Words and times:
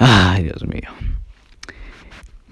Ay, 0.00 0.44
Dios 0.44 0.64
mío. 0.64 0.88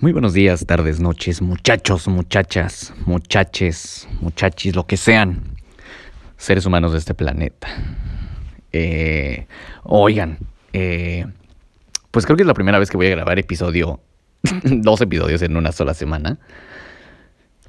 Muy 0.00 0.10
buenos 0.10 0.34
días, 0.34 0.66
tardes, 0.66 0.98
noches, 0.98 1.40
muchachos, 1.40 2.08
muchachas, 2.08 2.92
muchaches, 3.06 4.08
muchachis, 4.20 4.74
lo 4.74 4.84
que 4.84 4.96
sean, 4.96 5.56
seres 6.36 6.66
humanos 6.66 6.90
de 6.90 6.98
este 6.98 7.14
planeta. 7.14 7.68
Eh, 8.72 9.46
oigan, 9.84 10.38
eh, 10.72 11.24
pues 12.10 12.26
creo 12.26 12.36
que 12.36 12.42
es 12.42 12.48
la 12.48 12.54
primera 12.54 12.80
vez 12.80 12.90
que 12.90 12.96
voy 12.96 13.06
a 13.06 13.10
grabar 13.10 13.38
episodio, 13.38 14.00
dos 14.64 15.00
episodios 15.00 15.40
en 15.42 15.56
una 15.56 15.70
sola 15.70 15.94
semana. 15.94 16.40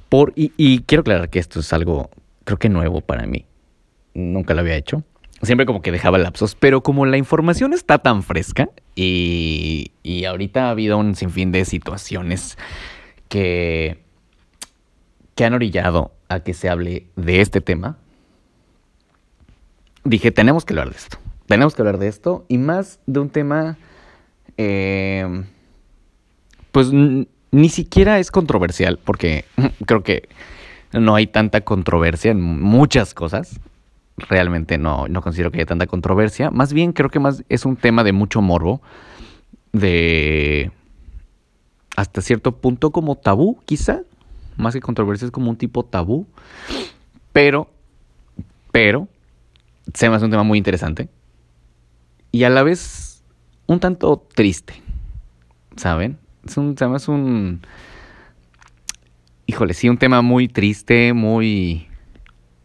Por, 0.08 0.32
y, 0.34 0.52
y 0.56 0.80
quiero 0.80 1.02
aclarar 1.02 1.30
que 1.30 1.38
esto 1.38 1.60
es 1.60 1.72
algo, 1.72 2.10
creo 2.42 2.58
que 2.58 2.68
nuevo 2.68 3.00
para 3.00 3.26
mí. 3.26 3.46
Nunca 4.12 4.54
lo 4.54 4.60
había 4.60 4.74
hecho 4.74 5.04
siempre 5.42 5.66
como 5.66 5.82
que 5.82 5.92
dejaba 5.92 6.18
lapsos, 6.18 6.54
pero 6.54 6.82
como 6.82 7.06
la 7.06 7.16
información 7.16 7.72
está 7.72 7.98
tan 7.98 8.22
fresca 8.22 8.68
y, 8.94 9.92
y 10.02 10.24
ahorita 10.24 10.66
ha 10.66 10.70
habido 10.70 10.98
un 10.98 11.14
sinfín 11.14 11.52
de 11.52 11.64
situaciones 11.64 12.58
que, 13.28 13.98
que 15.34 15.44
han 15.44 15.54
orillado 15.54 16.12
a 16.28 16.40
que 16.40 16.54
se 16.54 16.68
hable 16.68 17.06
de 17.16 17.40
este 17.40 17.60
tema, 17.60 17.96
dije, 20.04 20.30
tenemos 20.30 20.64
que 20.64 20.72
hablar 20.72 20.90
de 20.90 20.96
esto, 20.96 21.18
tenemos 21.46 21.74
que 21.74 21.82
hablar 21.82 21.98
de 21.98 22.08
esto 22.08 22.44
y 22.48 22.58
más 22.58 22.98
de 23.06 23.20
un 23.20 23.30
tema, 23.30 23.78
eh, 24.56 25.44
pues 26.72 26.90
ni 26.92 27.68
siquiera 27.68 28.18
es 28.18 28.30
controversial, 28.30 28.98
porque 29.02 29.44
creo 29.86 30.02
que 30.02 30.28
no 30.92 31.14
hay 31.14 31.26
tanta 31.26 31.60
controversia 31.60 32.32
en 32.32 32.40
muchas 32.40 33.14
cosas 33.14 33.60
realmente 34.18 34.78
no, 34.78 35.08
no 35.08 35.22
considero 35.22 35.50
que 35.50 35.58
haya 35.58 35.66
tanta 35.66 35.86
controversia. 35.86 36.50
Más 36.50 36.72
bien 36.72 36.92
creo 36.92 37.10
que 37.10 37.20
más 37.20 37.44
es 37.48 37.64
un 37.64 37.76
tema 37.76 38.04
de 38.04 38.12
mucho 38.12 38.42
morbo, 38.42 38.82
de 39.72 40.72
hasta 41.96 42.20
cierto 42.20 42.52
punto 42.52 42.90
como 42.90 43.16
tabú, 43.16 43.58
quizá. 43.64 44.02
Más 44.56 44.74
que 44.74 44.80
controversia 44.80 45.26
es 45.26 45.30
como 45.30 45.50
un 45.50 45.56
tipo 45.56 45.84
tabú. 45.84 46.26
Pero, 47.32 47.68
pero, 48.72 49.08
se 49.94 50.08
me 50.08 50.16
hace 50.16 50.24
un 50.24 50.30
tema 50.30 50.42
muy 50.42 50.58
interesante. 50.58 51.08
Y 52.30 52.44
a 52.44 52.50
la 52.50 52.62
vez 52.62 53.24
un 53.66 53.80
tanto 53.80 54.26
triste, 54.34 54.82
¿saben? 55.76 56.18
Es 56.46 56.56
un, 56.56 56.76
se 56.76 56.86
me 56.86 56.96
hace 56.96 57.10
un... 57.10 57.62
Híjole, 59.46 59.74
sí, 59.74 59.88
un 59.88 59.98
tema 59.98 60.22
muy 60.22 60.46
triste, 60.46 61.14
muy 61.14 61.87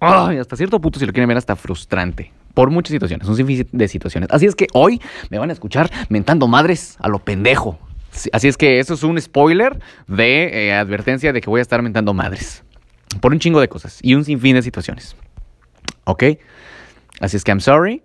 hasta 0.04 0.56
cierto 0.56 0.80
punto, 0.80 1.00
si 1.00 1.06
lo 1.06 1.14
quieren 1.14 1.28
ver, 1.28 1.38
hasta 1.38 1.56
frustrante. 1.56 2.32
Por 2.54 2.70
muchas 2.70 2.92
situaciones, 2.92 3.28
un 3.28 3.36
sinfín 3.36 3.68
de 3.72 3.88
situaciones. 3.88 4.30
Así 4.32 4.46
es 4.46 4.56
que 4.56 4.68
hoy 4.74 5.02
me 5.30 5.40
van 5.40 5.50
a 5.50 5.54
escuchar 5.54 5.90
mentando 6.10 6.48
madres 6.48 6.98
a 7.00 7.08
lo 7.08 7.20
pendejo. 7.20 7.80
Así 8.32 8.48
es 8.48 8.58
que 8.58 8.80
eso 8.80 8.94
es 8.94 9.04
un 9.04 9.20
spoiler 9.20 9.80
de 10.08 10.68
eh, 10.68 10.74
advertencia 10.74 11.34
de 11.34 11.42
que 11.42 11.50
voy 11.50 11.60
a 11.60 11.62
estar 11.64 11.82
mentando 11.82 12.14
madres. 12.14 12.64
Por 13.22 13.32
un 13.32 13.40
chingo 13.40 13.60
de 13.60 13.68
cosas 13.68 14.00
y 14.02 14.14
un 14.14 14.24
sinfín 14.24 14.56
de 14.56 14.62
situaciones. 14.62 15.16
¿Ok? 16.06 16.24
Así 17.20 17.38
es 17.38 17.44
que 17.44 17.52
I'm 17.52 17.60
sorry. 17.60 18.04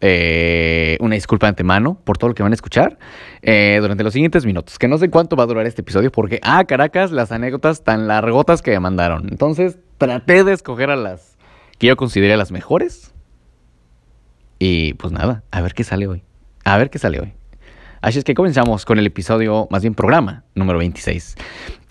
Eh, 0.00 0.96
una 1.00 1.16
disculpa 1.16 1.46
de 1.46 1.50
antemano 1.50 1.98
por 2.04 2.18
todo 2.18 2.28
lo 2.28 2.34
que 2.34 2.44
van 2.44 2.52
a 2.52 2.54
escuchar 2.54 2.98
eh, 3.42 3.78
durante 3.80 4.04
los 4.04 4.12
siguientes 4.12 4.46
minutos. 4.46 4.78
Que 4.78 4.88
no 4.88 4.98
sé 4.98 5.10
cuánto 5.10 5.36
va 5.36 5.44
a 5.44 5.46
durar 5.46 5.66
este 5.66 5.82
episodio 5.82 6.12
porque, 6.12 6.38
ah, 6.42 6.64
Caracas, 6.64 7.10
las 7.10 7.32
anécdotas 7.32 7.82
tan 7.82 8.06
largotas 8.06 8.62
que 8.62 8.70
me 8.70 8.80
mandaron. 8.80 9.28
Entonces, 9.30 9.78
traté 9.98 10.44
de 10.44 10.52
escoger 10.52 10.90
a 10.90 10.96
las 10.96 11.36
que 11.78 11.88
yo 11.88 11.96
consideré 11.96 12.36
las 12.36 12.52
mejores. 12.52 13.12
Y 14.58 14.94
pues 14.94 15.12
nada, 15.12 15.42
a 15.50 15.60
ver 15.60 15.74
qué 15.74 15.84
sale 15.84 16.06
hoy. 16.06 16.22
A 16.64 16.76
ver 16.76 16.90
qué 16.90 16.98
sale 16.98 17.20
hoy. 17.20 17.32
Así 18.00 18.18
es 18.18 18.24
que 18.24 18.34
comenzamos 18.34 18.84
con 18.84 18.98
el 18.98 19.06
episodio, 19.06 19.66
más 19.70 19.82
bien 19.82 19.94
programa, 19.94 20.44
número 20.54 20.78
26 20.78 21.34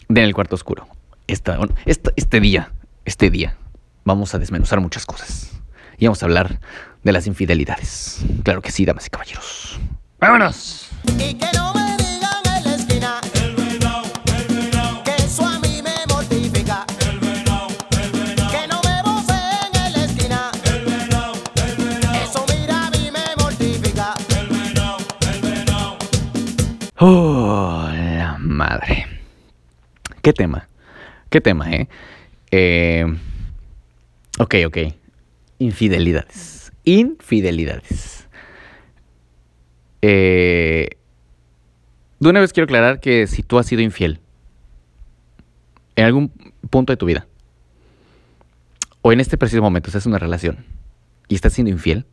de 0.08 0.22
En 0.22 0.28
el 0.28 0.34
Cuarto 0.34 0.56
Oscuro. 0.56 0.88
Esta, 1.28 1.60
este 1.86 2.40
día, 2.40 2.72
este 3.04 3.30
día, 3.30 3.58
vamos 4.06 4.34
a 4.34 4.40
desmenuzar 4.40 4.80
muchas 4.80 5.06
cosas. 5.06 5.52
Y 5.98 6.06
vamos 6.06 6.22
a 6.24 6.28
hablar 6.28 6.60
de 7.08 7.14
las 7.14 7.26
infidelidades. 7.26 8.20
Claro 8.44 8.62
que 8.62 8.70
sí, 8.70 8.84
damas 8.84 9.08
y 9.08 9.10
caballeros. 9.10 9.80
¡Vámonos! 10.20 10.90
Y 11.18 11.36
que 11.36 11.48
no 11.54 11.74
me 11.74 11.96
digan 11.96 12.44
en 12.58 12.64
la 12.66 12.76
esquina. 12.76 13.22
El 13.34 13.56
venado, 13.56 14.04
el 14.38 14.56
venado. 14.56 15.04
Que 15.06 15.16
eso 15.16 15.46
a 15.46 15.58
mí 15.60 15.82
me 15.82 15.96
mortifica. 16.10 16.86
El 17.00 17.20
venado, 17.20 17.68
el 17.92 18.12
venado. 18.12 18.52
Que 18.52 18.68
no 18.68 18.82
me 18.84 19.02
voceen 19.04 19.74
en 19.86 19.94
la 19.94 20.04
esquina. 20.04 20.52
El 20.66 20.84
venado, 20.84 21.34
el 21.56 21.76
venado. 21.78 22.24
Eso 22.26 22.46
mira 22.50 22.88
a 22.88 22.92
mí 22.92 23.10
me 23.10 23.42
mortifica. 23.42 24.14
El 24.30 24.52
el. 24.52 25.66
Oh, 26.98 27.88
la 27.90 28.36
madre. 28.38 29.08
¿Qué 30.22 30.34
tema? 30.34 30.68
¿Qué 31.30 31.40
tema, 31.40 31.72
eh? 31.72 31.88
Eh. 32.52 33.06
Ok, 34.40 34.56
ok. 34.66 34.78
Infidelidades 35.60 36.57
infidelidades. 36.88 38.30
Eh, 40.02 40.88
de 42.20 42.30
una 42.30 42.40
vez 42.40 42.54
quiero 42.54 42.64
aclarar 42.64 43.02
que 43.02 43.28
si 43.28 43.44
tú 43.44 43.60
has 43.60 43.66
sido 43.66 43.82
infiel 43.82 44.22
en 45.98 46.06
algún 46.06 46.30
punto 46.70 46.94
de 46.94 46.98
tu 46.98 47.06
vida, 47.06 47.28
o 49.02 49.12
en 49.12 49.20
este 49.20 49.38
preciso 49.38 49.62
momento 49.62 49.90
estás 49.90 50.06
en 50.06 50.12
una 50.12 50.20
relación 50.20 50.66
y 51.28 51.36
estás 51.36 51.54
siendo 51.54 51.72
infiel, 51.72 52.06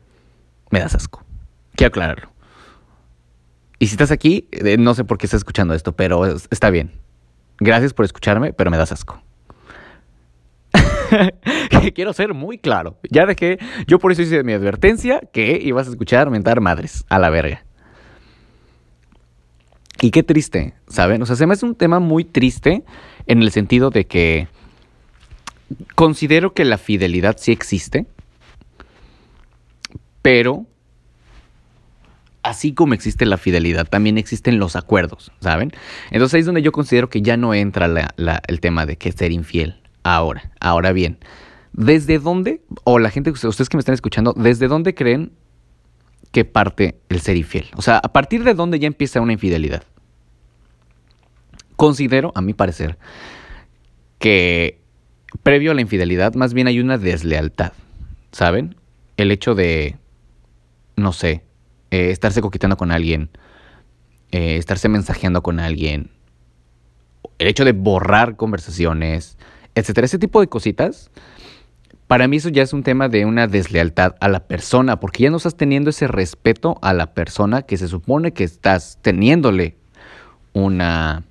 me 0.71 0.81
das 0.81 0.95
asco. 0.95 1.25
Quiero 1.77 1.89
aclararlo. 1.89 2.33
Y 3.79 3.87
si 3.87 3.93
estás 3.93 4.11
aquí, 4.11 4.49
eh, 4.51 4.77
no 4.77 4.95
sé 4.95 5.05
por 5.05 5.19
qué 5.19 5.27
estás 5.27 5.39
escuchando 5.39 5.75
esto, 5.75 5.93
pero 5.93 6.27
está 6.27 6.71
bien. 6.71 6.91
Gracias 7.59 7.95
por 7.95 8.05
escucharme, 8.05 8.53
pero 8.53 8.71
me 8.73 8.77
das 8.77 8.91
asco. 8.91 9.23
quiero 11.95 12.13
ser 12.13 12.35
muy 12.35 12.59
claro. 12.59 12.99
Ya 13.11 13.27
dejé, 13.27 13.59
yo 13.87 13.99
por 13.99 14.13
eso 14.13 14.23
hice 14.23 14.43
mi 14.43 14.53
advertencia 14.53 15.21
que 15.33 15.59
ibas 15.63 15.87
a 15.87 15.91
escuchar 15.91 16.31
mentar 16.31 16.61
madres 16.61 17.05
a 17.09 17.19
la 17.19 17.31
verga. 17.31 17.65
Y 20.01 20.11
qué 20.11 20.23
triste, 20.23 20.75
¿saben? 20.89 21.23
O 21.23 21.27
sea, 21.27 21.37
se 21.37 21.47
me 21.47 21.55
hace 21.55 21.65
un 21.65 21.75
tema 21.75 21.99
muy 21.99 22.25
triste 22.25 22.85
en 23.27 23.43
el 23.43 23.51
sentido 23.51 23.91
de 23.91 24.07
que 24.07 24.49
considero 25.95 26.53
que 26.53 26.65
la 26.65 26.79
fidelidad 26.79 27.37
sí 27.39 27.53
existe, 27.53 28.07
pero 30.21 30.67
así 32.43 32.75
como 32.75 32.95
existe 32.95 33.25
la 33.25 33.39
fidelidad, 33.39 33.87
también 33.87 34.19
existen 34.19 34.59
los 34.59 34.77
acuerdos, 34.77 35.33
¿saben? 35.41 35.73
Entonces 36.11 36.35
ahí 36.35 36.41
es 36.41 36.47
donde 36.47 36.63
yo 36.63 36.73
considero 36.73 37.09
que 37.09 37.23
ya 37.23 37.37
no 37.37 37.55
entra 37.55 38.15
el 38.47 38.61
tema 38.61 38.85
de 38.85 38.97
que 38.97 39.13
ser 39.13 39.33
infiel. 39.33 39.84
Ahora, 40.05 40.53
ahora 40.61 40.93
bien, 40.93 41.19
¿desde 41.73 42.19
dónde, 42.19 42.61
o 42.85 42.99
la 42.99 43.11
gente, 43.11 43.31
ustedes 43.31 43.69
que 43.71 43.77
me 43.77 43.81
están 43.81 43.95
escuchando, 43.95 44.35
¿desde 44.37 44.69
dónde 44.69 44.95
creen 44.95 45.33
que 46.31 46.45
parte 46.45 47.01
el 47.09 47.21
ser 47.21 47.37
infiel? 47.39 47.67
O 47.75 47.83
sea, 47.83 47.97
¿a 47.97 48.13
partir 48.13 48.45
de 48.45 48.53
dónde 48.53 48.79
ya 48.79 48.87
empieza 48.87 49.23
una 49.23 49.33
infidelidad? 49.33 49.83
Considero, 51.77 52.33
a 52.35 52.43
mi 52.43 52.53
parecer, 52.53 52.99
que 54.19 54.79
previo 55.43 55.73
a 55.73 55.75
la 55.75 55.81
infidelidad 55.81 56.35
más 56.35 56.53
bien 56.53 56.67
hay 56.67 56.81
una 56.81 56.99
deslealtad, 56.99 57.73
¿saben? 58.31 58.77
El 59.17 59.33
hecho 59.33 59.55
de, 59.55 59.97
no 60.97 61.15
sé, 61.15 61.45
eh, 61.91 62.11
estarse 62.11 62.43
coqueteando 62.43 62.77
con 62.77 62.93
alguien, 62.93 63.31
eh, 64.33 64.57
estarse 64.57 64.91
mensajeando 64.91 65.43
con 65.43 65.61
alguien, 65.61 66.11
el 67.39 67.49
hecho 67.49 67.65
de 67.65 67.73
borrar 67.73 68.37
conversaciones, 68.37 69.39
etcétera. 69.75 70.05
Ese 70.05 70.19
tipo 70.19 70.41
de 70.41 70.49
cositas, 70.49 71.11
para 72.07 72.29
mí 72.29 72.37
eso 72.37 72.49
ya 72.49 72.63
es 72.63 72.73
un 72.73 72.83
tema 72.83 73.09
de 73.09 73.25
una 73.25 73.47
deslealtad 73.47 74.15
a 74.21 74.29
la 74.29 74.41
persona, 74.41 75.01
porque 75.01 75.25
ya 75.25 75.31
no 75.31 75.39
estás 75.39 75.57
teniendo 75.57 75.91
ese 75.91 76.07
respeto 76.07 76.79
a 76.83 76.93
la 76.93 77.15
persona 77.15 77.63
que 77.63 77.77
se 77.77 77.89
supone 77.89 78.33
que 78.33 78.45
estás 78.45 78.99
teniéndole 79.03 79.77
una, 80.53 81.25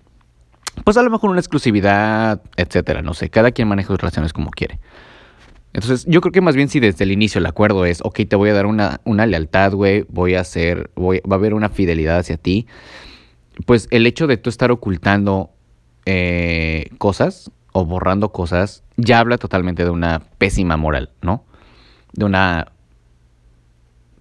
pues 0.84 0.98
a 0.98 1.04
lo 1.04 1.10
mejor 1.10 1.30
una 1.30 1.40
exclusividad, 1.40 2.42
etcétera. 2.58 3.02
No 3.02 3.14
sé, 3.14 3.30
cada 3.30 3.52
quien 3.52 3.68
maneja 3.68 3.88
sus 3.88 4.00
relaciones 4.00 4.34
como 4.34 4.50
quiere. 4.50 4.80
Entonces, 5.74 6.06
yo 6.08 6.22
creo 6.22 6.32
que 6.32 6.42
más 6.42 6.56
bien 6.56 6.70
si 6.70 6.80
desde 6.80 7.04
el 7.04 7.12
inicio 7.12 7.40
el 7.40 7.48
acuerdo 7.48 7.86
es, 7.86 8.02
ok, 8.04 8.22
te 8.30 8.36
voy 8.36 8.50
a 8.50 8.54
dar 8.54 8.68
una, 8.68 9.02
una 9.06 9.26
lealtad, 9.26 9.74
güey, 9.74 10.06
voy 10.08 10.36
a 10.36 10.42
hacer, 10.42 10.92
voy, 10.96 11.20
va 11.22 11.36
a 11.36 11.40
haber 11.40 11.56
una 11.56 11.70
fidelidad 11.70 12.20
hacia 12.20 12.38
ti, 12.38 12.68
pues 13.66 13.88
el 13.90 14.06
hecho 14.06 14.28
de 14.28 14.38
tú 14.38 14.50
estar 14.50 14.72
ocultando 14.72 15.52
eh, 16.06 16.90
cosas 17.00 17.52
o 17.74 17.86
borrando 17.86 18.32
cosas, 18.32 18.84
ya 18.96 19.20
habla 19.20 19.38
totalmente 19.38 19.84
de 19.84 19.90
una 19.90 20.22
pésima 20.38 20.78
moral, 20.78 21.12
¿no? 21.22 21.44
De 22.14 22.26
una... 22.26 22.68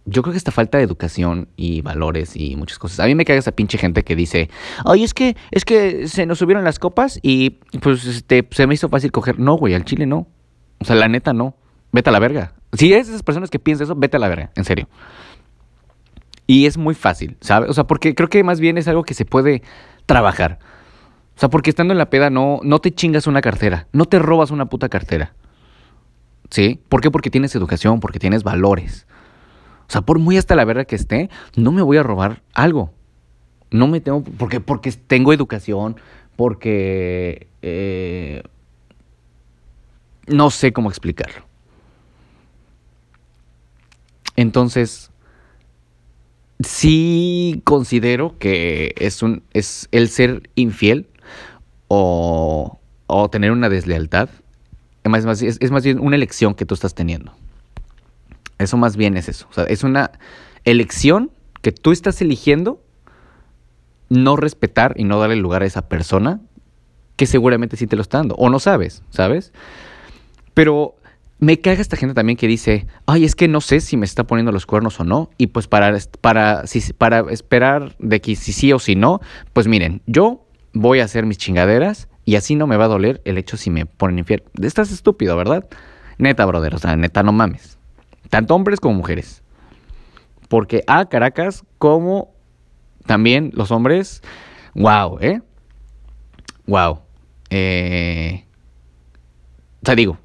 Yo 0.04 0.22
creo 0.22 0.32
que 0.32 0.38
esta 0.38 0.50
falta 0.50 0.78
de 0.78 0.84
educación 0.84 1.46
y 1.56 1.80
valores 1.80 2.34
y 2.34 2.56
muchas 2.56 2.80
cosas. 2.80 2.98
A 2.98 3.06
mí 3.06 3.14
me 3.14 3.24
caga 3.24 3.38
esa 3.38 3.52
pinche 3.52 3.78
gente 3.78 4.02
que 4.02 4.16
dice, 4.16 4.50
ay, 4.84 5.04
es 5.04 5.14
que, 5.14 5.36
es 5.52 5.64
que 5.64 6.08
se 6.08 6.26
nos 6.26 6.38
subieron 6.38 6.64
las 6.64 6.80
copas 6.80 7.20
y 7.22 7.50
pues 7.80 8.04
este, 8.06 8.48
se 8.50 8.66
me 8.66 8.74
hizo 8.74 8.88
fácil 8.88 9.12
coger. 9.12 9.38
No, 9.38 9.54
güey, 9.54 9.74
al 9.74 9.84
chile 9.84 10.06
no. 10.06 10.26
O 10.80 10.84
sea, 10.84 10.96
la 10.96 11.06
neta 11.06 11.32
no. 11.32 11.54
Vete 11.92 12.10
a 12.10 12.12
la 12.12 12.18
verga. 12.18 12.54
Si 12.72 12.92
eres 12.92 13.08
esas 13.08 13.22
personas 13.22 13.48
que 13.48 13.60
piensan 13.60 13.84
eso, 13.84 13.94
vete 13.94 14.16
a 14.16 14.20
la 14.20 14.28
verga, 14.28 14.50
en 14.56 14.64
serio. 14.64 14.88
Y 16.48 16.66
es 16.66 16.78
muy 16.78 16.94
fácil, 16.94 17.36
¿sabes? 17.40 17.70
O 17.70 17.72
sea, 17.72 17.84
porque 17.84 18.14
creo 18.14 18.28
que 18.28 18.42
más 18.42 18.58
bien 18.58 18.78
es 18.78 18.88
algo 18.88 19.04
que 19.04 19.14
se 19.14 19.24
puede 19.24 19.62
trabajar. 20.06 20.58
O 21.42 21.44
sea, 21.44 21.50
porque 21.50 21.70
estando 21.70 21.90
en 21.90 21.98
la 21.98 22.08
peda 22.08 22.30
no, 22.30 22.60
no 22.62 22.78
te 22.78 22.94
chingas 22.94 23.26
una 23.26 23.40
cartera, 23.40 23.88
no 23.90 24.04
te 24.04 24.20
robas 24.20 24.52
una 24.52 24.66
puta 24.66 24.88
cartera. 24.88 25.34
¿Sí? 26.50 26.78
¿Por 26.88 27.00
qué? 27.00 27.10
Porque 27.10 27.30
tienes 27.30 27.52
educación, 27.56 27.98
porque 27.98 28.20
tienes 28.20 28.44
valores. 28.44 29.08
O 29.88 29.90
sea, 29.90 30.02
por 30.02 30.20
muy 30.20 30.36
hasta 30.36 30.54
la 30.54 30.64
verga 30.64 30.84
que 30.84 30.94
esté, 30.94 31.30
no 31.56 31.72
me 31.72 31.82
voy 31.82 31.96
a 31.96 32.04
robar 32.04 32.44
algo. 32.54 32.92
No 33.72 33.88
me 33.88 34.00
tengo, 34.00 34.22
porque, 34.22 34.60
porque 34.60 34.92
tengo 34.92 35.32
educación, 35.32 35.96
porque 36.36 37.48
eh, 37.60 38.44
no 40.28 40.50
sé 40.50 40.72
cómo 40.72 40.90
explicarlo. 40.90 41.44
Entonces, 44.36 45.10
sí 46.60 47.62
considero 47.64 48.38
que 48.38 48.94
es 48.96 49.24
un 49.24 49.42
es 49.52 49.88
el 49.90 50.08
ser 50.08 50.48
infiel 50.54 51.08
o, 51.94 52.78
o 53.06 53.28
tener 53.28 53.52
una 53.52 53.68
deslealtad 53.68 54.30
es 55.04 55.26
más, 55.26 55.42
es, 55.42 55.70
más 55.70 55.84
bien 55.84 56.00
una 56.00 56.16
elección 56.16 56.54
que 56.54 56.64
tú 56.64 56.74
estás 56.74 56.94
teniendo. 56.94 57.32
Eso 58.58 58.76
más 58.76 58.96
bien 58.96 59.16
es 59.16 59.28
eso. 59.28 59.46
O 59.50 59.52
sea, 59.52 59.64
es 59.64 59.82
una 59.82 60.12
elección 60.64 61.30
que 61.60 61.72
tú 61.72 61.92
estás 61.92 62.20
eligiendo 62.22 62.80
no 64.08 64.36
respetar 64.36 64.94
y 64.96 65.04
no 65.04 65.18
darle 65.18 65.36
lugar 65.36 65.62
a 65.62 65.66
esa 65.66 65.88
persona 65.88 66.40
que 67.16 67.26
seguramente 67.26 67.76
sí 67.76 67.86
te 67.86 67.96
lo 67.96 68.02
está 68.02 68.18
dando. 68.18 68.36
O 68.36 68.48
no 68.48 68.58
sabes, 68.58 69.02
¿sabes? 69.10 69.52
Pero 70.54 70.94
me 71.38 71.60
caga 71.60 71.80
esta 71.80 71.96
gente 71.96 72.14
también 72.14 72.36
que 72.36 72.46
dice, 72.46 72.86
ay, 73.06 73.24
es 73.24 73.34
que 73.34 73.48
no 73.48 73.60
sé 73.60 73.80
si 73.80 73.96
me 73.96 74.06
está 74.06 74.24
poniendo 74.24 74.52
los 74.52 74.66
cuernos 74.66 75.00
o 75.00 75.04
no. 75.04 75.30
Y 75.38 75.48
pues 75.48 75.66
para, 75.66 75.98
para, 76.20 76.64
para 76.98 77.20
esperar 77.32 77.96
de 77.98 78.20
que 78.20 78.36
si 78.36 78.52
sí 78.52 78.72
o 78.72 78.78
si 78.78 78.94
no, 78.94 79.20
pues 79.52 79.66
miren, 79.66 80.02
yo 80.06 80.46
voy 80.72 81.00
a 81.00 81.04
hacer 81.04 81.26
mis 81.26 81.38
chingaderas 81.38 82.08
y 82.24 82.36
así 82.36 82.54
no 82.54 82.66
me 82.66 82.76
va 82.76 82.84
a 82.84 82.88
doler 82.88 83.20
el 83.24 83.38
hecho 83.38 83.56
si 83.56 83.70
me 83.70 83.86
ponen 83.86 84.20
infiel. 84.20 84.42
Estás 84.62 84.90
estúpido, 84.92 85.36
¿verdad? 85.36 85.68
Neta, 86.18 86.44
brother, 86.46 86.74
o 86.74 86.78
sea, 86.78 86.96
neta, 86.96 87.22
no 87.22 87.32
mames. 87.32 87.78
Tanto 88.30 88.54
hombres 88.54 88.80
como 88.80 88.94
mujeres. 88.94 89.42
Porque 90.48 90.84
a 90.86 91.06
Caracas, 91.08 91.64
como 91.78 92.32
también 93.06 93.50
los 93.54 93.70
hombres, 93.70 94.22
wow, 94.74 95.18
¿eh? 95.20 95.40
Wow. 96.66 97.00
Eh, 97.50 98.44
o 99.82 99.86
sea, 99.86 99.94
digo, 99.94 100.18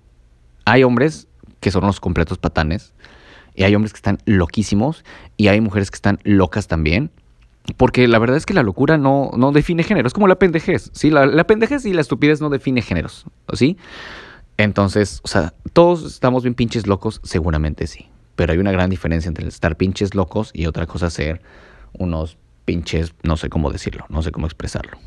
hay 0.66 0.84
hombres 0.84 1.28
que 1.60 1.72
son 1.72 1.86
los 1.86 2.00
completos 2.00 2.38
patanes, 2.38 2.94
y 3.56 3.64
hay 3.64 3.74
hombres 3.74 3.92
que 3.92 3.98
están 3.98 4.20
loquísimos, 4.26 5.04
y 5.36 5.48
hay 5.48 5.62
mujeres 5.62 5.90
que 5.90 5.96
están 5.96 6.20
locas 6.24 6.68
también. 6.68 7.10
Porque 7.76 8.08
la 8.08 8.18
verdad 8.18 8.38
es 8.38 8.46
que 8.46 8.54
la 8.54 8.64
locura 8.64 8.98
no, 8.98 9.32
no 9.36 9.52
define 9.52 9.84
género, 9.84 10.08
es 10.08 10.14
como 10.14 10.28
la 10.28 10.40
pendejez, 10.40 10.90
¿sí? 10.94 11.10
La, 11.10 11.26
la 11.26 11.46
pendejez 11.46 11.86
y 11.86 11.94
la 11.94 12.02
estupidez 12.02 12.40
no 12.40 12.50
define 12.50 12.82
géneros, 12.82 13.26
¿sí? 13.54 13.78
Entonces, 14.58 15.20
o 15.24 15.28
sea, 15.28 15.54
todos 15.74 16.04
estamos 16.04 16.44
bien 16.44 16.56
pinches 16.56 16.88
locos, 16.88 17.20
seguramente 17.24 17.86
sí. 17.88 18.08
Pero 18.36 18.54
hay 18.54 18.60
una 18.60 18.72
gran 18.72 18.90
diferencia 18.90 19.28
entre 19.28 19.48
estar 19.48 19.76
pinches 19.76 20.16
locos 20.16 20.52
y 20.54 20.66
otra 20.66 20.86
cosa 20.86 21.10
ser 21.10 21.42
unos 21.94 22.38
pinches, 22.66 23.14
no 23.24 23.38
sé 23.38 23.50
cómo 23.50 23.72
decirlo, 23.72 24.06
no 24.10 24.22
sé 24.22 24.32
cómo 24.32 24.46
expresarlo. 24.46 24.98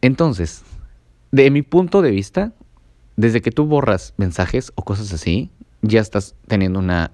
Entonces, 0.00 0.62
de 1.30 1.50
mi 1.50 1.62
punto 1.62 2.02
de 2.02 2.10
vista, 2.10 2.52
desde 3.16 3.40
que 3.40 3.50
tú 3.50 3.66
borras 3.66 4.14
mensajes 4.16 4.72
o 4.74 4.84
cosas 4.84 5.12
así, 5.12 5.50
ya 5.82 6.00
estás 6.00 6.34
teniendo 6.46 6.78
una 6.78 7.12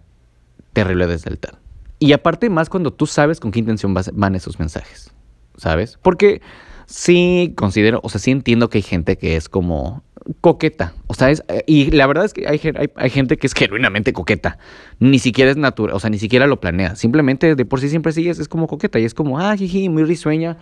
terrible 0.73 1.07
deslealtad. 1.07 1.55
Y 1.99 2.13
aparte 2.13 2.51
más 2.51 2.69
cuando 2.69 2.93
tú 2.93 3.07
sabes 3.07 3.41
con 3.41 3.51
qué 3.51 3.61
intención 3.61 3.95
van 3.95 4.35
esos 4.35 4.59
mensajes, 4.59 5.11
¿sabes? 5.57 5.99
Porque 6.03 6.43
sí 6.87 7.55
considero, 7.57 8.01
o 8.03 8.09
sea, 8.09 8.21
sí 8.21 8.31
entiendo 8.31 8.69
que 8.69 8.79
hay 8.79 8.83
gente 8.83 9.17
que 9.17 9.37
es 9.37 9.49
como 9.49 10.03
coqueta. 10.41 10.95
O 11.07 11.15
sea, 11.15 11.31
es, 11.31 11.43
y 11.67 11.91
la 11.91 12.07
verdad 12.07 12.25
es 12.25 12.33
que 12.33 12.49
hay, 12.49 12.61
hay, 12.97 13.11
gente 13.11 13.37
que 13.37 13.47
es 13.47 13.55
genuinamente 13.55 14.13
coqueta. 14.13 14.59
Ni 14.99 15.19
siquiera 15.19 15.51
es 15.51 15.57
natural, 15.57 15.95
o 15.95 16.01
sea, 16.01 16.11
ni 16.11 16.19
siquiera 16.19 16.47
lo 16.47 16.61
planea. 16.61 16.97
Simplemente 16.97 17.55
de 17.55 17.65
por 17.65 17.81
sí 17.81 17.89
siempre 17.89 18.13
sigues, 18.13 18.39
es 18.39 18.49
como 18.49 18.67
coqueta 18.67 18.99
y 18.99 19.05
es 19.05 19.15
como, 19.15 19.39
ah, 19.39 19.57
jiji, 19.57 19.89
muy 19.89 20.05
risueña. 20.05 20.59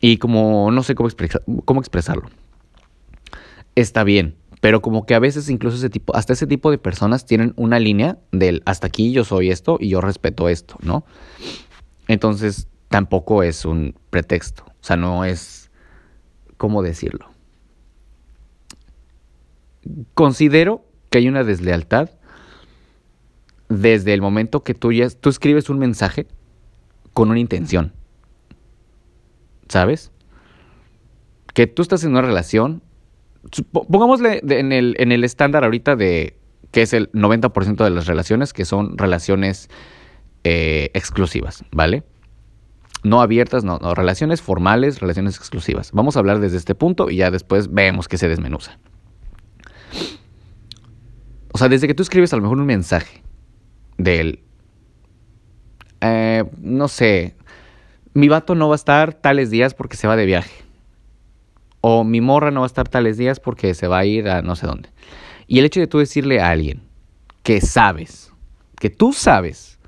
Y 0.00 0.18
como 0.18 0.70
no 0.70 0.82
sé 0.82 0.94
cómo, 0.94 1.08
cómo 1.64 1.80
expresarlo. 1.80 2.28
Está 3.74 4.04
bien. 4.04 4.36
Pero 4.64 4.80
como 4.80 5.04
que 5.04 5.14
a 5.14 5.18
veces 5.18 5.50
incluso 5.50 5.76
ese 5.76 5.90
tipo, 5.90 6.16
hasta 6.16 6.32
ese 6.32 6.46
tipo 6.46 6.70
de 6.70 6.78
personas 6.78 7.26
tienen 7.26 7.52
una 7.56 7.78
línea 7.78 8.16
del 8.32 8.62
hasta 8.64 8.86
aquí 8.86 9.12
yo 9.12 9.22
soy 9.22 9.50
esto 9.50 9.76
y 9.78 9.90
yo 9.90 10.00
respeto 10.00 10.48
esto, 10.48 10.76
¿no? 10.80 11.04
Entonces 12.08 12.66
tampoco 12.88 13.42
es 13.42 13.66
un 13.66 13.94
pretexto. 14.08 14.64
O 14.64 14.72
sea, 14.80 14.96
no 14.96 15.26
es, 15.26 15.70
¿cómo 16.56 16.82
decirlo? 16.82 17.28
Considero 20.14 20.86
que 21.10 21.18
hay 21.18 21.28
una 21.28 21.44
deslealtad 21.44 22.08
desde 23.68 24.14
el 24.14 24.22
momento 24.22 24.64
que 24.64 24.72
tú, 24.72 24.92
ya, 24.92 25.10
tú 25.10 25.28
escribes 25.28 25.68
un 25.68 25.78
mensaje 25.78 26.26
con 27.12 27.28
una 27.28 27.38
intención. 27.38 27.92
¿Sabes? 29.68 30.10
Que 31.52 31.66
tú 31.66 31.82
estás 31.82 32.02
en 32.04 32.12
una 32.12 32.22
relación 32.22 32.80
pongámosle 33.72 34.40
en 34.48 34.72
el, 34.72 34.96
en 34.98 35.12
el 35.12 35.24
estándar 35.24 35.64
ahorita 35.64 35.96
de 35.96 36.36
que 36.70 36.82
es 36.82 36.92
el 36.92 37.10
90% 37.12 37.84
de 37.84 37.90
las 37.90 38.06
relaciones, 38.06 38.52
que 38.52 38.64
son 38.64 38.98
relaciones 38.98 39.68
eh, 40.42 40.90
exclusivas, 40.92 41.64
¿vale? 41.70 42.02
No 43.04 43.22
abiertas, 43.22 43.62
no, 43.62 43.78
no, 43.78 43.94
relaciones 43.94 44.42
formales, 44.42 45.00
relaciones 45.00 45.36
exclusivas. 45.36 45.92
Vamos 45.92 46.16
a 46.16 46.18
hablar 46.18 46.40
desde 46.40 46.56
este 46.56 46.74
punto 46.74 47.10
y 47.10 47.16
ya 47.16 47.30
después 47.30 47.72
vemos 47.72 48.08
que 48.08 48.18
se 48.18 48.28
desmenuza. 48.28 48.78
O 51.52 51.58
sea, 51.58 51.68
desde 51.68 51.86
que 51.86 51.94
tú 51.94 52.02
escribes 52.02 52.32
a 52.32 52.36
lo 52.36 52.42
mejor 52.42 52.58
un 52.58 52.66
mensaje 52.66 53.22
del, 53.96 54.40
eh, 56.00 56.44
no 56.60 56.88
sé, 56.88 57.36
mi 58.14 58.26
vato 58.26 58.56
no 58.56 58.68
va 58.68 58.74
a 58.74 58.76
estar 58.76 59.14
tales 59.14 59.50
días 59.50 59.74
porque 59.74 59.96
se 59.96 60.08
va 60.08 60.16
de 60.16 60.26
viaje 60.26 60.63
o 61.86 62.02
mi 62.02 62.22
morra 62.22 62.50
no 62.50 62.60
va 62.60 62.64
a 62.64 62.72
estar 62.72 62.88
tales 62.88 63.18
días 63.18 63.40
porque 63.40 63.74
se 63.74 63.88
va 63.88 63.98
a 63.98 64.06
ir 64.06 64.26
a 64.30 64.40
no 64.40 64.56
sé 64.56 64.66
dónde. 64.66 64.88
Y 65.46 65.58
el 65.58 65.66
hecho 65.66 65.80
de 65.80 65.86
tú 65.86 65.98
decirle 65.98 66.40
a 66.40 66.48
alguien 66.48 66.82
que 67.42 67.60
sabes, 67.60 68.32
que 68.80 68.88
tú 68.88 69.12
sabes 69.12 69.78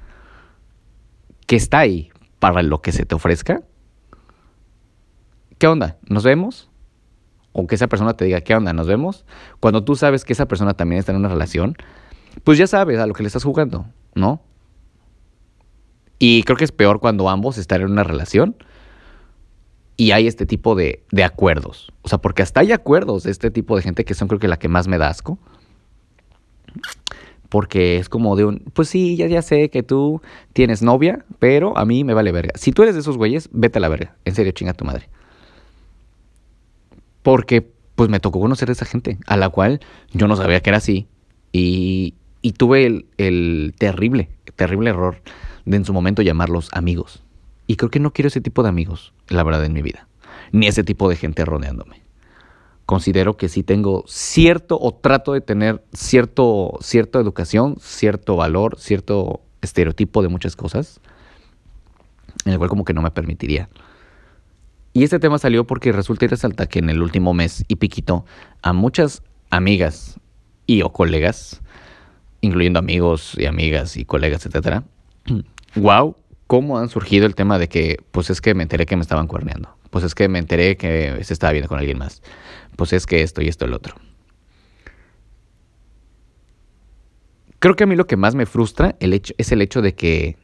que 1.46 1.56
está 1.56 1.78
ahí 1.78 2.10
para 2.38 2.62
lo 2.62 2.82
que 2.82 2.92
se 2.92 3.06
te 3.06 3.14
ofrezca, 3.14 3.62
¿qué 5.56 5.66
onda? 5.68 5.96
¿Nos 6.06 6.22
vemos? 6.22 6.68
O 7.52 7.66
que 7.66 7.76
esa 7.76 7.86
persona 7.86 8.12
te 8.12 8.26
diga, 8.26 8.42
¿qué 8.42 8.54
onda? 8.54 8.74
¿Nos 8.74 8.86
vemos? 8.86 9.24
Cuando 9.58 9.82
tú 9.82 9.96
sabes 9.96 10.26
que 10.26 10.34
esa 10.34 10.46
persona 10.46 10.74
también 10.74 10.98
está 10.98 11.12
en 11.12 11.18
una 11.18 11.30
relación, 11.30 11.76
pues 12.44 12.58
ya 12.58 12.66
sabes 12.66 12.98
a 12.98 13.06
lo 13.06 13.14
que 13.14 13.22
le 13.22 13.28
estás 13.28 13.44
jugando, 13.44 13.86
¿no? 14.14 14.42
Y 16.18 16.42
creo 16.42 16.58
que 16.58 16.64
es 16.64 16.72
peor 16.72 17.00
cuando 17.00 17.30
ambos 17.30 17.56
están 17.56 17.80
en 17.80 17.90
una 17.90 18.04
relación 18.04 18.54
y 19.96 20.10
hay 20.10 20.26
este 20.26 20.46
tipo 20.46 20.74
de, 20.74 21.02
de, 21.10 21.24
acuerdos. 21.24 21.92
O 22.02 22.08
sea, 22.08 22.18
porque 22.18 22.42
hasta 22.42 22.60
hay 22.60 22.72
acuerdos 22.72 23.24
de 23.24 23.30
este 23.30 23.50
tipo 23.50 23.76
de 23.76 23.82
gente 23.82 24.04
que 24.04 24.14
son 24.14 24.28
creo 24.28 24.40
que 24.40 24.48
la 24.48 24.58
que 24.58 24.68
más 24.68 24.88
me 24.88 24.98
da 24.98 25.08
asco. 25.08 25.38
Porque 27.48 27.96
es 27.96 28.08
como 28.08 28.36
de 28.36 28.44
un, 28.44 28.58
pues 28.74 28.88
sí, 28.88 29.16
ya, 29.16 29.26
ya 29.26 29.40
sé 29.40 29.70
que 29.70 29.82
tú 29.82 30.20
tienes 30.52 30.82
novia, 30.82 31.24
pero 31.38 31.78
a 31.78 31.84
mí 31.84 32.04
me 32.04 32.12
vale 32.12 32.32
verga. 32.32 32.52
Si 32.56 32.72
tú 32.72 32.82
eres 32.82 32.94
de 32.94 33.00
esos 33.00 33.16
güeyes, 33.16 33.48
vete 33.52 33.78
a 33.78 33.80
la 33.80 33.88
verga. 33.88 34.16
En 34.24 34.34
serio, 34.34 34.52
chinga 34.52 34.74
tu 34.74 34.84
madre. 34.84 35.08
Porque 37.22 37.66
pues 37.94 38.10
me 38.10 38.20
tocó 38.20 38.40
conocer 38.40 38.68
a 38.68 38.72
esa 38.72 38.84
gente, 38.84 39.18
a 39.26 39.36
la 39.36 39.48
cual 39.48 39.80
yo 40.12 40.28
no 40.28 40.36
sabía 40.36 40.60
que 40.60 40.70
era 40.70 40.78
así. 40.78 41.06
Y, 41.52 42.14
y 42.42 42.52
tuve 42.52 42.84
el, 42.84 43.06
el 43.16 43.74
terrible, 43.78 44.28
terrible 44.56 44.90
error 44.90 45.22
de 45.64 45.76
en 45.78 45.84
su 45.84 45.92
momento 45.92 46.20
llamarlos 46.20 46.68
amigos. 46.72 47.22
Y 47.66 47.76
creo 47.76 47.90
que 47.90 48.00
no 48.00 48.12
quiero 48.12 48.28
ese 48.28 48.40
tipo 48.40 48.62
de 48.62 48.68
amigos, 48.68 49.12
la 49.28 49.42
verdad, 49.42 49.64
en 49.64 49.72
mi 49.72 49.82
vida. 49.82 50.08
Ni 50.52 50.66
ese 50.66 50.84
tipo 50.84 51.08
de 51.08 51.16
gente 51.16 51.44
rodeándome. 51.44 52.02
Considero 52.84 53.36
que 53.36 53.48
sí 53.48 53.64
tengo 53.64 54.04
cierto 54.06 54.78
o 54.80 54.94
trato 54.94 55.32
de 55.32 55.40
tener 55.40 55.84
cierto, 55.92 56.78
cierta 56.80 57.18
educación, 57.18 57.76
cierto 57.80 58.36
valor, 58.36 58.78
cierto 58.78 59.40
estereotipo 59.60 60.22
de 60.22 60.28
muchas 60.28 60.54
cosas, 60.54 61.00
en 62.44 62.52
el 62.52 62.58
cual 62.58 62.70
como 62.70 62.84
que 62.84 62.94
no 62.94 63.02
me 63.02 63.10
permitiría. 63.10 63.68
Y 64.92 65.02
este 65.02 65.18
tema 65.18 65.38
salió 65.38 65.66
porque 65.66 65.92
resulta 65.92 66.24
y 66.24 66.28
resalta 66.28 66.66
que 66.66 66.78
en 66.78 66.88
el 66.88 67.02
último 67.02 67.34
mes 67.34 67.64
y 67.68 67.76
piquito 67.76 68.24
a 68.62 68.72
muchas 68.72 69.22
amigas 69.50 70.18
y 70.66 70.82
o 70.82 70.92
colegas, 70.92 71.60
incluyendo 72.40 72.78
amigos 72.78 73.34
y 73.36 73.46
amigas 73.46 73.96
y 73.96 74.04
colegas, 74.04 74.46
etcétera, 74.46 74.84
wow, 75.74 76.16
cómo 76.46 76.78
han 76.78 76.88
surgido 76.88 77.26
el 77.26 77.34
tema 77.34 77.58
de 77.58 77.68
que, 77.68 77.98
pues 78.10 78.30
es 78.30 78.40
que 78.40 78.54
me 78.54 78.62
enteré 78.62 78.86
que 78.86 78.96
me 78.96 79.02
estaban 79.02 79.26
cuerneando. 79.26 79.76
Pues 79.90 80.04
es 80.04 80.14
que 80.14 80.28
me 80.28 80.38
enteré 80.38 80.76
que 80.76 81.18
se 81.22 81.32
estaba 81.32 81.52
viendo 81.52 81.68
con 81.68 81.78
alguien 81.78 81.98
más. 81.98 82.22
Pues 82.76 82.92
es 82.92 83.06
que 83.06 83.22
esto 83.22 83.42
y 83.42 83.48
esto 83.48 83.64
y 83.64 83.68
el 83.68 83.74
otro. 83.74 83.94
creo 87.58 87.74
que 87.74 87.84
a 87.84 87.86
mí 87.86 87.96
lo 87.96 88.06
que 88.06 88.16
más 88.16 88.34
me 88.34 88.46
frustra 88.46 88.96
el 89.00 89.12
hecho, 89.12 89.34
es 89.38 89.50
el 89.52 89.62
hecho 89.62 89.82
de 89.82 89.94
que 89.94 90.36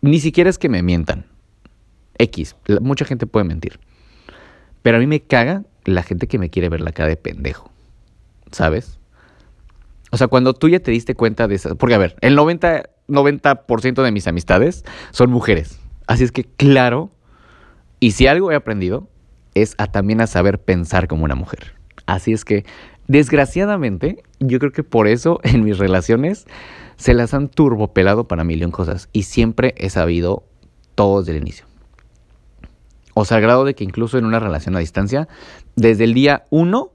ni 0.00 0.20
siquiera 0.20 0.50
es 0.50 0.58
que 0.58 0.68
me 0.68 0.82
mientan. 0.82 1.26
X, 2.18 2.56
mucha 2.80 3.04
gente 3.04 3.26
puede 3.26 3.44
mentir. 3.44 3.78
Pero 4.82 4.96
a 4.96 5.00
mí 5.00 5.06
me 5.06 5.20
caga 5.20 5.64
la 5.84 6.02
gente 6.02 6.26
que 6.26 6.38
me 6.38 6.50
quiere 6.50 6.68
ver 6.68 6.80
la 6.80 6.92
cara 6.92 7.08
de 7.08 7.16
pendejo. 7.16 7.70
¿Sabes? 8.50 8.98
O 10.10 10.16
sea, 10.16 10.28
cuando 10.28 10.54
tú 10.54 10.68
ya 10.68 10.80
te 10.80 10.90
diste 10.90 11.14
cuenta 11.14 11.46
de 11.46 11.54
eso. 11.54 11.76
Porque, 11.76 11.94
a 11.94 11.98
ver, 11.98 12.16
el 12.20 12.36
90%, 12.36 12.86
90 13.08 13.64
de 14.02 14.12
mis 14.12 14.26
amistades 14.26 14.84
son 15.10 15.30
mujeres. 15.30 15.78
Así 16.06 16.24
es 16.24 16.32
que, 16.32 16.44
claro. 16.44 17.10
Y 18.00 18.12
si 18.12 18.26
algo 18.26 18.50
he 18.50 18.54
aprendido, 18.54 19.08
es 19.54 19.74
a 19.78 19.86
también 19.86 20.20
a 20.20 20.26
saber 20.26 20.60
pensar 20.60 21.08
como 21.08 21.24
una 21.24 21.34
mujer. 21.34 21.74
Así 22.06 22.32
es 22.32 22.44
que, 22.44 22.64
desgraciadamente, 23.06 24.22
yo 24.40 24.58
creo 24.58 24.72
que 24.72 24.82
por 24.82 25.06
eso 25.06 25.40
en 25.42 25.64
mis 25.64 25.78
relaciones 25.78 26.46
se 26.96 27.14
las 27.14 27.34
han 27.34 27.48
turbopelado 27.48 28.28
para 28.28 28.44
mil 28.44 28.68
cosas. 28.70 29.08
Y 29.12 29.24
siempre 29.24 29.74
he 29.76 29.90
sabido 29.90 30.44
todo 30.94 31.20
desde 31.20 31.32
el 31.36 31.42
inicio. 31.42 31.66
O 33.14 33.24
sea, 33.24 33.36
al 33.36 33.42
grado 33.42 33.64
de 33.64 33.74
que 33.74 33.84
incluso 33.84 34.18
en 34.18 34.24
una 34.24 34.40
relación 34.40 34.74
a 34.76 34.78
distancia, 34.78 35.28
desde 35.76 36.04
el 36.04 36.14
día 36.14 36.44
uno 36.50 36.92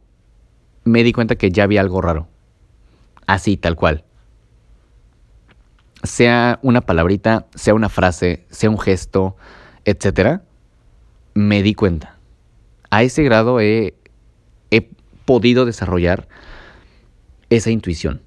me 0.83 1.03
di 1.03 1.13
cuenta 1.13 1.35
que 1.35 1.51
ya 1.51 1.63
había 1.63 1.81
algo 1.81 2.01
raro. 2.01 2.27
Así, 3.27 3.57
tal 3.57 3.75
cual. 3.75 4.03
Sea 6.03 6.59
una 6.61 6.81
palabrita, 6.81 7.47
sea 7.55 7.73
una 7.73 7.89
frase, 7.89 8.45
sea 8.49 8.69
un 8.69 8.79
gesto, 8.79 9.35
etcétera, 9.85 10.43
me 11.33 11.63
di 11.63 11.73
cuenta. 11.73 12.17
A 12.89 13.03
ese 13.03 13.23
grado 13.23 13.59
he, 13.59 13.95
he 14.71 14.89
podido 15.25 15.65
desarrollar 15.65 16.27
esa 17.49 17.71
intuición. 17.71 18.21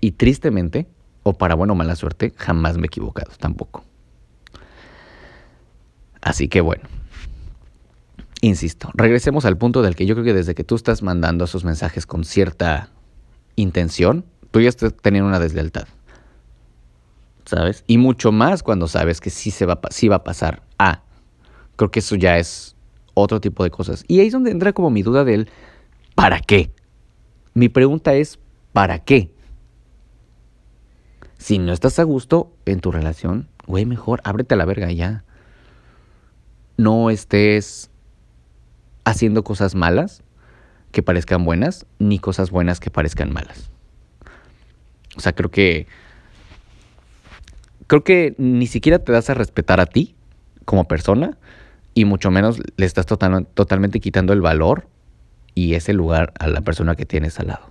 Y 0.00 0.12
tristemente, 0.12 0.86
o 1.22 1.32
para 1.32 1.54
buena 1.54 1.72
o 1.72 1.76
mala 1.76 1.96
suerte, 1.96 2.32
jamás 2.36 2.76
me 2.76 2.84
he 2.84 2.86
equivocado 2.86 3.32
tampoco. 3.38 3.84
Así 6.20 6.48
que 6.48 6.60
bueno, 6.60 6.82
insisto, 8.40 8.90
regresemos 8.94 9.44
al 9.44 9.56
punto 9.56 9.82
del 9.82 9.94
que 9.94 10.06
yo 10.06 10.14
creo 10.14 10.24
que 10.24 10.34
desde 10.34 10.54
que 10.54 10.64
tú 10.64 10.74
estás 10.74 11.02
mandando 11.02 11.44
esos 11.44 11.64
mensajes 11.64 12.06
con 12.06 12.24
cierta 12.24 12.90
intención, 13.54 14.24
tú 14.50 14.60
ya 14.60 14.68
estás 14.68 14.94
teniendo 15.00 15.28
una 15.28 15.38
deslealtad. 15.38 15.86
¿Sabes? 17.46 17.84
Y 17.86 17.96
mucho 17.96 18.32
más 18.32 18.62
cuando 18.62 18.88
sabes 18.88 19.20
que 19.20 19.30
sí, 19.30 19.50
se 19.50 19.64
va, 19.66 19.80
sí 19.90 20.08
va 20.08 20.16
a 20.16 20.24
pasar. 20.24 20.62
Ah, 20.78 21.02
creo 21.76 21.90
que 21.90 22.00
eso 22.00 22.16
ya 22.16 22.38
es 22.38 22.76
otro 23.14 23.40
tipo 23.40 23.64
de 23.64 23.70
cosas. 23.70 24.04
Y 24.08 24.20
ahí 24.20 24.26
es 24.26 24.32
donde 24.32 24.50
entra 24.50 24.72
como 24.72 24.90
mi 24.90 25.02
duda 25.02 25.24
del 25.24 25.48
¿para 26.14 26.40
qué? 26.40 26.70
Mi 27.54 27.68
pregunta 27.68 28.14
es 28.14 28.38
¿para 28.72 28.98
qué? 28.98 29.30
Si 31.38 31.58
no 31.58 31.72
estás 31.72 31.98
a 31.98 32.02
gusto 32.02 32.52
en 32.66 32.80
tu 32.80 32.90
relación, 32.90 33.48
güey, 33.66 33.86
mejor 33.86 34.20
ábrete 34.24 34.54
a 34.54 34.58
la 34.58 34.64
verga 34.64 34.90
ya. 34.90 35.24
No 36.76 37.10
estés 37.10 37.90
haciendo 39.04 39.44
cosas 39.44 39.74
malas 39.74 40.22
que 40.90 41.02
parezcan 41.02 41.44
buenas, 41.44 41.86
ni 41.98 42.18
cosas 42.18 42.50
buenas 42.50 42.80
que 42.80 42.90
parezcan 42.90 43.32
malas. 43.32 43.70
O 45.16 45.20
sea, 45.20 45.34
creo 45.34 45.50
que. 45.50 45.86
Creo 47.86 48.04
que 48.04 48.34
ni 48.38 48.66
siquiera 48.66 48.98
te 48.98 49.12
das 49.12 49.30
a 49.30 49.34
respetar 49.34 49.80
a 49.80 49.86
ti 49.86 50.14
como 50.64 50.88
persona, 50.88 51.38
y 51.94 52.04
mucho 52.04 52.30
menos 52.30 52.60
le 52.76 52.84
estás 52.84 53.06
totalmente 53.06 54.00
quitando 54.00 54.34
el 54.34 54.42
valor 54.42 54.86
y 55.54 55.74
ese 55.74 55.94
lugar 55.94 56.34
a 56.38 56.46
la 56.46 56.60
persona 56.60 56.94
que 56.94 57.06
tienes 57.06 57.40
al 57.40 57.46
lado. 57.46 57.70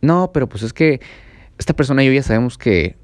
No, 0.00 0.30
pero 0.32 0.48
pues 0.48 0.62
es 0.62 0.72
que 0.72 1.02
esta 1.58 1.74
persona 1.74 2.02
y 2.02 2.06
yo 2.06 2.12
ya 2.12 2.22
sabemos 2.22 2.56
que 2.56 2.96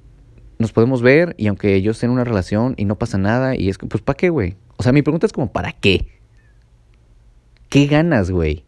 nos 0.59 0.73
podemos 0.73 1.03
ver 1.03 1.35
y 1.37 1.49
aunque 1.49 1.75
ellos 1.75 1.97
estén 1.97 2.09
en 2.09 2.15
una 2.15 2.25
relación 2.25 2.75
y 2.79 2.87
no 2.87 2.97
pasa 2.97 3.19
nada, 3.19 3.55
y 3.55 3.69
es 3.69 3.77
que, 3.77 3.87
pues, 3.87 4.03
¿para 4.03 4.17
qué, 4.17 4.31
güey? 4.31 4.57
O 4.79 4.83
sea, 4.83 4.93
mi 4.93 5.03
pregunta 5.03 5.27
es 5.27 5.33
como, 5.35 5.53
¿para 5.53 5.73
qué? 5.73 6.07
¿Qué 7.69 7.87
ganas, 7.87 8.31
güey? 8.31 8.65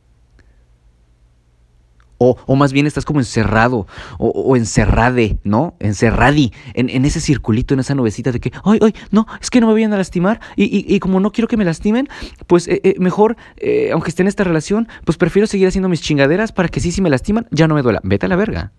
O, 2.46 2.56
más 2.56 2.72
bien 2.72 2.86
estás 2.86 3.04
como 3.04 3.20
encerrado 3.20 3.86
o, 4.18 4.28
o 4.28 4.56
encerrade, 4.56 5.38
¿no? 5.44 5.76
Encerradi 5.80 6.52
en, 6.74 7.04
ese 7.04 7.20
circulito, 7.20 7.74
en 7.74 7.80
esa 7.80 7.94
nubecita 7.94 8.32
de 8.32 8.40
que, 8.40 8.52
ay, 8.64 8.78
ay, 8.82 8.94
no, 9.10 9.26
es 9.40 9.50
que 9.50 9.60
no 9.60 9.66
me 9.66 9.74
vayan 9.74 9.92
a 9.92 9.96
lastimar 9.96 10.40
y, 10.56 10.94
y, 10.94 11.00
como 11.00 11.20
no 11.20 11.32
quiero 11.32 11.48
que 11.48 11.56
me 11.56 11.64
lastimen, 11.64 12.08
pues 12.46 12.68
eh, 12.68 12.80
eh, 12.84 12.94
mejor, 12.98 13.36
eh, 13.56 13.90
aunque 13.92 14.10
esté 14.10 14.22
en 14.22 14.28
esta 14.28 14.44
relación, 14.44 14.88
pues 15.04 15.18
prefiero 15.18 15.46
seguir 15.46 15.68
haciendo 15.68 15.88
mis 15.88 16.00
chingaderas 16.00 16.52
para 16.52 16.68
que 16.68 16.80
sí, 16.80 16.92
si 16.92 17.02
me 17.02 17.10
lastiman, 17.10 17.46
ya 17.50 17.68
no 17.68 17.74
me 17.74 17.82
duela. 17.82 18.00
Vete 18.02 18.26
a 18.26 18.28
la 18.28 18.36
verga. 18.36 18.72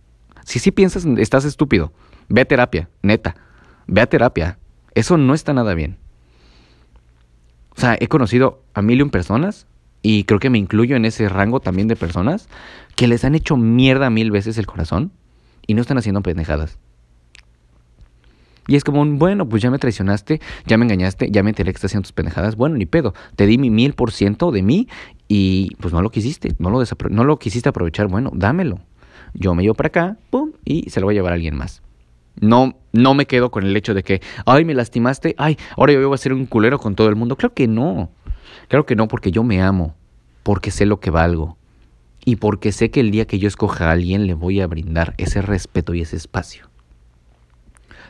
Si 0.44 0.60
sí 0.60 0.72
piensas, 0.72 1.06
estás 1.06 1.46
estúpido. 1.46 1.92
Ve 2.30 2.42
a 2.42 2.46
terapia, 2.46 2.90
neta. 3.02 3.36
Ve 3.88 4.02
a 4.02 4.08
terapia. 4.08 4.58
Eso 4.94 5.18
no 5.18 5.34
está 5.34 5.54
nada 5.54 5.74
bien. 5.74 5.98
O 7.76 7.82
sea, 7.82 7.98
he 8.00 8.08
conocido 8.08 8.64
a 8.74 8.82
mil 8.82 9.10
personas 9.10 9.68
y 10.06 10.24
creo 10.26 10.40
que 10.40 10.52
me 10.52 10.60
incluyo 10.60 10.96
en 10.96 11.04
ese 11.04 11.28
rango 11.30 11.60
también 11.60 11.88
de 11.88 11.96
personas 11.96 12.48
que 12.96 13.08
les 13.08 13.26
han 13.26 13.34
hecho 13.34 13.58
mierda 13.58 14.12
mil 14.12 14.30
veces 14.30 14.60
el 14.60 14.68
corazón 14.68 15.12
y 15.66 15.74
no 15.74 15.82
están 15.82 15.98
haciendo 15.98 16.22
pendejadas. 16.22 16.78
Y 18.68 18.76
es 18.76 18.84
como, 18.84 19.04
bueno, 19.04 19.50
pues 19.50 19.64
ya 19.64 19.72
me 19.72 19.80
traicionaste, 19.80 20.42
ya 20.68 20.78
me 20.78 20.86
engañaste, 20.86 21.32
ya 21.32 21.42
me 21.42 21.50
enteré 21.50 21.72
que 21.72 21.78
estás 21.78 21.90
haciendo 21.90 22.04
tus 22.04 22.12
pendejadas. 22.12 22.56
Bueno, 22.56 22.76
ni 22.76 22.86
pedo. 22.86 23.16
Te 23.36 23.48
di 23.48 23.58
mi 23.58 23.72
mil 23.72 23.94
por 23.94 24.12
ciento 24.12 24.52
de 24.52 24.62
mí 24.62 24.88
y 25.28 25.74
pues 25.80 25.92
no 25.92 26.04
lo 26.04 26.12
quisiste, 26.12 26.54
no 26.60 26.70
lo, 26.70 26.84
no 27.10 27.24
lo 27.24 27.40
quisiste 27.40 27.70
aprovechar. 27.70 28.08
Bueno, 28.08 28.30
dámelo. 28.32 28.82
Yo 29.34 29.56
me 29.56 29.64
llevo 29.64 29.74
para 29.74 29.88
acá, 29.88 30.18
pum, 30.30 30.52
y 30.64 30.88
se 30.92 31.00
lo 31.00 31.08
voy 31.08 31.16
a 31.16 31.18
llevar 31.18 31.32
a 31.32 31.36
alguien 31.36 31.58
más. 31.58 31.82
No, 32.40 32.76
no 32.94 33.16
me 33.16 33.26
quedo 33.26 33.50
con 33.50 33.66
el 33.66 33.76
hecho 33.76 33.96
de 33.96 34.04
que, 34.04 34.22
ay, 34.46 34.66
me 34.66 34.76
lastimaste, 34.76 35.34
ay, 35.40 35.58
ahora 35.76 35.94
yo 35.94 36.08
voy 36.08 36.14
a 36.14 36.20
ser 36.20 36.32
un 36.32 36.46
culero 36.46 36.78
con 36.78 36.94
todo 36.94 37.10
el 37.10 37.16
mundo. 37.16 37.36
Claro 37.36 37.56
que 37.56 37.68
no. 37.68 38.12
Claro 38.68 38.86
que 38.86 38.96
no, 38.96 39.08
porque 39.08 39.32
yo 39.32 39.44
me 39.44 39.62
amo, 39.62 39.96
porque 40.44 40.72
sé 40.72 40.86
lo 40.86 41.00
que 41.00 41.10
valgo 41.10 41.58
y 42.26 42.38
porque 42.38 42.72
sé 42.72 42.90
que 42.90 43.00
el 43.00 43.12
día 43.12 43.26
que 43.26 43.40
yo 43.40 43.48
escoja 43.48 43.88
a 43.88 43.92
alguien 43.92 44.26
le 44.26 44.34
voy 44.34 44.60
a 44.60 44.68
brindar 44.68 45.14
ese 45.18 45.42
respeto 45.42 45.94
y 45.94 46.02
ese 46.02 46.16
espacio. 46.16 46.68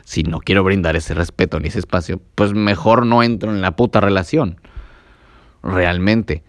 Si 0.04 0.22
no 0.22 0.40
quiero 0.40 0.64
brindar 0.64 0.96
ese 0.96 1.14
respeto 1.14 1.60
ni 1.60 1.68
ese 1.68 1.80
espacio, 1.80 2.20
pues 2.34 2.54
mejor 2.54 3.04
no 3.04 3.22
entro 3.22 3.52
en 3.52 3.60
la 3.60 3.76
puta 3.76 4.00
relación. 4.00 4.60
Realmente. 5.62 6.44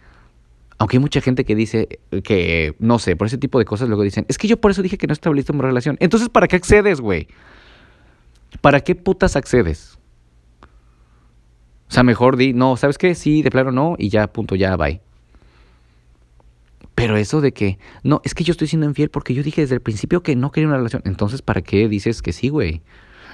Aunque 0.77 0.97
hay 0.97 1.01
mucha 1.01 1.21
gente 1.21 1.43
que 1.43 1.55
dice 1.55 1.99
que, 2.23 2.75
no 2.79 2.99
sé, 2.99 3.15
por 3.15 3.27
ese 3.27 3.39
tipo 3.39 3.57
de 3.57 3.65
cosas 3.65 3.89
luego 3.89 4.03
dicen, 4.03 4.25
es 4.29 4.37
que 4.37 4.47
yo 4.47 4.57
por 4.57 4.71
eso 4.71 4.83
dije 4.83 4.97
que 4.97 5.07
no 5.07 5.13
en 5.13 5.57
mi 5.57 5.61
relación. 5.61 5.97
Entonces, 5.99 6.29
¿para 6.29 6.47
qué 6.47 6.55
accedes, 6.55 7.01
güey? 7.01 7.27
¿Para 8.61 8.79
qué 8.79 8.95
putas 8.95 9.35
accedes? 9.35 9.96
O 11.89 11.91
sea, 11.91 12.03
mejor 12.03 12.37
di, 12.37 12.53
no, 12.53 12.77
¿sabes 12.77 12.97
qué? 12.97 13.15
Sí, 13.15 13.41
de 13.41 13.49
plano 13.49 13.71
no, 13.71 13.95
y 13.97 14.09
ya, 14.09 14.27
punto, 14.27 14.55
ya, 14.55 14.75
bye. 14.75 15.01
Pero 16.95 17.15
eso 17.15 17.41
de 17.41 17.51
que, 17.53 17.77
no, 18.03 18.21
es 18.23 18.33
que 18.33 18.43
yo 18.43 18.51
estoy 18.51 18.67
siendo 18.67 18.87
infiel 18.87 19.09
porque 19.09 19.33
yo 19.33 19.43
dije 19.43 19.61
desde 19.61 19.75
el 19.75 19.81
principio 19.81 20.23
que 20.23 20.35
no 20.35 20.51
quería 20.51 20.67
una 20.67 20.77
relación. 20.77 21.01
Entonces, 21.05 21.41
¿para 21.41 21.61
qué 21.61 21.87
dices 21.87 22.21
que 22.21 22.33
sí, 22.33 22.49
güey? 22.49 22.81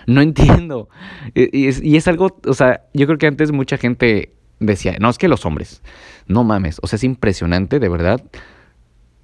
No 0.05 0.21
entiendo. 0.21 0.89
Y 1.33 1.67
es, 1.67 1.81
y 1.81 1.95
es, 1.95 2.07
algo, 2.07 2.37
o 2.45 2.53
sea, 2.53 2.81
yo 2.93 3.05
creo 3.07 3.17
que 3.17 3.27
antes 3.27 3.51
mucha 3.51 3.77
gente 3.77 4.33
decía, 4.59 4.97
no, 4.99 5.09
es 5.09 5.17
que 5.17 5.27
los 5.27 5.45
hombres, 5.45 5.81
no 6.27 6.43
mames. 6.43 6.79
O 6.81 6.87
sea, 6.87 6.97
es 6.97 7.03
impresionante, 7.03 7.79
de 7.79 7.89
verdad, 7.89 8.21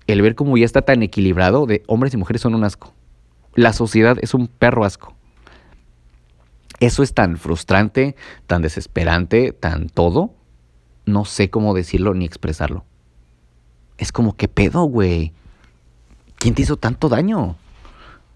el 0.08 0.22
ver 0.22 0.36
cómo 0.36 0.58
ya 0.58 0.66
está 0.66 0.82
tan 0.82 1.04
equilibrado 1.04 1.66
de 1.66 1.84
hombres 1.88 2.14
y 2.14 2.18
mujeres 2.18 2.42
son 2.42 2.56
un 2.56 2.64
asco. 2.64 2.94
La 3.56 3.74
sociedad 3.74 4.18
es 4.22 4.34
un 4.34 4.48
perro 4.48 4.86
asco. 4.86 5.16
Eso 6.80 7.04
es 7.04 7.14
tan 7.14 7.38
frustrante, 7.38 8.16
tan 8.48 8.62
desesperante, 8.62 9.52
tan 9.52 9.90
todo. 9.90 10.34
No 11.06 11.26
sé 11.26 11.50
cómo 11.50 11.74
decirlo 11.74 12.14
ni 12.14 12.26
expresarlo. 12.26 12.86
Es 13.98 14.12
como, 14.12 14.36
¿qué 14.36 14.48
pedo, 14.48 14.84
güey? 14.84 15.34
¿Quién 16.38 16.56
te 16.56 16.62
hizo 16.62 16.78
tanto 16.78 17.10
daño? 17.10 17.58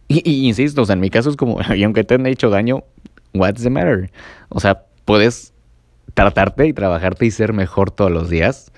Y, 0.09 0.47
insisto, 0.47 0.81
o 0.81 0.85
sea, 0.85 0.93
en 0.93 0.99
mi 0.99 1.09
caso 1.09 1.29
es 1.29 1.37
como, 1.37 1.59
y 1.75 1.83
aunque 1.83 2.03
te 2.03 2.15
han 2.15 2.25
hecho 2.25 2.49
daño, 2.49 2.83
what's 3.33 3.63
the 3.63 3.69
matter? 3.69 4.11
O 4.49 4.59
sea, 4.59 4.83
puedes 5.05 5.53
tratarte 6.13 6.67
y 6.67 6.73
trabajarte 6.73 7.25
y 7.25 7.31
ser 7.31 7.53
mejor 7.53 7.91
todos 7.91 8.11
los 8.11 8.29
días 8.29 8.71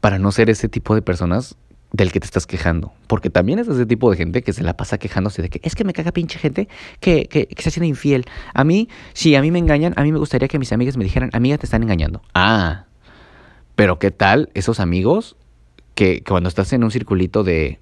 para 0.00 0.18
no 0.18 0.30
ser 0.32 0.50
ese 0.50 0.68
tipo 0.68 0.94
de 0.94 1.02
personas 1.02 1.56
del 1.96 2.12
que 2.12 2.20
te 2.20 2.26
estás 2.26 2.46
quejando. 2.46 2.92
Porque 3.06 3.30
también 3.30 3.58
es 3.58 3.68
ese 3.68 3.86
tipo 3.86 4.10
de 4.10 4.18
gente 4.18 4.42
que 4.42 4.52
se 4.52 4.62
la 4.62 4.76
pasa 4.76 4.98
quejándose 4.98 5.40
de 5.40 5.48
que 5.48 5.60
es 5.62 5.74
que 5.74 5.82
me 5.82 5.94
caga 5.94 6.12
pinche 6.12 6.38
gente 6.38 6.68
que, 7.00 7.26
que, 7.26 7.46
que 7.46 7.62
se 7.62 7.70
haciendo 7.70 7.86
infiel. 7.86 8.26
A 8.52 8.64
mí, 8.64 8.88
si 9.14 9.34
a 9.34 9.40
mí 9.40 9.50
me 9.50 9.58
engañan, 9.58 9.94
a 9.96 10.02
mí 10.02 10.12
me 10.12 10.18
gustaría 10.18 10.46
que 10.46 10.58
mis 10.58 10.72
amigas 10.72 10.98
me 10.98 11.04
dijeran, 11.04 11.30
amiga, 11.32 11.56
te 11.56 11.64
están 11.64 11.82
engañando. 11.82 12.20
Ah, 12.34 12.84
pero 13.74 13.98
¿qué 13.98 14.10
tal 14.10 14.50
esos 14.52 14.78
amigos 14.78 15.36
que, 15.94 16.18
que 16.18 16.24
cuando 16.24 16.50
estás 16.50 16.70
en 16.74 16.84
un 16.84 16.90
circulito 16.90 17.44
de, 17.44 17.80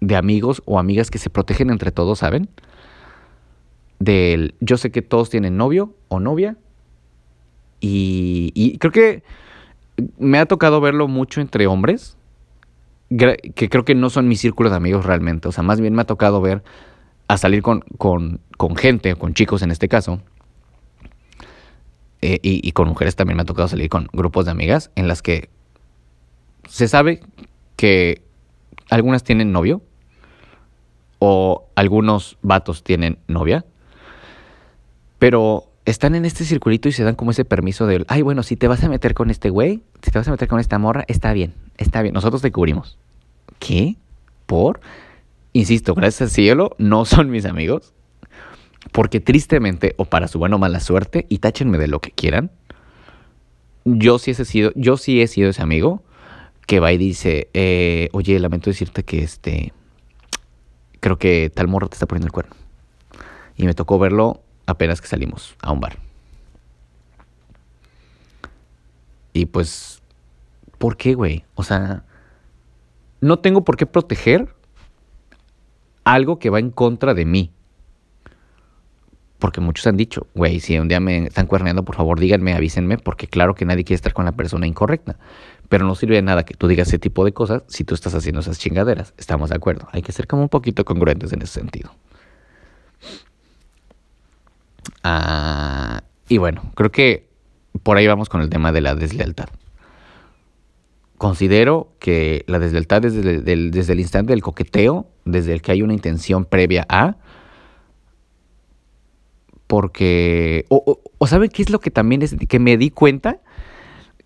de 0.00 0.16
amigos 0.16 0.62
o 0.66 0.78
amigas 0.78 1.10
que 1.10 1.18
se 1.18 1.30
protegen 1.30 1.70
entre 1.70 1.90
todos, 1.90 2.20
¿saben? 2.20 2.48
Del, 3.98 4.54
yo 4.60 4.76
sé 4.76 4.92
que 4.92 5.02
todos 5.02 5.30
tienen 5.30 5.56
novio 5.56 5.96
o 6.06 6.20
novia 6.20 6.56
y, 7.80 8.52
y 8.54 8.78
creo 8.78 8.92
que 8.92 9.24
me 10.18 10.38
ha 10.38 10.46
tocado 10.46 10.80
verlo 10.80 11.08
mucho 11.08 11.40
entre 11.40 11.66
hombres 11.66 12.16
que 13.08 13.68
creo 13.70 13.84
que 13.84 13.94
no 13.94 14.10
son 14.10 14.28
mi 14.28 14.36
círculo 14.36 14.70
de 14.70 14.76
amigos 14.76 15.06
realmente. 15.06 15.48
O 15.48 15.52
sea, 15.52 15.64
más 15.64 15.80
bien 15.80 15.94
me 15.94 16.02
ha 16.02 16.06
tocado 16.06 16.40
ver 16.40 16.62
a 17.26 17.38
salir 17.38 17.62
con, 17.62 17.80
con, 17.96 18.40
con 18.56 18.76
gente, 18.76 19.14
con 19.16 19.34
chicos 19.34 19.62
en 19.62 19.70
este 19.70 19.88
caso, 19.88 20.20
eh, 22.20 22.38
y, 22.42 22.66
y, 22.66 22.72
con 22.72 22.88
mujeres 22.88 23.14
también 23.14 23.36
me 23.36 23.42
ha 23.42 23.46
tocado 23.46 23.68
salir 23.68 23.88
con 23.88 24.08
grupos 24.12 24.44
de 24.44 24.50
amigas 24.50 24.90
en 24.96 25.06
las 25.06 25.22
que 25.22 25.50
se 26.66 26.88
sabe 26.88 27.20
que 27.76 28.22
algunas 28.90 29.22
tienen 29.22 29.52
novio 29.52 29.82
o 31.20 31.68
algunos 31.76 32.38
vatos 32.42 32.82
tienen 32.82 33.18
novia, 33.28 33.64
pero 35.20 35.67
están 35.90 36.14
en 36.14 36.24
este 36.24 36.44
circulito 36.44 36.88
y 36.88 36.92
se 36.92 37.02
dan 37.02 37.14
como 37.14 37.30
ese 37.30 37.44
permiso 37.44 37.86
de, 37.86 38.04
ay, 38.08 38.22
bueno, 38.22 38.42
si 38.42 38.56
te 38.56 38.68
vas 38.68 38.84
a 38.84 38.88
meter 38.88 39.14
con 39.14 39.30
este 39.30 39.48
güey, 39.50 39.82
si 40.02 40.10
te 40.10 40.18
vas 40.18 40.28
a 40.28 40.30
meter 40.30 40.46
con 40.46 40.60
esta 40.60 40.78
morra, 40.78 41.04
está 41.08 41.32
bien, 41.32 41.54
está 41.78 42.02
bien, 42.02 42.14
nosotros 42.14 42.42
te 42.42 42.52
cubrimos. 42.52 42.98
¿Qué? 43.58 43.96
¿Por? 44.46 44.80
Insisto, 45.52 45.94
gracias 45.94 46.22
al 46.22 46.30
cielo, 46.30 46.76
no 46.78 47.04
son 47.04 47.30
mis 47.30 47.46
amigos. 47.46 47.94
Porque 48.92 49.20
tristemente, 49.20 49.94
o 49.96 50.04
para 50.04 50.28
su 50.28 50.38
buena 50.38 50.56
o 50.56 50.58
mala 50.58 50.80
suerte, 50.80 51.26
y 51.28 51.38
táchenme 51.38 51.78
de 51.78 51.88
lo 51.88 52.00
que 52.00 52.10
quieran, 52.10 52.50
yo 53.84 54.18
sí 54.18 54.32
he 54.32 54.34
sido, 54.34 54.72
yo 54.74 54.96
sí 54.96 55.22
he 55.22 55.26
sido 55.26 55.50
ese 55.50 55.62
amigo 55.62 56.02
que 56.66 56.80
va 56.80 56.92
y 56.92 56.98
dice, 56.98 57.48
eh, 57.54 58.10
oye, 58.12 58.38
lamento 58.38 58.68
decirte 58.68 59.04
que 59.04 59.22
este, 59.22 59.72
creo 61.00 61.18
que 61.18 61.50
tal 61.52 61.66
morro 61.66 61.88
te 61.88 61.94
está 61.94 62.06
poniendo 62.06 62.26
el 62.26 62.32
cuerno. 62.32 62.54
Y 63.56 63.64
me 63.64 63.74
tocó 63.74 63.98
verlo 63.98 64.42
apenas 64.68 65.00
que 65.00 65.08
salimos 65.08 65.56
a 65.62 65.72
un 65.72 65.80
bar. 65.80 65.96
Y 69.32 69.46
pues, 69.46 70.02
¿por 70.76 70.96
qué, 70.96 71.14
güey? 71.14 71.44
O 71.54 71.62
sea, 71.62 72.04
no 73.20 73.38
tengo 73.38 73.64
por 73.64 73.76
qué 73.76 73.86
proteger 73.86 74.54
algo 76.04 76.38
que 76.38 76.50
va 76.50 76.58
en 76.58 76.70
contra 76.70 77.14
de 77.14 77.24
mí. 77.24 77.50
Porque 79.38 79.60
muchos 79.60 79.86
han 79.86 79.96
dicho, 79.96 80.26
güey, 80.34 80.60
si 80.60 80.78
un 80.78 80.88
día 80.88 81.00
me 81.00 81.26
están 81.26 81.46
cuerneando, 81.46 81.84
por 81.84 81.94
favor 81.94 82.18
díganme, 82.18 82.54
avísenme, 82.54 82.98
porque 82.98 83.28
claro 83.28 83.54
que 83.54 83.64
nadie 83.64 83.84
quiere 83.84 83.96
estar 83.96 84.12
con 84.12 84.24
la 84.24 84.32
persona 84.32 84.66
incorrecta. 84.66 85.16
Pero 85.68 85.86
no 85.86 85.94
sirve 85.94 86.16
de 86.16 86.22
nada 86.22 86.44
que 86.44 86.54
tú 86.54 86.66
digas 86.66 86.88
ese 86.88 86.98
tipo 86.98 87.24
de 87.24 87.32
cosas 87.32 87.62
si 87.68 87.84
tú 87.84 87.94
estás 87.94 88.14
haciendo 88.14 88.40
esas 88.40 88.58
chingaderas. 88.58 89.14
Estamos 89.16 89.50
de 89.50 89.56
acuerdo. 89.56 89.88
Hay 89.92 90.02
que 90.02 90.12
ser 90.12 90.26
como 90.26 90.42
un 90.42 90.48
poquito 90.48 90.84
congruentes 90.84 91.32
en 91.32 91.40
ese 91.42 91.60
sentido. 91.60 91.94
Ah, 95.02 96.02
y 96.28 96.38
bueno, 96.38 96.62
creo 96.74 96.90
que 96.90 97.28
por 97.82 97.96
ahí 97.96 98.06
vamos 98.06 98.28
con 98.28 98.40
el 98.40 98.50
tema 98.50 98.72
de 98.72 98.80
la 98.80 98.94
deslealtad. 98.94 99.48
Considero 101.16 101.92
que 101.98 102.44
la 102.46 102.58
deslealtad 102.58 103.02
desde 103.02 103.40
desde 103.40 103.92
el 103.92 104.00
instante 104.00 104.32
del 104.32 104.42
coqueteo, 104.42 105.06
desde 105.24 105.52
el 105.52 105.62
que 105.62 105.72
hay 105.72 105.82
una 105.82 105.94
intención 105.94 106.44
previa 106.44 106.86
a, 106.88 107.16
porque, 109.68 110.64
o, 110.70 111.00
o, 111.18 111.26
¿saben 111.26 111.50
qué 111.50 111.62
es 111.62 111.70
lo 111.70 111.78
que 111.78 111.90
también 111.90 112.22
es, 112.22 112.34
que 112.48 112.58
me 112.58 112.76
di 112.76 112.90
cuenta? 112.90 113.40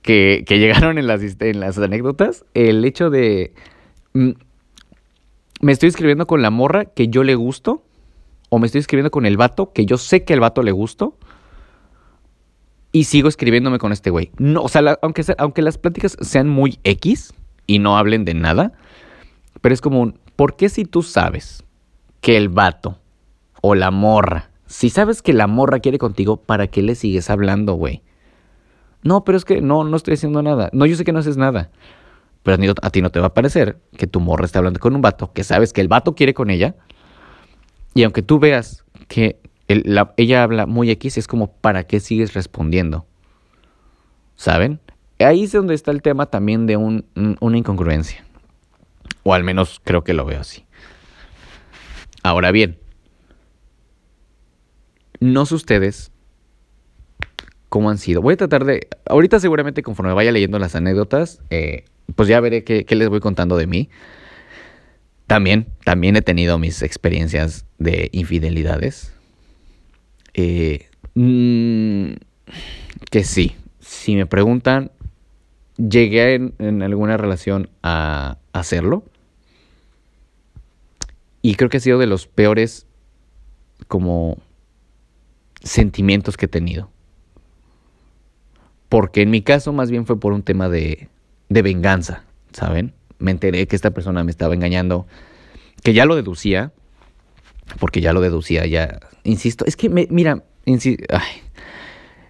Que, 0.00 0.45
que 0.47 0.59
llegaron 0.59 0.99
en 0.99 1.07
las, 1.07 1.21
en 1.41 1.61
las 1.61 1.79
anécdotas, 1.79 2.45
el 2.55 2.85
hecho 2.85 3.11
de, 3.11 3.52
mm, 4.14 4.31
me 5.61 5.73
estoy 5.73 5.88
escribiendo 5.88 6.26
con 6.26 6.43
la 6.43 6.50
morra 6.50 6.87
que 6.87 7.09
yo 7.09 7.23
le 7.25 7.35
gusto, 7.35 7.85
o 8.52 8.59
me 8.59 8.66
estoy 8.66 8.80
escribiendo 8.80 9.11
con 9.11 9.25
el 9.25 9.38
vato 9.38 9.73
que 9.73 9.87
yo 9.87 9.97
sé 9.97 10.25
que 10.25 10.35
el 10.35 10.40
vato 10.40 10.62
le 10.62 10.73
gusto, 10.73 11.16
y 12.92 13.04
sigo 13.04 13.28
escribiéndome 13.28 13.78
con 13.78 13.90
este 13.90 14.11
güey. 14.11 14.30
No, 14.37 14.61
o 14.62 14.68
sea, 14.68 14.99
aunque, 15.00 15.25
aunque 15.38 15.62
las 15.62 15.78
pláticas 15.78 16.18
sean 16.21 16.50
muy 16.50 16.78
X 16.85 17.32
y 17.66 17.78
no 17.78 17.97
hablen 17.97 18.26
de 18.26 18.35
nada, 18.35 18.73
pero 19.62 19.73
es 19.73 19.80
como 19.80 20.02
un, 20.02 20.18
¿por 20.37 20.56
qué 20.56 20.68
si 20.68 20.85
tú 20.85 21.02
sabes 21.02 21.64
que 22.21 22.37
el 22.37 22.50
vato 22.50 22.99
o 23.62 23.75
la 23.75 23.90
morra 23.90 24.52
si 24.73 24.88
sabes 24.88 25.21
que 25.21 25.35
la 25.35 25.47
morra 25.47 25.80
quiere 25.80 25.99
contigo, 25.99 26.38
¿para 26.38 26.66
qué 26.66 26.80
le 26.80 26.94
sigues 26.94 27.28
hablando, 27.28 27.75
güey? 27.75 28.02
No, 29.02 29.23
pero 29.23 29.36
es 29.36 29.45
que 29.45 29.60
no, 29.60 29.84
no 29.84 29.97
estoy 29.99 30.15
haciendo 30.15 30.43
nada. 30.43 30.71
No, 30.73 30.86
yo 30.86 30.97
sé 30.97 31.04
que 31.04 31.12
no 31.12 31.19
haces 31.19 31.36
nada. 31.36 31.71
Pero 32.43 32.56
a 32.80 32.91
ti 32.91 33.02
no 33.02 33.10
te 33.10 33.21
va 33.21 33.26
a 33.26 33.34
parecer 33.34 33.78
que 33.99 34.06
tu 34.06 34.19
morra 34.19 34.47
está 34.47 34.60
hablando 34.60 34.80
con 34.80 34.95
un 34.95 35.02
vato, 35.02 35.30
que 35.34 35.45
sabes 35.45 35.75
que 35.75 35.82
el 35.82 35.88
vato 35.88 36.15
quiere 36.15 36.32
con 36.32 36.49
ella. 36.49 36.75
Y 37.95 38.05
aunque 38.05 38.23
tú 38.23 38.39
veas 38.39 38.85
que 39.09 39.39
ella 39.69 40.43
habla 40.43 40.67
muy 40.67 40.91
X, 40.91 41.19
es 41.19 41.26
como, 41.26 41.52
¿para 41.52 41.85
qué 41.85 42.00
sigues 42.00 42.35
respondiendo? 42.35 43.07
¿Saben? 44.37 44.81
Ahí 45.19 45.45
es 45.45 45.52
donde 45.52 45.75
está 45.75 45.91
el 45.91 46.02
tema 46.02 46.26
también 46.26 46.67
de 46.67 46.76
un, 46.76 47.07
una 47.41 47.59
incongruencia. 47.59 48.25
O 49.23 49.35
al 49.35 49.45
menos 49.45 49.81
creo 49.85 50.02
que 50.05 50.15
lo 50.15 50.25
veo 50.25 50.41
así. 50.41 50.65
Ahora 52.23 52.50
bien, 52.50 52.78
no 55.21 55.47
sé 55.47 55.55
ustedes 55.55 56.11
cómo 57.69 57.91
han 57.91 57.99
sido. 57.99 58.21
Voy 58.21 58.35
a 58.35 58.37
tratar 58.37 58.65
de. 58.65 58.89
Ahorita, 59.07 59.41
seguramente, 59.41 59.83
conforme 59.83 60.13
vaya 60.13 60.33
leyendo 60.33 60.59
las 60.59 60.75
anécdotas, 60.75 61.41
eh, 61.50 61.85
pues 62.15 62.28
ya 62.28 62.41
veré 62.41 62.65
qué, 62.65 62.85
les 62.95 63.09
voy 63.09 63.21
contando 63.21 63.57
de 63.57 63.67
mí. 63.67 63.89
También, 65.26 65.69
también 65.85 66.17
he 66.17 66.23
tenido 66.23 66.58
mis 66.58 66.82
experiencias 66.82 67.65
de 67.78 68.11
infidelidades. 68.13 69.15
Eh, 70.35 70.89
mm, 71.15 72.13
que 73.11 73.25
sí, 73.25 73.56
si 73.80 74.15
me 74.17 74.26
preguntan, 74.26 74.91
llegué 75.76 76.35
en, 76.35 76.54
en 76.58 76.82
alguna 76.82 77.17
relación 77.17 77.71
a 77.82 78.39
hacerlo. 78.52 79.04
Y 81.41 81.56
creo 81.56 81.71
que 81.71 81.78
ha 81.78 81.80
sido 81.80 81.99
de 81.99 82.06
los 82.06 82.26
peores 82.26 82.87
como 83.89 84.39
sentimientos 85.63 86.37
que 86.37 86.47
he 86.47 86.49
tenido. 86.49 86.91
Porque 88.89 89.23
en 89.23 89.30
mi 89.30 89.43
caso 89.43 89.73
más 89.73 89.91
bien 89.91 90.06
fue 90.06 90.21
por 90.21 90.32
un 90.32 90.43
tema 90.43 90.69
de, 90.69 91.08
de 91.49 91.63
venganza, 91.63 92.25
¿saben? 92.52 92.93
Me 93.23 93.30
enteré 93.30 93.67
que 93.67 93.76
esta 93.76 93.93
persona 93.93 94.25
me 94.25 94.30
estaba 94.30 94.54
engañando, 94.54 95.06
que 95.82 95.95
ya 95.95 96.04
lo 96.04 96.17
deducía, 96.17 96.73
porque 97.78 98.00
ya 98.00 98.13
lo 98.13 98.21
deducía, 98.21 98.67
ya, 98.67 99.00
insisto, 99.25 99.65
es 99.67 99.76
que, 99.76 99.89
me, 99.89 100.06
mira, 100.11 100.45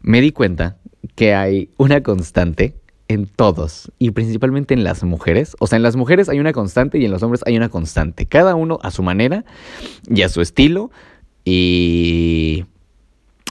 me 0.02 0.20
di 0.20 0.33
cuenta 0.33 0.76
que 1.14 1.35
hay 1.35 1.70
una 1.78 2.02
constante 2.02 2.74
en 3.09 3.26
todos 3.26 3.92
y 3.98 4.11
principalmente 4.12 4.74
en 4.74 4.85
las 4.85 5.02
mujeres. 5.05 5.57
O 5.59 5.66
sea, 5.66 5.76
en 5.76 5.83
las 5.83 5.96
mujeres 5.96 6.28
hay 6.28 6.40
una 6.40 6.52
constante 6.52 6.98
y 6.98 7.05
en 7.05 7.11
los 7.11 7.22
hombres 7.22 7.42
hay 7.46 7.57
una 7.57 7.68
constante. 7.68 8.26
Cada 8.26 8.55
uno 8.55 8.78
a 8.83 8.90
su 8.90 9.02
manera 9.02 9.44
y 10.09 10.22
a 10.22 10.28
su 10.28 10.40
estilo. 10.40 10.90
Y 11.44 12.64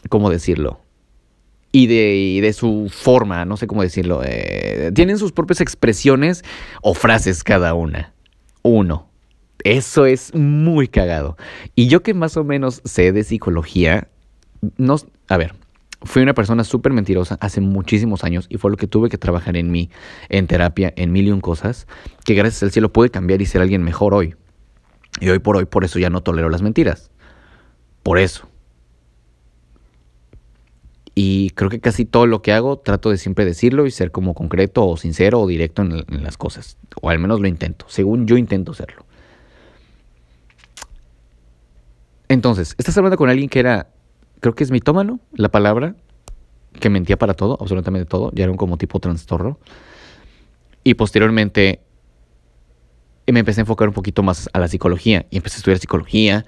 ¿cómo 0.09 0.29
decirlo? 0.29 0.79
Y 1.71 1.87
de, 1.87 2.39
de, 2.41 2.53
su 2.53 2.91
forma, 2.93 3.45
no 3.45 3.55
sé 3.55 3.65
cómo 3.67 3.81
decirlo. 3.81 4.21
Eh, 4.23 4.91
tienen 4.93 5.17
sus 5.17 5.31
propias 5.31 5.61
expresiones 5.61 6.43
o 6.81 6.93
frases 6.93 7.43
cada 7.43 7.73
una. 7.73 8.13
Uno. 8.61 9.09
Eso 9.63 10.05
es 10.05 10.33
muy 10.33 10.87
cagado. 10.87 11.37
Y 11.75 11.87
yo 11.87 12.03
que 12.03 12.13
más 12.13 12.35
o 12.35 12.43
menos 12.43 12.81
sé 12.83 13.11
de 13.11 13.23
psicología, 13.23 14.09
no, 14.77 14.97
a 15.27 15.37
ver, 15.37 15.53
fui 16.03 16.21
una 16.21 16.33
persona 16.33 16.63
súper 16.63 16.93
mentirosa 16.93 17.37
hace 17.39 17.61
muchísimos 17.61 18.23
años 18.23 18.47
y 18.49 18.57
fue 18.57 18.71
lo 18.71 18.77
que 18.77 18.87
tuve 18.87 19.09
que 19.09 19.17
trabajar 19.17 19.55
en 19.55 19.71
mí, 19.71 19.89
en 20.29 20.47
terapia, 20.47 20.93
en 20.95 21.11
mil 21.11 21.27
y 21.27 21.31
un 21.31 21.41
cosas, 21.41 21.87
que 22.25 22.33
gracias 22.33 22.63
al 22.63 22.71
cielo 22.71 22.91
puede 22.91 23.11
cambiar 23.11 23.41
y 23.41 23.45
ser 23.45 23.61
alguien 23.61 23.83
mejor 23.83 24.13
hoy. 24.13 24.35
Y 25.19 25.29
hoy 25.29 25.39
por 25.39 25.57
hoy, 25.57 25.65
por 25.65 25.83
eso 25.83 25.99
ya 25.99 26.09
no 26.09 26.21
tolero 26.21 26.49
las 26.49 26.61
mentiras. 26.61 27.11
Por 28.03 28.17
eso. 28.17 28.50
Y 31.13 31.49
creo 31.51 31.69
que 31.69 31.79
casi 31.79 32.05
todo 32.05 32.25
lo 32.25 32.41
que 32.41 32.53
hago 32.53 32.77
trato 32.77 33.09
de 33.09 33.17
siempre 33.17 33.43
decirlo 33.43 33.85
y 33.85 33.91
ser 33.91 34.11
como 34.11 34.33
concreto 34.33 34.87
o 34.87 34.95
sincero 34.95 35.41
o 35.41 35.47
directo 35.47 35.81
en, 35.81 36.23
las 36.23 36.37
cosas. 36.37 36.77
O 37.01 37.09
al 37.09 37.19
menos 37.19 37.41
lo 37.41 37.47
intento, 37.47 37.85
según 37.89 38.27
yo 38.27 38.37
intento 38.37 38.73
serlo. 38.73 39.05
Entonces, 42.29 42.75
estás 42.77 42.97
hablando 42.97 43.17
con 43.17 43.29
alguien 43.29 43.49
que 43.49 43.59
era, 43.59 43.89
creo 44.39 44.55
que 44.55 44.63
es 44.63 44.71
mitómano, 44.71 45.19
la 45.33 45.49
palabra, 45.49 45.95
que 46.79 46.89
mentía 46.89 47.17
para 47.17 47.33
todo, 47.33 47.57
absolutamente 47.59 48.05
todo, 48.05 48.31
ya 48.33 48.43
era 48.43 48.51
un 48.51 48.57
como 48.57 48.77
tipo 48.77 48.99
trastorno. 49.01 49.59
Y 50.85 50.93
posteriormente 50.93 51.81
me 53.27 53.41
empecé 53.41 53.59
a 53.59 53.63
enfocar 53.63 53.89
un 53.89 53.93
poquito 53.93 54.23
más 54.23 54.49
a 54.53 54.59
la 54.59 54.69
psicología 54.69 55.25
y 55.29 55.37
empecé 55.37 55.57
a 55.57 55.59
estudiar 55.59 55.79
psicología 55.79 56.45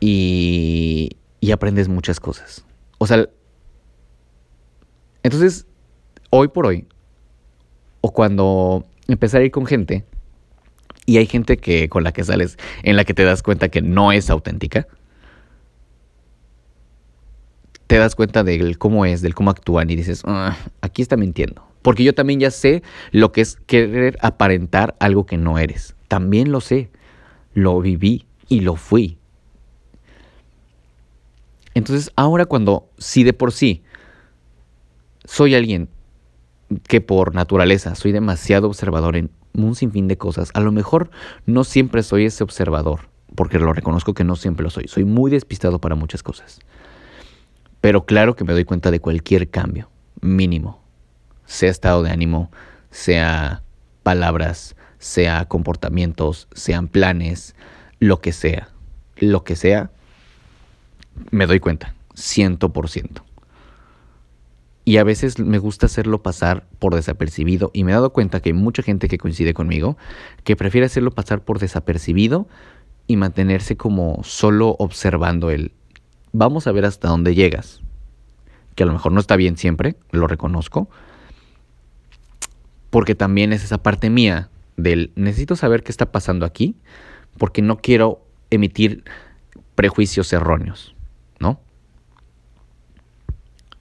y, 0.00 1.16
y 1.40 1.50
aprendes 1.52 1.88
muchas 1.88 2.18
cosas. 2.18 2.64
O 2.98 3.06
sea, 3.06 3.28
entonces, 5.24 5.66
hoy 6.28 6.48
por 6.48 6.66
hoy, 6.66 6.86
o 8.02 8.12
cuando 8.12 8.84
empecé 9.08 9.38
a 9.38 9.42
ir 9.42 9.50
con 9.50 9.64
gente, 9.64 10.04
y 11.06 11.16
hay 11.16 11.26
gente 11.26 11.56
que 11.56 11.88
con 11.88 12.04
la 12.04 12.12
que 12.12 12.22
sales, 12.22 12.58
en 12.82 12.96
la 12.96 13.04
que 13.04 13.14
te 13.14 13.24
das 13.24 13.42
cuenta 13.42 13.70
que 13.70 13.80
no 13.80 14.12
es 14.12 14.28
auténtica, 14.28 14.86
te 17.86 17.96
das 17.96 18.14
cuenta 18.14 18.44
del 18.44 18.76
cómo 18.76 19.06
es, 19.06 19.22
del 19.22 19.34
cómo 19.34 19.50
actúan 19.50 19.88
y 19.88 19.96
dices, 19.96 20.22
ah, 20.26 20.58
aquí 20.82 21.00
está 21.00 21.16
mintiendo. 21.16 21.66
Porque 21.80 22.04
yo 22.04 22.14
también 22.14 22.40
ya 22.40 22.50
sé 22.50 22.82
lo 23.10 23.32
que 23.32 23.40
es 23.40 23.56
querer 23.66 24.18
aparentar 24.20 24.94
algo 25.00 25.24
que 25.24 25.38
no 25.38 25.58
eres. 25.58 25.94
También 26.08 26.52
lo 26.52 26.60
sé. 26.60 26.90
Lo 27.52 27.80
viví 27.80 28.26
y 28.48 28.60
lo 28.60 28.76
fui. 28.76 29.18
Entonces, 31.74 32.10
ahora 32.16 32.46
cuando, 32.46 32.88
si 32.98 33.22
de 33.22 33.32
por 33.32 33.52
sí 33.52 33.83
soy 35.24 35.54
alguien 35.54 35.88
que 36.88 37.00
por 37.00 37.34
naturaleza 37.34 37.94
soy 37.94 38.12
demasiado 38.12 38.66
observador 38.66 39.16
en 39.16 39.30
un 39.52 39.74
sinfín 39.74 40.08
de 40.08 40.18
cosas, 40.18 40.50
a 40.54 40.60
lo 40.60 40.72
mejor 40.72 41.10
no 41.46 41.64
siempre 41.64 42.02
soy 42.02 42.26
ese 42.26 42.42
observador, 42.42 43.08
porque 43.34 43.58
lo 43.58 43.72
reconozco 43.72 44.14
que 44.14 44.24
no 44.24 44.36
siempre 44.36 44.64
lo 44.64 44.70
soy. 44.70 44.88
Soy 44.88 45.04
muy 45.04 45.30
despistado 45.30 45.78
para 45.78 45.94
muchas 45.94 46.22
cosas. 46.22 46.58
Pero 47.80 48.06
claro 48.06 48.34
que 48.34 48.44
me 48.44 48.52
doy 48.52 48.64
cuenta 48.64 48.90
de 48.90 49.00
cualquier 49.00 49.50
cambio, 49.50 49.90
mínimo 50.20 50.84
sea 51.46 51.70
estado 51.70 52.02
de 52.02 52.10
ánimo, 52.10 52.50
sea 52.90 53.62
palabras, 54.02 54.76
sea 54.98 55.46
comportamientos, 55.46 56.48
sean 56.54 56.88
planes, 56.88 57.54
lo 57.98 58.20
que 58.20 58.32
sea, 58.32 58.68
lo 59.16 59.44
que 59.44 59.56
sea, 59.56 59.90
me 61.30 61.46
doy 61.46 61.60
cuenta, 61.60 61.94
ciento 62.14 62.72
por 62.72 62.88
ciento. 62.88 63.24
Y 64.84 64.98
a 64.98 65.04
veces 65.04 65.38
me 65.38 65.58
gusta 65.58 65.86
hacerlo 65.86 66.22
pasar 66.22 66.66
por 66.78 66.94
desapercibido 66.94 67.70
y 67.72 67.84
me 67.84 67.92
he 67.92 67.94
dado 67.94 68.12
cuenta 68.12 68.40
que 68.40 68.50
hay 68.50 68.54
mucha 68.54 68.82
gente 68.82 69.08
que 69.08 69.16
coincide 69.16 69.54
conmigo 69.54 69.96
que 70.44 70.56
prefiere 70.56 70.86
hacerlo 70.86 71.10
pasar 71.10 71.42
por 71.42 71.58
desapercibido 71.58 72.46
y 73.06 73.16
mantenerse 73.16 73.76
como 73.76 74.20
solo 74.24 74.76
observando 74.78 75.50
el 75.50 75.72
vamos 76.32 76.66
a 76.66 76.72
ver 76.72 76.84
hasta 76.84 77.08
dónde 77.08 77.34
llegas. 77.34 77.80
Que 78.74 78.82
a 78.82 78.86
lo 78.86 78.92
mejor 78.92 79.12
no 79.12 79.20
está 79.20 79.36
bien 79.36 79.56
siempre, 79.56 79.96
lo 80.10 80.26
reconozco, 80.26 80.90
porque 82.90 83.14
también 83.14 83.52
es 83.52 83.64
esa 83.64 83.82
parte 83.82 84.10
mía 84.10 84.50
del 84.76 85.12
necesito 85.14 85.56
saber 85.56 85.82
qué 85.82 85.92
está 85.92 86.12
pasando 86.12 86.44
aquí, 86.44 86.76
porque 87.38 87.62
no 87.62 87.78
quiero 87.78 88.26
emitir 88.50 89.04
prejuicios 89.74 90.32
erróneos. 90.32 90.93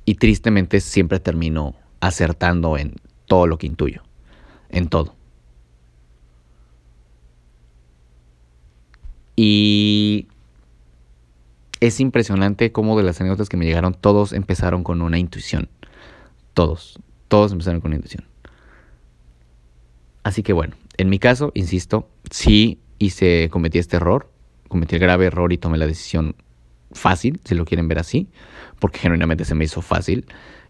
Y 0.05 0.15
tristemente 0.15 0.79
siempre 0.81 1.19
termino 1.19 1.75
acertando 1.99 2.77
en 2.77 2.95
todo 3.25 3.47
lo 3.47 3.57
que 3.57 3.67
intuyo, 3.67 4.03
en 4.69 4.89
todo. 4.89 5.15
Y 9.35 10.27
es 11.79 11.99
impresionante 11.99 12.71
cómo 12.71 12.97
de 12.97 13.03
las 13.03 13.19
anécdotas 13.19 13.49
que 13.49 13.57
me 13.57 13.65
llegaron, 13.65 13.93
todos 13.93 14.33
empezaron 14.33 14.83
con 14.83 15.01
una 15.01 15.17
intuición. 15.17 15.69
Todos, 16.53 16.99
todos 17.27 17.51
empezaron 17.51 17.81
con 17.81 17.89
una 17.89 17.97
intuición. 17.97 18.25
Así 20.23 20.43
que 20.43 20.53
bueno, 20.53 20.75
en 20.97 21.09
mi 21.09 21.19
caso, 21.19 21.51
insisto, 21.55 22.07
sí 22.29 22.79
hice, 22.99 23.49
cometí 23.51 23.79
este 23.79 23.97
error, 23.97 24.29
cometí 24.69 24.95
el 24.95 25.01
grave 25.01 25.25
error 25.25 25.51
y 25.51 25.57
tomé 25.57 25.77
la 25.77 25.87
decisión 25.87 26.35
fácil, 26.93 27.39
si 27.43 27.55
lo 27.55 27.65
quieren 27.65 27.87
ver 27.87 27.99
así, 27.99 28.29
porque 28.79 28.99
genuinamente 28.99 29.45
se 29.45 29.55
me 29.55 29.65
hizo 29.65 29.81
fácil. 29.81 30.25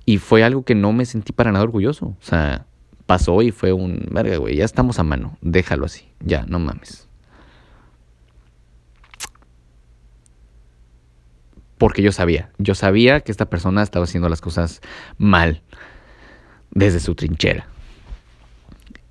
Y 0.05 0.17
fue 0.17 0.43
algo 0.43 0.63
que 0.63 0.75
no 0.75 0.91
me 0.91 1.05
sentí 1.05 1.31
para 1.31 1.51
nada 1.51 1.63
orgulloso. 1.63 2.07
O 2.07 2.17
sea, 2.21 2.65
pasó 3.05 3.41
y 3.41 3.51
fue 3.51 3.73
un, 3.73 4.07
verga, 4.11 4.37
güey, 4.37 4.55
ya 4.55 4.65
estamos 4.65 4.99
a 4.99 5.03
mano, 5.03 5.37
déjalo 5.41 5.85
así, 5.85 6.07
ya, 6.19 6.45
no 6.47 6.59
mames. 6.59 7.07
Porque 11.77 12.01
yo 12.01 12.11
sabía, 12.11 12.49
yo 12.57 12.75
sabía 12.75 13.21
que 13.21 13.31
esta 13.31 13.49
persona 13.49 13.83
estaba 13.83 14.05
haciendo 14.05 14.29
las 14.29 14.41
cosas 14.41 14.81
mal 15.17 15.61
desde 16.71 16.99
su 16.99 17.13
trinchera. 17.13 17.67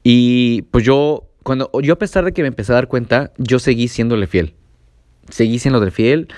Y 0.02 0.62
pues 0.62 0.84
yo, 0.84 1.28
cuando 1.42 1.70
yo 1.82 1.94
a 1.94 1.98
pesar 1.98 2.24
de 2.24 2.32
que 2.32 2.42
me 2.42 2.48
empecé 2.48 2.72
a 2.72 2.76
dar 2.76 2.88
cuenta, 2.88 3.32
yo 3.36 3.58
seguí 3.58 3.88
siéndole 3.88 4.26
fiel. 4.26 4.54
Seguí 5.28 5.58
siéndole 5.58 5.90
fiel, 5.90 6.28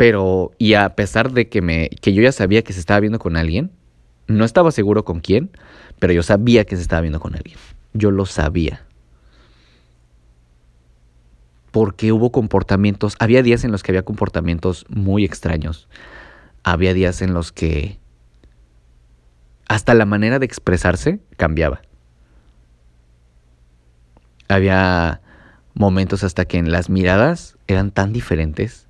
pero 0.00 0.52
y 0.56 0.72
a 0.72 0.96
pesar 0.96 1.30
de 1.30 1.50
que 1.50 1.60
me 1.60 1.90
que 1.90 2.14
yo 2.14 2.22
ya 2.22 2.32
sabía 2.32 2.62
que 2.62 2.72
se 2.72 2.80
estaba 2.80 3.00
viendo 3.00 3.18
con 3.18 3.36
alguien, 3.36 3.70
no 4.28 4.46
estaba 4.46 4.70
seguro 4.70 5.04
con 5.04 5.20
quién, 5.20 5.50
pero 5.98 6.14
yo 6.14 6.22
sabía 6.22 6.64
que 6.64 6.74
se 6.76 6.80
estaba 6.80 7.02
viendo 7.02 7.20
con 7.20 7.34
alguien. 7.34 7.58
Yo 7.92 8.10
lo 8.10 8.24
sabía. 8.24 8.86
Porque 11.70 12.12
hubo 12.12 12.32
comportamientos, 12.32 13.14
había 13.18 13.42
días 13.42 13.62
en 13.62 13.72
los 13.72 13.82
que 13.82 13.92
había 13.92 14.02
comportamientos 14.02 14.86
muy 14.88 15.22
extraños. 15.26 15.86
Había 16.62 16.94
días 16.94 17.20
en 17.20 17.34
los 17.34 17.52
que 17.52 17.98
hasta 19.68 19.92
la 19.92 20.06
manera 20.06 20.38
de 20.38 20.46
expresarse 20.46 21.20
cambiaba. 21.36 21.82
Había 24.48 25.20
momentos 25.74 26.24
hasta 26.24 26.46
que 26.46 26.56
en 26.56 26.72
las 26.72 26.88
miradas 26.88 27.58
eran 27.66 27.90
tan 27.90 28.14
diferentes. 28.14 28.86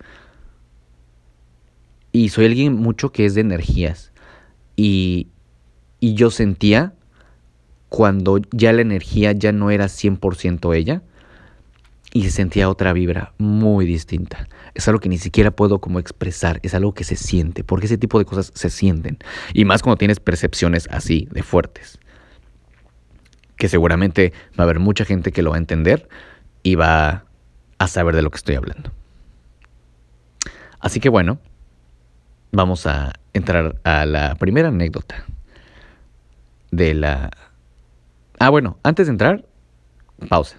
Y 2.12 2.30
soy 2.30 2.46
alguien 2.46 2.74
mucho 2.74 3.12
que 3.12 3.24
es 3.24 3.34
de 3.34 3.42
energías. 3.42 4.12
Y, 4.76 5.28
y 6.00 6.14
yo 6.14 6.30
sentía 6.30 6.94
cuando 7.88 8.38
ya 8.52 8.72
la 8.72 8.82
energía 8.82 9.32
ya 9.32 9.52
no 9.52 9.70
era 9.70 9.86
100% 9.86 10.74
ella 10.76 11.02
y 12.12 12.24
se 12.24 12.30
sentía 12.30 12.68
otra 12.68 12.92
vibra 12.92 13.32
muy 13.38 13.84
distinta. 13.86 14.48
Es 14.74 14.88
algo 14.88 15.00
que 15.00 15.08
ni 15.08 15.18
siquiera 15.18 15.50
puedo 15.50 15.80
como 15.80 15.98
expresar, 15.98 16.60
es 16.62 16.74
algo 16.74 16.94
que 16.94 17.04
se 17.04 17.16
siente, 17.16 17.62
porque 17.62 17.86
ese 17.86 17.98
tipo 17.98 18.18
de 18.18 18.24
cosas 18.24 18.52
se 18.54 18.70
sienten. 18.70 19.18
Y 19.54 19.64
más 19.64 19.82
cuando 19.82 19.98
tienes 19.98 20.18
percepciones 20.20 20.88
así 20.90 21.28
de 21.30 21.42
fuertes 21.42 22.00
que 23.60 23.68
seguramente 23.68 24.32
va 24.58 24.62
a 24.62 24.66
haber 24.66 24.80
mucha 24.80 25.04
gente 25.04 25.30
que 25.30 25.42
lo 25.42 25.50
va 25.50 25.56
a 25.56 25.58
entender 25.58 26.08
y 26.64 26.74
va 26.74 27.26
a 27.78 27.86
saber 27.86 28.16
de 28.16 28.22
lo 28.22 28.30
que 28.30 28.38
estoy 28.38 28.56
hablando. 28.56 28.90
Así 30.80 30.98
que 30.98 31.10
bueno, 31.10 31.38
vamos 32.52 32.86
a 32.86 33.12
entrar 33.32 33.76
a 33.84 34.06
la 34.06 34.34
primera 34.36 34.68
anécdota 34.68 35.24
de 36.70 36.94
la... 36.94 37.30
Ah, 38.38 38.48
bueno, 38.48 38.78
antes 38.82 39.06
de 39.06 39.12
entrar, 39.12 39.44
pausa. 40.28 40.56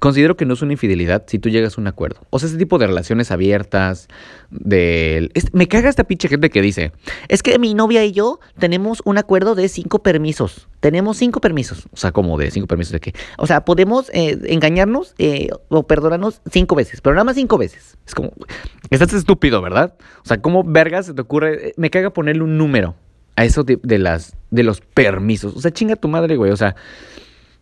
Considero 0.00 0.36
que 0.36 0.44
no 0.44 0.54
es 0.54 0.62
una 0.62 0.72
infidelidad 0.72 1.24
si 1.26 1.38
tú 1.38 1.48
llegas 1.48 1.78
a 1.78 1.80
un 1.80 1.86
acuerdo. 1.86 2.20
O 2.30 2.38
sea, 2.38 2.48
ese 2.48 2.58
tipo 2.58 2.78
de 2.78 2.86
relaciones 2.86 3.30
abiertas, 3.30 4.08
de... 4.50 5.30
me 5.52 5.66
caga 5.66 5.88
esta 5.88 6.04
pinche 6.04 6.28
gente 6.28 6.50
que 6.50 6.60
dice, 6.60 6.92
es 7.28 7.42
que 7.42 7.58
mi 7.58 7.74
novia 7.74 8.04
y 8.04 8.12
yo 8.12 8.38
tenemos 8.58 9.00
un 9.04 9.18
acuerdo 9.18 9.54
de 9.54 9.68
cinco 9.68 10.02
permisos. 10.02 10.68
Tenemos 10.80 11.16
cinco 11.16 11.40
permisos. 11.40 11.86
O 11.92 11.96
sea, 11.96 12.12
como 12.12 12.36
de 12.36 12.50
cinco 12.50 12.66
permisos 12.66 12.92
de 12.92 13.00
qué. 13.00 13.14
O 13.38 13.46
sea, 13.46 13.64
podemos 13.64 14.10
eh, 14.10 14.38
engañarnos 14.44 15.14
eh, 15.18 15.48
o 15.68 15.82
perdonarnos 15.84 16.42
cinco 16.50 16.74
veces, 16.74 17.00
pero 17.00 17.14
nada 17.14 17.24
más 17.24 17.36
cinco 17.36 17.56
veces. 17.56 17.96
Es 18.06 18.14
como, 18.14 18.32
estás 18.90 19.12
estúpido, 19.14 19.62
¿verdad? 19.62 19.94
O 20.22 20.28
sea, 20.28 20.40
¿cómo 20.42 20.64
vergas 20.64 21.06
se 21.06 21.14
te 21.14 21.22
ocurre? 21.22 21.72
Me 21.76 21.90
caga 21.90 22.10
ponerle 22.10 22.42
un 22.42 22.58
número 22.58 22.94
a 23.36 23.44
eso 23.44 23.64
de 23.64 23.98
las, 23.98 24.36
de 24.50 24.64
los 24.64 24.80
permisos. 24.80 25.56
O 25.56 25.60
sea, 25.60 25.70
chinga 25.70 25.96
tu 25.96 26.08
madre, 26.08 26.36
güey. 26.36 26.50
O 26.50 26.56
sea, 26.56 26.76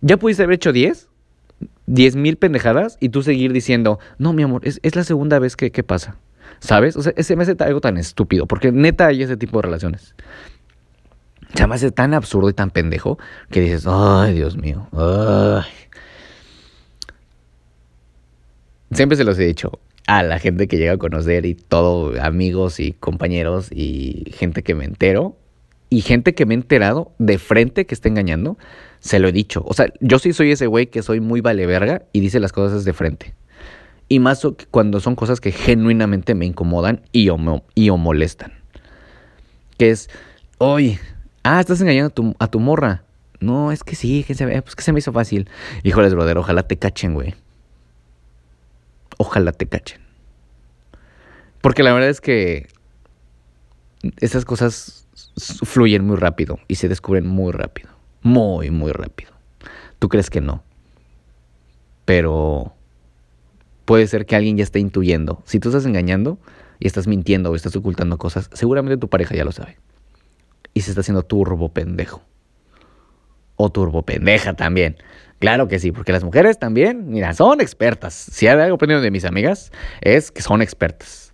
¿ya 0.01 0.17
pudiste 0.17 0.43
haber 0.43 0.57
hecho 0.57 0.73
diez? 0.73 1.09
Diez 1.87 2.17
mil 2.17 2.37
pendejadas 2.37 2.97
y 3.01 3.09
tú 3.09 3.23
seguir 3.23 3.53
diciendo, 3.53 3.99
no, 4.19 4.33
mi 4.33 4.43
amor, 4.43 4.63
es, 4.65 4.81
la 4.95 5.05
segunda 5.05 5.39
vez 5.39 5.57
que, 5.57 5.71
pasa. 5.83 6.17
¿Sabes? 6.59 6.97
O 6.97 7.03
sea, 7.03 7.13
ese 7.17 7.37
me 7.37 7.43
hace 7.43 7.57
algo 7.59 7.81
tan 7.81 7.97
estúpido, 7.99 8.47
porque 8.47 8.73
neta 8.73 9.07
hay 9.07 9.23
ese 9.23 9.37
tipo 9.37 9.59
de 9.59 9.63
relaciones. 9.63 10.15
Se 11.55 11.67
me 11.67 11.75
hace 11.75 11.91
tan 11.91 12.15
absurdo 12.15 12.49
y 12.49 12.55
tan 12.55 12.71
pendejo 12.71 13.19
que 13.51 13.61
dices, 13.61 13.87
ay, 13.87 14.35
Dios 14.35 14.57
mío, 14.57 14.89
Siempre 18.93 19.17
se 19.17 19.25
los 19.25 19.39
he 19.39 19.45
dicho 19.45 19.81
a 20.07 20.23
la 20.23 20.39
gente 20.39 20.69
que 20.69 20.79
llega 20.79 20.93
a 20.93 20.99
conocer 20.99 21.45
y 21.47 21.55
todo, 21.55 22.13
amigos 22.23 22.79
y 22.79 22.93
compañeros 22.93 23.69
y 23.73 24.33
gente 24.33 24.63
que 24.63 24.75
me 24.75 24.85
entero 24.85 25.37
y 25.91 26.01
gente 26.01 26.35
que 26.35 26.47
me 26.47 26.55
he 26.55 26.57
enterado 26.57 27.13
de 27.19 27.39
frente 27.39 27.87
que 27.87 27.95
está 27.95 28.09
engañando 28.09 28.57
se 29.07 29.19
lo 29.19 29.29
he 29.29 29.33
dicho. 29.33 29.63
O 29.67 29.73
sea, 29.73 29.93
yo 30.01 30.19
sí 30.19 30.33
soy 30.33 30.53
ese 30.53 30.67
güey 30.67 30.87
que 30.87 31.03
soy 31.03 31.21
muy 31.21 31.41
vale 31.41 31.67
verga 31.67 32.03
y 32.13 32.21
dice 32.21 32.41
las 32.41 32.53
cosas 32.53 32.85
de 32.85 32.93
frente. 32.93 33.35
Y 34.09 34.19
más 34.19 34.47
cuando 34.71 35.01
son 35.01 35.17
cosas 35.17 35.41
que 35.41 35.53
genuinamente 35.53 36.35
me 36.35 36.47
incomodan 36.47 37.03
y 37.13 37.29
o, 37.29 37.39
y 37.75 37.91
o 37.91 37.97
molestan. 37.97 38.53
Que 39.79 39.91
es, 39.91 40.11
oye, 40.59 40.99
ah, 41.43 41.61
estás 41.61 41.81
engañando 41.81 42.09
a 42.09 42.15
tu, 42.15 42.35
a 42.39 42.47
tu 42.49 42.61
morra. 42.61 43.05
No, 43.41 43.73
es 43.73 43.85
que 43.85 43.95
sí, 43.95 44.25
que 44.25 44.35
se, 44.35 44.47
pues 44.63 44.75
que 44.75 44.83
se 44.83 44.93
me 44.93 44.99
hizo 44.99 45.13
fácil. 45.13 45.49
Híjoles, 45.83 46.15
brother, 46.15 46.39
ojalá 46.39 46.63
te 46.65 46.77
cachen, 46.77 47.15
güey. 47.15 47.35
Ojalá 49.19 49.53
te 49.53 49.67
cachen. 49.67 50.01
Porque 51.61 51.83
la 51.83 51.93
verdad 51.93 52.11
es 52.11 52.21
que 52.21 52.69
esas 54.21 54.45
cosas 54.45 55.07
fluyen 55.65 56.05
muy 56.05 56.17
rápido 56.17 56.59
y 56.69 56.77
se 56.77 56.89
descubren 56.89 57.27
muy 57.27 57.53
rápido 57.53 57.96
muy, 58.23 58.71
muy 58.71 58.93
rápido. 58.93 59.33
Tú 59.99 60.09
crees 60.09 60.31
que 60.31 60.41
no. 60.41 60.63
Pero 62.05 62.75
puede 63.85 64.07
ser 64.07 64.27
que 64.27 64.37
alguien 64.37 64.57
ya 64.57 64.65
esté 64.65 64.79
intuyendo. 64.79 65.43
Si 65.47 65.61
tú 65.61 65.69
estás 65.71 65.87
engañando 65.87 66.39
y 66.79 66.87
estás 66.87 67.07
mintiendo 67.07 67.51
o 67.51 67.57
estás 67.57 67.75
ocultando 67.77 68.19
cosas, 68.19 68.51
seguramente 68.53 68.97
tu 68.99 69.09
pareja 69.09 69.35
ya 69.35 69.45
lo 69.45 69.53
sabe. 69.53 69.79
Y 70.75 70.83
se 70.83 70.91
está 70.91 71.01
haciendo 71.01 71.23
turbo 71.23 71.71
pendejo. 71.71 72.23
o 73.57 73.71
turbo 73.71 74.03
pendeja 74.03 74.55
también. 74.55 74.97
Claro 75.39 75.69
que 75.69 75.79
sí, 75.79 75.93
porque 75.93 76.13
las 76.13 76.25
mujeres 76.25 76.59
también, 76.59 77.09
mira, 77.11 77.35
son 77.35 77.61
expertas. 77.61 78.15
Si 78.15 78.47
hay 78.47 78.59
algo 78.59 78.77
aprendido 78.77 79.01
de 79.01 79.11
mis 79.11 79.25
amigas, 79.25 79.73
es 80.01 80.31
que 80.31 80.43
son 80.43 80.63
expertas. 80.63 81.26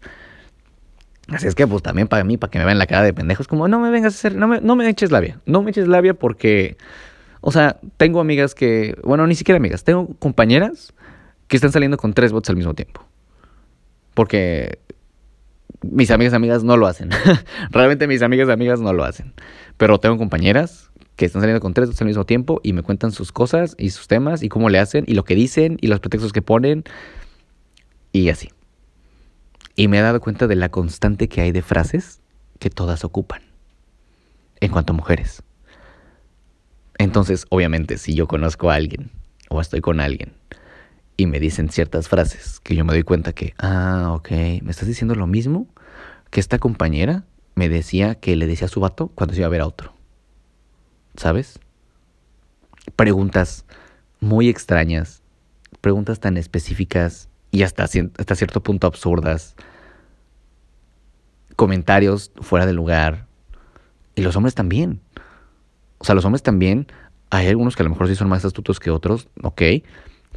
Así 1.28 1.46
es 1.46 1.54
que, 1.54 1.66
pues 1.66 1.82
también 1.82 2.08
para 2.08 2.24
mí, 2.24 2.37
para 2.37 2.50
que 2.50 2.58
me 2.58 2.64
vean 2.64 2.78
la 2.78 2.87
cara 2.87 3.02
de 3.02 3.14
pendejo, 3.14 3.42
es 3.42 3.48
como, 3.48 3.68
no 3.68 3.78
me 3.78 3.90
vengas 3.90 4.14
a 4.14 4.16
hacer, 4.16 4.35
no 4.35 4.48
me, 4.48 4.61
no 4.61 4.76
me 4.76 4.88
eches 4.88 5.11
labia. 5.11 5.40
No 5.46 5.62
me 5.62 5.70
eches 5.70 5.88
labia 5.88 6.14
porque, 6.14 6.76
o 7.40 7.52
sea, 7.52 7.78
tengo 7.96 8.20
amigas 8.20 8.54
que, 8.54 8.96
bueno, 9.04 9.26
ni 9.26 9.35
siquiera 9.35 9.56
amigas, 9.56 9.85
tengo 9.85 10.08
compañeras 10.18 10.92
que 11.46 11.56
están 11.56 11.72
saliendo 11.72 11.96
con 11.96 12.12
tres 12.12 12.32
bots 12.32 12.50
al 12.50 12.56
mismo 12.56 12.74
tiempo. 12.74 13.04
Porque 14.14 14.78
mis 15.82 16.11
amigas 16.11 16.35
amigas 16.35 16.64
no 16.64 16.76
lo 16.76 16.87
hacen. 16.87 17.11
Realmente 17.70 18.06
mis 18.06 18.22
amigas 18.22 18.48
amigas 18.48 18.80
no 18.80 18.92
lo 18.92 19.04
hacen. 19.04 19.32
Pero 19.76 19.98
tengo 19.98 20.18
compañeras 20.18 20.90
que 21.16 21.24
están 21.24 21.42
saliendo 21.42 21.61
con 21.61 21.74
tres 21.74 22.00
al 22.00 22.06
mismo 22.06 22.24
tiempo 22.24 22.61
y 22.62 22.72
me 22.72 22.82
cuentan 22.82 23.12
sus 23.12 23.32
cosas 23.32 23.74
y 23.78 23.90
sus 23.90 24.08
temas 24.08 24.42
y 24.42 24.48
cómo 24.48 24.68
le 24.70 24.78
hacen 24.78 25.04
y 25.06 25.14
lo 25.14 25.24
que 25.24 25.35
dicen 25.35 25.78
y 25.80 25.87
los 25.87 26.00
pretextos 26.00 26.32
que 26.32 26.42
ponen 26.42 26.85
y 28.12 28.28
así. 28.28 28.50
Y 29.74 29.88
me 29.88 29.98
he 29.98 30.02
dado 30.02 30.20
cuenta 30.20 30.46
de 30.46 30.56
la 30.56 30.70
constante 30.70 31.28
que 31.28 31.40
hay 31.40 31.52
de 31.52 31.62
frases 31.62 32.20
que 32.58 32.70
todas 32.70 33.04
ocupan 33.04 33.42
en 34.61 34.70
cuanto 34.70 34.92
a 34.92 34.96
mujeres. 34.96 35.42
Entonces, 36.98 37.46
obviamente, 37.48 37.98
si 37.98 38.14
yo 38.14 38.28
conozco 38.28 38.70
a 38.70 38.74
alguien 38.74 39.11
o 39.48 39.61
estoy 39.61 39.80
con 39.80 40.00
alguien 40.00 40.35
y 41.16 41.26
me 41.26 41.40
dicen 41.40 41.70
ciertas 41.70 42.08
frases 42.08 42.61
que 42.61 42.74
yo 42.74 42.85
me 42.85 42.92
doy 42.92 43.02
cuenta 43.02 43.32
que, 43.32 43.54
ah, 43.58 44.12
ok, 44.14 44.30
me 44.62 44.70
estás 44.70 44.87
diciendo 44.87 45.14
lo 45.14 45.26
mismo 45.26 45.66
que 46.30 46.40
esta 46.40 46.58
compañera 46.58 47.24
me 47.54 47.68
decía 47.68 48.14
que 48.14 48.37
le 48.37 48.46
decía 48.46 48.66
a 48.66 48.70
su 48.70 48.80
vato 48.80 49.08
cuando 49.08 49.35
se 49.35 49.40
iba 49.40 49.46
a 49.46 49.50
ver 49.50 49.62
a 49.62 49.66
otro. 49.66 49.92
¿sabes? 51.16 51.58
Preguntas 52.96 53.64
muy 54.20 54.48
extrañas, 54.48 55.22
preguntas 55.80 56.20
tan 56.20 56.37
específicas 56.37 57.28
y 57.53 57.62
hasta, 57.62 57.85
hasta 57.85 58.35
cierto 58.35 58.62
punto 58.62 58.88
absurdas, 58.88 59.55
comentarios 61.55 62.33
fuera 62.41 62.67
de 62.67 62.73
lugar. 62.73 63.27
Y 64.17 64.23
los 64.23 64.35
hombres 64.35 64.55
también. 64.55 65.01
O 65.99 66.05
sea, 66.05 66.17
los 66.17 66.25
hombres 66.25 66.43
también, 66.43 66.88
hay 67.31 67.47
algunos 67.47 67.77
que 67.77 67.83
a 67.83 67.85
lo 67.85 67.91
mejor 67.91 68.09
sí 68.09 68.17
son 68.17 68.29
más 68.29 68.45
astutos 68.45 68.81
que 68.81 68.91
otros, 68.91 69.29
ok, 69.43 69.62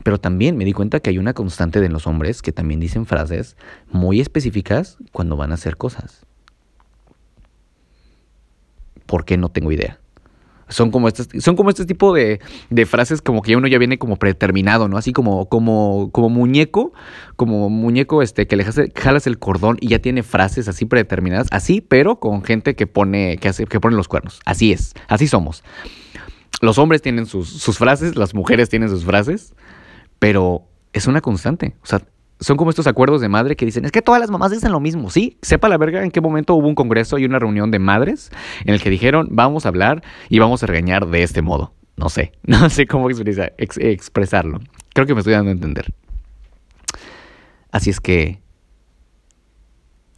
pero 0.03 0.19
también 0.19 0.57
me 0.57 0.65
di 0.65 0.73
cuenta 0.73 0.99
que 0.99 1.09
hay 1.09 1.17
una 1.17 1.33
constante 1.33 1.79
de 1.79 1.89
los 1.89 2.05
hombres 2.05 2.41
que 2.41 2.51
también 2.51 2.81
dicen 2.81 3.05
frases 3.05 3.55
muy 3.89 4.19
específicas 4.19 4.97
cuando 5.11 5.37
van 5.37 5.51
a 5.51 5.55
hacer 5.55 5.77
cosas. 5.77 6.25
¿Por 9.05 9.23
qué 9.23 9.37
no 9.37 9.49
tengo 9.49 9.71
idea? 9.71 9.99
Son 10.67 10.91
como 10.91 11.07
este, 11.07 11.41
son 11.41 11.55
como 11.55 11.69
este 11.69 11.85
tipo 11.85 12.13
de, 12.13 12.39
frases 12.85 13.21
como 13.21 13.41
que 13.41 13.55
uno 13.55 13.67
ya 13.67 13.77
viene 13.77 13.97
como 13.97 14.17
predeterminado, 14.17 14.87
¿no? 14.87 14.97
Así 14.97 15.13
como, 15.13 15.47
como, 15.47 16.09
como 16.11 16.29
muñeco, 16.29 16.93
como 17.35 17.69
muñeco 17.69 18.21
este, 18.21 18.47
que 18.47 18.55
le 18.55 18.65
jalas 18.95 19.27
el 19.27 19.37
cordón 19.37 19.77
y 19.79 19.89
ya 19.89 19.99
tiene 19.99 20.23
frases 20.23 20.67
así 20.67 20.85
predeterminadas, 20.85 21.47
así, 21.51 21.81
pero 21.81 22.19
con 22.19 22.43
gente 22.43 22.75
que 22.75 22.87
pone, 22.87 23.37
que 23.37 23.49
hace, 23.49 23.65
que 23.65 23.79
pone 23.79 23.95
los 23.95 24.07
cuernos. 24.07 24.39
Así 24.45 24.71
es, 24.71 24.93
así 25.07 25.27
somos. 25.27 25.63
Los 26.61 26.77
hombres 26.77 27.01
tienen 27.01 27.25
sus, 27.25 27.49
sus 27.49 27.77
frases, 27.77 28.15
las 28.15 28.33
mujeres 28.33 28.69
tienen 28.69 28.89
sus 28.89 29.05
frases, 29.05 29.53
pero 30.19 30.63
es 30.93 31.07
una 31.07 31.21
constante. 31.21 31.75
O 31.83 31.85
sea, 31.85 32.01
son 32.39 32.57
como 32.57 32.69
estos 32.69 32.87
acuerdos 32.87 33.21
de 33.21 33.29
madre 33.29 33.55
que 33.55 33.65
dicen, 33.65 33.85
es 33.85 33.91
que 33.91 34.01
todas 34.01 34.19
las 34.19 34.29
mamás 34.29 34.51
dicen 34.51 34.71
lo 34.71 34.79
mismo, 34.79 35.09
¿sí? 35.09 35.37
Sepa 35.41 35.69
la 35.69 35.77
verga 35.77 36.03
en 36.03 36.11
qué 36.11 36.21
momento 36.21 36.55
hubo 36.55 36.67
un 36.67 36.75
congreso 36.75 37.17
y 37.17 37.25
una 37.25 37.39
reunión 37.39 37.71
de 37.71 37.79
madres 37.79 38.31
en 38.65 38.73
el 38.73 38.81
que 38.81 38.89
dijeron, 38.89 39.29
vamos 39.31 39.65
a 39.65 39.69
hablar 39.69 40.03
y 40.29 40.39
vamos 40.39 40.61
a 40.63 40.67
regañar 40.67 41.07
de 41.07 41.23
este 41.23 41.41
modo. 41.41 41.73
No 41.97 42.09
sé, 42.09 42.33
no 42.43 42.69
sé 42.69 42.87
cómo 42.87 43.09
expresarlo. 43.09 44.59
Creo 44.93 45.07
que 45.07 45.13
me 45.13 45.21
estoy 45.21 45.33
dando 45.33 45.49
a 45.49 45.53
entender. 45.53 45.93
Así 47.71 47.89
es 47.89 47.99
que 47.99 48.39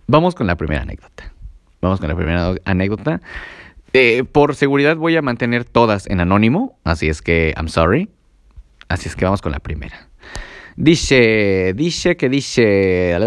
vamos 0.07 0.35
con 0.35 0.47
la 0.47 0.55
primera 0.55 0.81
anécdota. 0.81 1.33
Vamos 1.81 1.99
con 1.99 2.09
la 2.09 2.15
primera 2.15 2.55
anécdota. 2.65 3.21
Eh, 3.93 4.23
por 4.23 4.55
seguridad 4.55 4.97
voy 4.97 5.15
a 5.15 5.21
mantener 5.21 5.65
todas 5.65 6.07
en 6.07 6.19
anónimo, 6.19 6.77
así 6.83 7.09
es 7.09 7.21
que 7.21 7.53
I'm 7.55 7.69
sorry. 7.69 8.09
Así 8.89 9.09
es 9.09 9.15
que 9.15 9.25
vamos 9.25 9.41
con 9.41 9.51
la 9.51 9.59
primera. 9.59 10.06
Dice, 10.77 11.73
dice 11.75 12.15
que 12.17 12.29
dice... 12.29 13.17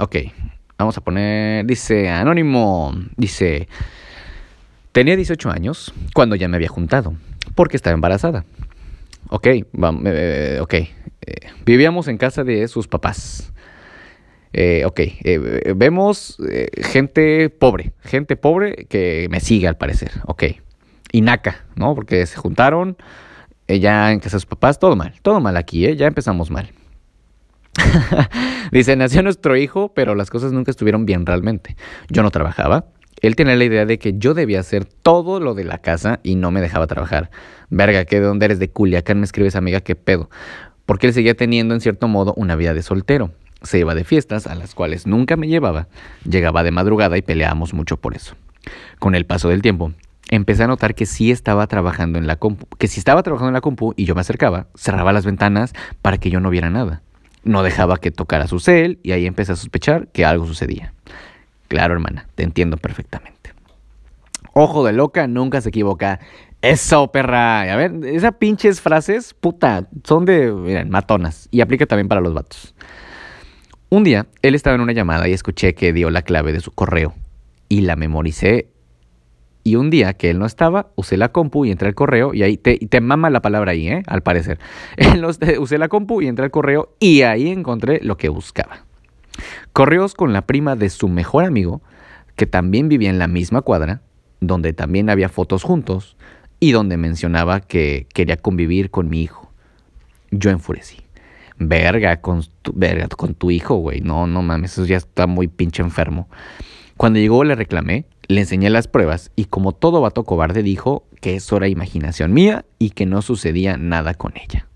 Ok, 0.00 0.16
vamos 0.76 0.98
a 0.98 1.00
poner... 1.00 1.64
Dice, 1.64 2.10
anónimo, 2.10 2.92
dice... 3.16 3.68
Tenía 4.90 5.16
18 5.16 5.50
años 5.50 5.94
cuando 6.12 6.34
ya 6.36 6.48
me 6.48 6.56
había 6.56 6.68
juntado, 6.68 7.14
porque 7.54 7.76
estaba 7.76 7.94
embarazada. 7.94 8.44
Ok, 9.28 9.48
vamos, 9.72 10.02
eh, 10.06 10.58
ok. 10.60 10.74
Eh, 10.74 10.88
vivíamos 11.64 12.08
en 12.08 12.18
casa 12.18 12.44
de 12.44 12.66
sus 12.68 12.86
papás. 12.88 13.52
Eh, 14.52 14.84
ok, 14.84 15.00
vemos 15.74 16.38
gente 16.76 17.50
pobre, 17.50 17.92
gente 18.04 18.36
pobre 18.36 18.86
que 18.88 19.26
me 19.30 19.40
sigue 19.40 19.66
al 19.66 19.76
parecer, 19.76 20.12
ok. 20.26 20.44
Y 21.10 21.22
naca, 21.22 21.64
¿no? 21.74 21.96
Porque 21.96 22.24
se 22.26 22.36
juntaron, 22.36 22.96
ella 23.66 24.12
en 24.12 24.18
casa 24.20 24.36
de 24.36 24.40
sus 24.40 24.46
papás, 24.46 24.78
todo 24.78 24.96
mal, 24.96 25.14
todo 25.22 25.40
mal 25.40 25.56
aquí, 25.56 25.86
¿eh? 25.86 25.96
ya 25.96 26.06
empezamos 26.06 26.50
mal. 26.50 26.70
Dice, 28.72 28.96
nació 28.96 29.22
nuestro 29.22 29.56
hijo, 29.56 29.92
pero 29.94 30.14
las 30.14 30.30
cosas 30.30 30.52
nunca 30.52 30.70
estuvieron 30.70 31.06
bien 31.06 31.26
realmente. 31.26 31.76
Yo 32.08 32.22
no 32.22 32.30
trabajaba. 32.30 32.86
Él 33.20 33.36
tenía 33.36 33.56
la 33.56 33.64
idea 33.64 33.86
de 33.86 33.98
que 33.98 34.18
yo 34.18 34.34
debía 34.34 34.60
hacer 34.60 34.84
todo 34.84 35.40
lo 35.40 35.54
de 35.54 35.64
la 35.64 35.78
casa 35.78 36.20
y 36.22 36.34
no 36.34 36.50
me 36.50 36.60
dejaba 36.60 36.86
trabajar. 36.86 37.30
Verga, 37.70 38.04
¿qué 38.04 38.20
de 38.20 38.26
dónde 38.26 38.46
eres 38.46 38.58
de 38.58 38.70
Culiacán? 38.70 39.18
Me 39.18 39.24
escribes, 39.24 39.56
amiga, 39.56 39.80
qué 39.80 39.96
pedo. 39.96 40.28
Porque 40.86 41.06
él 41.06 41.14
seguía 41.14 41.34
teniendo, 41.34 41.74
en 41.74 41.80
cierto 41.80 42.08
modo, 42.08 42.34
una 42.36 42.56
vida 42.56 42.74
de 42.74 42.82
soltero. 42.82 43.32
Se 43.62 43.78
iba 43.78 43.94
de 43.94 44.04
fiestas, 44.04 44.46
a 44.46 44.54
las 44.54 44.74
cuales 44.74 45.06
nunca 45.06 45.36
me 45.36 45.48
llevaba. 45.48 45.88
Llegaba 46.28 46.62
de 46.62 46.70
madrugada 46.70 47.16
y 47.16 47.22
peleábamos 47.22 47.72
mucho 47.72 47.96
por 47.96 48.14
eso. 48.14 48.34
Con 48.98 49.14
el 49.14 49.24
paso 49.24 49.48
del 49.48 49.62
tiempo, 49.62 49.92
empecé 50.30 50.64
a 50.64 50.66
notar 50.66 50.94
que 50.94 51.06
sí 51.06 51.30
estaba 51.30 51.66
trabajando 51.66 52.18
en 52.18 52.26
la 52.26 52.36
compu, 52.36 52.66
que 52.76 52.88
si 52.88 52.98
estaba 52.98 53.22
trabajando 53.22 53.48
en 53.48 53.54
la 53.54 53.60
compu 53.60 53.94
y 53.96 54.04
yo 54.04 54.14
me 54.14 54.20
acercaba, 54.20 54.66
cerraba 54.74 55.12
las 55.12 55.24
ventanas 55.24 55.72
para 56.02 56.18
que 56.18 56.30
yo 56.30 56.40
no 56.40 56.50
viera 56.50 56.70
nada. 56.70 57.02
No 57.42 57.62
dejaba 57.62 57.98
que 57.98 58.10
tocara 58.10 58.46
su 58.46 58.58
cel 58.58 58.98
y 59.02 59.12
ahí 59.12 59.26
empecé 59.26 59.52
a 59.52 59.56
sospechar 59.56 60.08
que 60.08 60.24
algo 60.24 60.46
sucedía. 60.46 60.94
Claro, 61.68 61.94
hermana, 61.94 62.26
te 62.34 62.42
entiendo 62.42 62.76
perfectamente. 62.76 63.52
Ojo 64.54 64.84
de 64.84 64.92
loca, 64.92 65.26
nunca 65.26 65.60
se 65.60 65.68
equivoca. 65.68 66.20
Eso, 66.62 67.12
perra. 67.12 67.62
A 67.72 67.76
ver, 67.76 67.92
esas 68.04 68.34
pinches 68.34 68.80
frases, 68.80 69.34
puta, 69.34 69.88
son 70.04 70.24
de, 70.24 70.50
miren, 70.52 70.88
matonas. 70.88 71.48
Y 71.50 71.60
aplica 71.60 71.84
también 71.86 72.08
para 72.08 72.20
los 72.20 72.32
vatos. 72.32 72.74
Un 73.90 74.04
día, 74.04 74.26
él 74.42 74.54
estaba 74.54 74.76
en 74.76 74.80
una 74.80 74.92
llamada 74.92 75.28
y 75.28 75.32
escuché 75.32 75.74
que 75.74 75.92
dio 75.92 76.08
la 76.08 76.22
clave 76.22 76.52
de 76.52 76.60
su 76.60 76.70
correo. 76.70 77.14
Y 77.68 77.82
la 77.82 77.96
memoricé 77.96 78.68
y 79.64 79.76
un 79.76 79.88
día 79.88 80.12
que 80.12 80.28
él 80.28 80.38
no 80.38 80.44
estaba, 80.44 80.90
usé 80.94 81.16
la 81.16 81.32
compu 81.32 81.64
y 81.64 81.70
entré 81.70 81.88
al 81.88 81.94
correo 81.94 82.34
y 82.34 82.42
ahí 82.42 82.58
te, 82.58 82.76
te 82.76 83.00
mama 83.00 83.30
la 83.30 83.40
palabra 83.40 83.72
ahí, 83.72 83.88
¿eh? 83.88 84.02
Al 84.06 84.22
parecer. 84.22 84.58
usé 85.58 85.78
la 85.78 85.88
compu 85.88 86.20
y 86.20 86.28
entré 86.28 86.44
al 86.44 86.50
correo 86.50 86.94
y 87.00 87.22
ahí 87.22 87.48
encontré 87.48 87.98
lo 88.02 88.18
que 88.18 88.28
buscaba. 88.28 88.84
Correos 89.72 90.14
con 90.14 90.32
la 90.34 90.42
prima 90.42 90.76
de 90.76 90.90
su 90.90 91.08
mejor 91.08 91.44
amigo, 91.44 91.80
que 92.36 92.46
también 92.46 92.88
vivía 92.88 93.08
en 93.08 93.18
la 93.18 93.26
misma 93.26 93.62
cuadra, 93.62 94.02
donde 94.40 94.74
también 94.74 95.08
había 95.08 95.30
fotos 95.30 95.62
juntos 95.62 96.16
y 96.60 96.72
donde 96.72 96.98
mencionaba 96.98 97.60
que 97.60 98.06
quería 98.12 98.36
convivir 98.36 98.90
con 98.90 99.08
mi 99.08 99.22
hijo. 99.22 99.50
Yo 100.30 100.50
enfurecí. 100.50 100.98
Verga, 101.58 102.20
con 102.20 102.42
tu, 102.62 102.72
verga, 102.74 103.08
con 103.08 103.34
tu 103.34 103.50
hijo, 103.50 103.76
güey. 103.76 104.00
No, 104.00 104.26
no 104.26 104.42
mames, 104.42 104.72
eso 104.72 104.84
ya 104.84 104.98
está 104.98 105.26
muy 105.26 105.48
pinche 105.48 105.82
enfermo. 105.82 106.28
Cuando 106.96 107.18
llegó 107.18 107.44
le 107.44 107.54
reclamé 107.54 108.04
le 108.28 108.40
enseñé 108.40 108.70
las 108.70 108.88
pruebas 108.88 109.30
y 109.36 109.46
como 109.46 109.72
todo 109.72 110.00
vato 110.00 110.24
cobarde 110.24 110.62
dijo 110.62 111.06
que 111.20 111.36
eso 111.36 111.56
era 111.56 111.68
imaginación 111.68 112.32
mía 112.32 112.64
y 112.78 112.90
que 112.90 113.06
no 113.06 113.22
sucedía 113.22 113.76
nada 113.76 114.14
con 114.14 114.34
ella. 114.36 114.66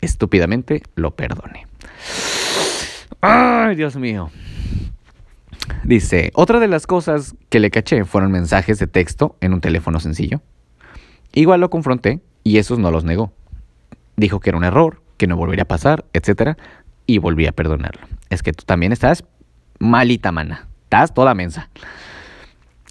Estúpidamente 0.00 0.82
lo 0.94 1.14
perdoné. 1.14 1.66
¡Ay, 3.20 3.76
Dios 3.76 3.96
mío! 3.96 4.30
Dice, 5.82 6.30
otra 6.34 6.60
de 6.60 6.68
las 6.68 6.86
cosas 6.86 7.34
que 7.48 7.60
le 7.60 7.70
caché 7.70 8.04
fueron 8.04 8.32
mensajes 8.32 8.78
de 8.78 8.86
texto 8.86 9.36
en 9.40 9.54
un 9.54 9.60
teléfono 9.60 10.00
sencillo. 10.00 10.42
Igual 11.32 11.60
lo 11.60 11.70
confronté 11.70 12.20
y 12.42 12.58
esos 12.58 12.78
no 12.78 12.90
los 12.90 13.04
negó. 13.04 13.32
Dijo 14.16 14.40
que 14.40 14.50
era 14.50 14.58
un 14.58 14.64
error, 14.64 15.02
que 15.16 15.26
no 15.26 15.36
volvería 15.36 15.62
a 15.62 15.68
pasar, 15.68 16.04
etc. 16.12 16.56
Y 17.06 17.18
volví 17.18 17.46
a 17.46 17.52
perdonarlo. 17.52 18.06
Es 18.30 18.42
que 18.42 18.52
tú 18.52 18.64
también 18.64 18.92
estás 18.92 19.24
malita, 19.78 20.32
mana. 20.32 20.68
Estás 20.84 21.14
toda 21.14 21.34
mensa. 21.34 21.70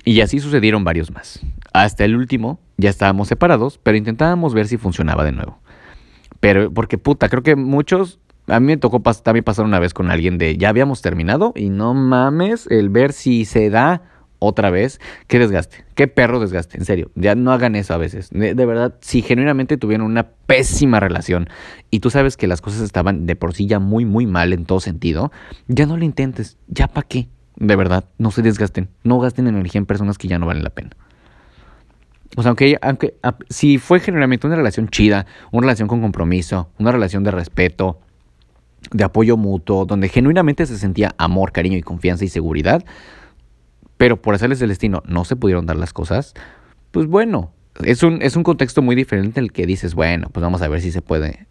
Y 0.05 0.21
así 0.21 0.39
sucedieron 0.39 0.83
varios 0.83 1.11
más. 1.11 1.39
Hasta 1.71 2.05
el 2.05 2.15
último 2.15 2.59
ya 2.77 2.89
estábamos 2.89 3.27
separados, 3.27 3.79
pero 3.81 3.97
intentábamos 3.97 4.53
ver 4.53 4.67
si 4.67 4.77
funcionaba 4.77 5.23
de 5.23 5.31
nuevo. 5.31 5.59
Pero, 6.39 6.73
porque 6.73 6.97
puta, 6.97 7.29
creo 7.29 7.43
que 7.43 7.55
muchos, 7.55 8.19
a 8.47 8.59
mí 8.59 8.67
me 8.67 8.77
tocó 8.77 9.01
también 9.01 9.43
pasar 9.43 9.65
una 9.65 9.79
vez 9.79 9.93
con 9.93 10.11
alguien 10.11 10.37
de 10.37 10.57
ya 10.57 10.69
habíamos 10.69 11.01
terminado 11.01 11.53
y 11.55 11.69
no 11.69 11.93
mames 11.93 12.67
el 12.67 12.89
ver 12.89 13.13
si 13.13 13.45
se 13.45 13.69
da 13.69 14.01
otra 14.39 14.69
vez. 14.69 14.99
Qué 15.27 15.39
desgaste, 15.39 15.85
qué 15.95 16.07
perro 16.07 16.41
desgaste, 16.41 16.77
en 16.77 16.83
serio. 16.83 17.11
Ya 17.15 17.35
no 17.35 17.53
hagan 17.53 17.75
eso 17.75 17.93
a 17.93 17.97
veces. 17.97 18.29
De, 18.31 18.53
verdad, 18.53 18.95
si 18.99 19.21
genuinamente 19.21 19.77
tuvieron 19.77 20.05
una 20.05 20.31
pésima 20.45 20.99
relación 20.99 21.47
y 21.89 22.01
tú 22.01 22.09
sabes 22.09 22.35
que 22.35 22.47
las 22.47 22.59
cosas 22.59 22.81
estaban 22.81 23.25
de 23.25 23.37
por 23.37 23.53
sí 23.53 23.67
ya 23.67 23.79
muy, 23.79 24.03
muy 24.03 24.25
mal 24.25 24.51
en 24.51 24.65
todo 24.65 24.81
sentido, 24.81 25.31
ya 25.67 25.85
no 25.85 25.95
lo 25.95 26.03
intentes. 26.03 26.57
¿Ya 26.67 26.87
para 26.87 27.07
qué? 27.07 27.29
De 27.55 27.75
verdad, 27.75 28.05
no 28.17 28.31
se 28.31 28.41
desgasten. 28.41 28.89
No 29.03 29.19
gasten 29.19 29.47
energía 29.47 29.79
en 29.79 29.85
personas 29.85 30.17
que 30.17 30.27
ya 30.27 30.39
no 30.39 30.45
valen 30.45 30.63
la 30.63 30.69
pena. 30.69 30.91
O 32.35 32.41
sea, 32.41 32.49
aunque, 32.49 32.77
aunque 32.81 33.15
si 33.49 33.77
fue 33.77 33.99
generalmente 33.99 34.47
una 34.47 34.55
relación 34.55 34.89
chida, 34.89 35.25
una 35.51 35.65
relación 35.65 35.87
con 35.87 36.01
compromiso, 36.01 36.69
una 36.79 36.91
relación 36.91 37.23
de 37.23 37.31
respeto, 37.31 37.99
de 38.91 39.03
apoyo 39.03 39.37
mutuo, 39.37 39.85
donde 39.85 40.09
genuinamente 40.09 40.65
se 40.65 40.77
sentía 40.77 41.13
amor, 41.17 41.51
cariño 41.51 41.77
y 41.77 41.81
confianza 41.81 42.25
y 42.25 42.29
seguridad, 42.29 42.83
pero 43.97 44.21
por 44.21 44.35
hacerles 44.35 44.61
el 44.61 44.69
destino 44.69 45.03
no 45.05 45.25
se 45.25 45.35
pudieron 45.35 45.65
dar 45.65 45.77
las 45.77 45.93
cosas, 45.93 46.33
pues 46.91 47.07
bueno, 47.07 47.51
es 47.83 48.03
un, 48.03 48.21
es 48.21 48.35
un 48.35 48.43
contexto 48.43 48.81
muy 48.81 48.95
diferente 48.95 49.39
en 49.39 49.45
el 49.45 49.51
que 49.51 49.65
dices, 49.65 49.95
bueno, 49.95 50.29
pues 50.31 50.41
vamos 50.41 50.61
a 50.61 50.67
ver 50.67 50.81
si 50.81 50.91
se 50.91 51.01
puede, 51.01 51.47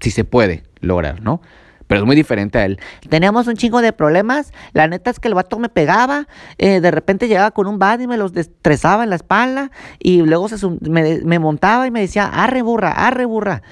si 0.00 0.10
se 0.10 0.24
puede 0.24 0.64
lograr, 0.80 1.22
¿no? 1.22 1.40
Pero 1.86 2.00
es 2.00 2.06
muy 2.06 2.16
diferente 2.16 2.58
a 2.58 2.64
él. 2.64 2.78
Teníamos 3.08 3.46
un 3.46 3.56
chingo 3.56 3.80
de 3.80 3.92
problemas. 3.92 4.52
La 4.72 4.88
neta 4.88 5.10
es 5.10 5.20
que 5.20 5.28
el 5.28 5.34
vato 5.34 5.58
me 5.58 5.68
pegaba. 5.68 6.26
Eh, 6.58 6.80
de 6.80 6.90
repente 6.90 7.28
llegaba 7.28 7.52
con 7.52 7.66
un 7.66 7.78
bad 7.78 8.00
y 8.00 8.06
me 8.06 8.16
los 8.16 8.32
destresaba 8.32 9.04
en 9.04 9.10
la 9.10 9.16
espalda. 9.16 9.70
Y 9.98 10.22
luego 10.22 10.48
se 10.48 10.56
me, 10.80 11.20
me, 11.22 11.38
montaba 11.38 11.86
y 11.86 11.90
me 11.90 12.00
decía, 12.00 12.26
arre 12.26 12.62
burra, 12.62 12.90
arre 12.90 13.24
burra. 13.24 13.62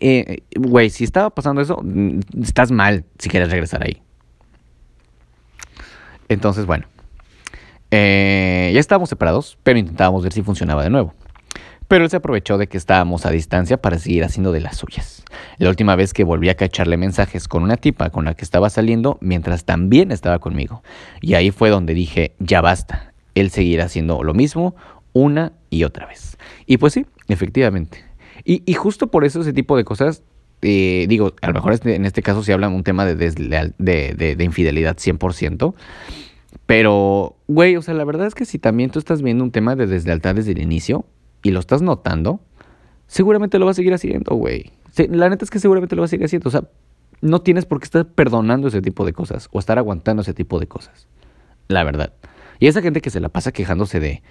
Eh, 0.00 0.42
güey, 0.56 0.90
si 0.90 1.04
estaba 1.04 1.30
pasando 1.30 1.60
eso, 1.60 1.78
mm, 1.82 2.20
estás 2.42 2.72
mal 2.72 3.04
si 3.18 3.28
quieres 3.28 3.50
regresar 3.50 3.84
ahí. 3.84 4.02
Entonces, 6.28 6.66
bueno. 6.66 6.86
Eh, 7.94 8.70
ya 8.72 8.80
estábamos 8.80 9.10
separados, 9.10 9.58
pero 9.62 9.78
intentábamos 9.78 10.22
ver 10.22 10.32
si 10.32 10.42
funcionaba 10.42 10.82
de 10.82 10.88
nuevo. 10.88 11.12
Pero 11.92 12.04
él 12.04 12.10
se 12.10 12.16
aprovechó 12.16 12.56
de 12.56 12.68
que 12.68 12.78
estábamos 12.78 13.26
a 13.26 13.30
distancia 13.30 13.76
para 13.76 13.98
seguir 13.98 14.24
haciendo 14.24 14.50
de 14.50 14.62
las 14.62 14.78
suyas. 14.78 15.22
La 15.58 15.68
última 15.68 15.94
vez 15.94 16.14
que 16.14 16.24
volví 16.24 16.48
a 16.48 16.54
cacharle 16.54 16.96
mensajes 16.96 17.48
con 17.48 17.62
una 17.62 17.76
tipa 17.76 18.08
con 18.08 18.24
la 18.24 18.32
que 18.32 18.46
estaba 18.46 18.70
saliendo, 18.70 19.18
mientras 19.20 19.66
también 19.66 20.10
estaba 20.10 20.38
conmigo. 20.38 20.82
Y 21.20 21.34
ahí 21.34 21.50
fue 21.50 21.68
donde 21.68 21.92
dije, 21.92 22.34
ya 22.38 22.62
basta. 22.62 23.12
Él 23.34 23.50
seguirá 23.50 23.84
haciendo 23.84 24.22
lo 24.22 24.32
mismo 24.32 24.74
una 25.12 25.52
y 25.68 25.84
otra 25.84 26.06
vez. 26.06 26.38
Y 26.64 26.78
pues 26.78 26.94
sí, 26.94 27.04
efectivamente. 27.28 28.02
Y, 28.42 28.72
justo 28.72 29.08
por 29.08 29.26
eso 29.26 29.42
ese 29.42 29.52
tipo 29.52 29.76
de 29.76 29.84
cosas, 29.84 30.22
eh, 30.62 31.04
digo, 31.10 31.34
a 31.42 31.48
lo 31.48 31.52
mejor 31.52 31.74
este, 31.74 31.94
en 31.94 32.06
este 32.06 32.22
caso 32.22 32.42
se 32.42 32.54
habla 32.54 32.70
un 32.70 32.84
tema 32.84 33.04
de, 33.04 33.16
desleal, 33.16 33.74
de, 33.76 34.14
de, 34.16 34.34
de 34.34 34.44
infidelidad 34.44 34.96
100%, 34.96 35.74
pero, 36.64 37.36
güey, 37.48 37.76
o 37.76 37.82
sea, 37.82 37.92
la 37.92 38.04
verdad 38.04 38.28
es 38.28 38.34
que 38.34 38.46
si 38.46 38.58
también 38.58 38.88
tú 38.88 38.98
estás 38.98 39.20
viendo 39.20 39.44
un 39.44 39.50
tema 39.50 39.76
de 39.76 39.86
deslealtad 39.86 40.36
desde 40.36 40.52
el 40.52 40.62
inicio 40.62 41.04
y 41.42 41.50
lo 41.50 41.60
estás 41.60 41.82
notando, 41.82 42.40
seguramente 43.06 43.58
lo 43.58 43.66
vas 43.66 43.74
a 43.74 43.78
seguir 43.78 43.94
haciendo, 43.94 44.34
güey. 44.36 44.72
La 45.08 45.28
neta 45.28 45.44
es 45.44 45.50
que 45.50 45.58
seguramente 45.58 45.96
lo 45.96 46.02
vas 46.02 46.10
a 46.10 46.12
seguir 46.12 46.26
haciendo. 46.26 46.48
O 46.48 46.52
sea, 46.52 46.64
no 47.20 47.40
tienes 47.40 47.66
por 47.66 47.80
qué 47.80 47.84
estar 47.84 48.06
perdonando 48.06 48.68
ese 48.68 48.82
tipo 48.82 49.04
de 49.04 49.12
cosas 49.12 49.48
o 49.52 49.58
estar 49.58 49.78
aguantando 49.78 50.22
ese 50.22 50.34
tipo 50.34 50.58
de 50.58 50.66
cosas. 50.66 51.08
La 51.68 51.84
verdad. 51.84 52.12
Y 52.58 52.66
esa 52.66 52.82
gente 52.82 53.00
que 53.00 53.10
se 53.10 53.20
la 53.20 53.28
pasa 53.28 53.52
quejándose 53.52 54.00
de, 54.00 54.22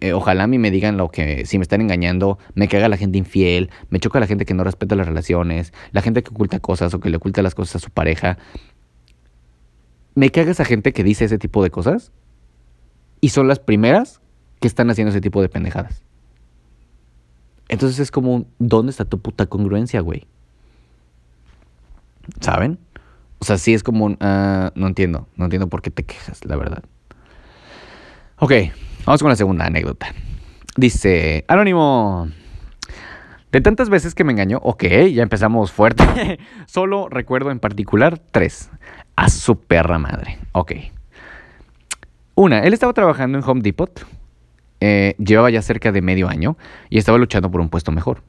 eh, 0.00 0.12
ojalá 0.12 0.44
a 0.44 0.46
mí 0.46 0.58
me 0.58 0.70
digan 0.70 0.96
lo 0.96 1.10
que, 1.10 1.46
si 1.46 1.58
me 1.58 1.62
están 1.62 1.80
engañando, 1.80 2.38
me 2.54 2.68
caga 2.68 2.88
la 2.88 2.96
gente 2.96 3.18
infiel, 3.18 3.70
me 3.90 3.98
choca 3.98 4.20
la 4.20 4.26
gente 4.26 4.44
que 4.44 4.54
no 4.54 4.64
respeta 4.64 4.94
las 4.94 5.06
relaciones, 5.06 5.72
la 5.92 6.02
gente 6.02 6.22
que 6.22 6.30
oculta 6.30 6.60
cosas 6.60 6.94
o 6.94 7.00
que 7.00 7.10
le 7.10 7.16
oculta 7.16 7.42
las 7.42 7.54
cosas 7.54 7.76
a 7.76 7.78
su 7.80 7.90
pareja. 7.90 8.38
Me 10.14 10.30
caga 10.30 10.52
esa 10.52 10.64
gente 10.64 10.92
que 10.92 11.02
dice 11.02 11.24
ese 11.24 11.38
tipo 11.38 11.62
de 11.62 11.70
cosas 11.70 12.12
y 13.20 13.30
son 13.30 13.48
las 13.48 13.58
primeras 13.58 14.20
que 14.60 14.68
están 14.68 14.90
haciendo 14.90 15.10
ese 15.10 15.20
tipo 15.20 15.42
de 15.42 15.48
pendejadas. 15.48 16.03
Entonces 17.74 17.98
es 17.98 18.10
como, 18.10 18.46
¿dónde 18.58 18.90
está 18.90 19.04
tu 19.04 19.20
puta 19.20 19.46
congruencia, 19.46 20.00
güey? 20.00 20.26
¿Saben? 22.40 22.78
O 23.38 23.44
sea, 23.44 23.58
sí 23.58 23.74
es 23.74 23.82
como 23.82 24.06
un, 24.06 24.16
ah, 24.20 24.72
no 24.74 24.86
entiendo, 24.86 25.28
no 25.36 25.44
entiendo 25.44 25.68
por 25.68 25.82
qué 25.82 25.90
te 25.90 26.04
quejas, 26.04 26.44
la 26.46 26.56
verdad. 26.56 26.82
Ok, 28.38 28.52
Vamos 29.06 29.20
con 29.20 29.28
la 29.28 29.36
segunda 29.36 29.66
anécdota. 29.66 30.14
Dice, 30.76 31.44
Anónimo, 31.46 32.28
de 33.52 33.60
tantas 33.60 33.90
veces 33.90 34.14
que 34.14 34.24
me 34.24 34.32
engañó, 34.32 34.60
ok, 34.62 34.84
ya 35.12 35.22
empezamos 35.22 35.72
fuerte. 35.72 36.38
Solo 36.66 37.08
recuerdo 37.10 37.50
en 37.50 37.60
particular 37.60 38.18
tres. 38.18 38.70
A 39.14 39.28
su 39.28 39.60
perra 39.60 39.98
madre. 39.98 40.38
Ok. 40.52 40.72
Una, 42.34 42.60
él 42.60 42.72
estaba 42.72 42.94
trabajando 42.94 43.36
en 43.36 43.44
Home 43.44 43.60
Depot. 43.60 44.06
Eh, 44.86 45.14
llevaba 45.16 45.48
ya 45.48 45.62
cerca 45.62 45.92
de 45.92 46.02
medio 46.02 46.28
año 46.28 46.58
y 46.90 46.98
estaba 46.98 47.16
luchando 47.16 47.50
por 47.50 47.62
un 47.62 47.70
puesto 47.70 47.90
mejor. 47.90 48.22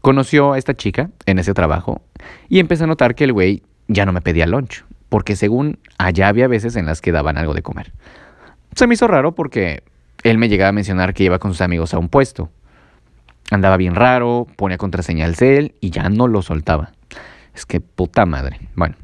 Conoció 0.00 0.54
a 0.54 0.58
esta 0.58 0.74
chica 0.74 1.10
en 1.24 1.38
ese 1.38 1.54
trabajo 1.54 2.02
y 2.48 2.58
empezó 2.58 2.82
a 2.82 2.88
notar 2.88 3.14
que 3.14 3.22
el 3.22 3.32
güey 3.32 3.62
ya 3.86 4.04
no 4.04 4.12
me 4.12 4.20
pedía 4.20 4.48
lunch, 4.48 4.84
porque 5.08 5.36
según 5.36 5.78
allá 5.96 6.26
había 6.26 6.48
veces 6.48 6.74
en 6.74 6.86
las 6.86 7.00
que 7.00 7.12
daban 7.12 7.38
algo 7.38 7.54
de 7.54 7.62
comer. 7.62 7.92
Se 8.74 8.88
me 8.88 8.94
hizo 8.94 9.06
raro 9.06 9.36
porque 9.36 9.84
él 10.24 10.36
me 10.36 10.48
llegaba 10.48 10.70
a 10.70 10.72
mencionar 10.72 11.14
que 11.14 11.22
iba 11.22 11.38
con 11.38 11.52
sus 11.52 11.60
amigos 11.60 11.94
a 11.94 11.98
un 11.98 12.08
puesto. 12.08 12.50
Andaba 13.52 13.76
bien 13.76 13.94
raro, 13.94 14.48
ponía 14.56 14.78
contraseña 14.78 15.26
al 15.26 15.36
cel 15.36 15.76
y 15.80 15.90
ya 15.90 16.08
no 16.08 16.26
lo 16.26 16.42
soltaba. 16.42 16.90
Es 17.54 17.66
que 17.66 17.80
puta 17.80 18.26
madre. 18.26 18.58
Bueno, 18.74 18.96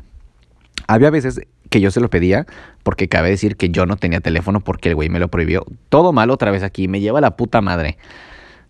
había 0.88 1.11
veces 1.11 1.40
que 1.71 1.81
yo 1.81 1.91
se 1.91 2.01
lo 2.01 2.11
pedía 2.11 2.47
porque 2.83 3.09
cabe 3.09 3.31
decir 3.31 3.57
que 3.57 3.71
yo 3.71 3.87
no 3.87 3.97
tenía 3.97 4.21
teléfono 4.21 4.61
porque 4.61 4.91
el 4.91 4.95
güey 4.95 5.09
me 5.09 5.19
lo 5.19 5.29
prohibió. 5.29 5.65
Todo 5.89 6.13
mal 6.13 6.31
otra 6.31 6.51
vez 6.51 6.63
aquí, 6.63 6.89
me 6.89 7.01
lleva 7.01 7.21
la 7.21 7.37
puta 7.37 7.61
madre. 7.61 7.97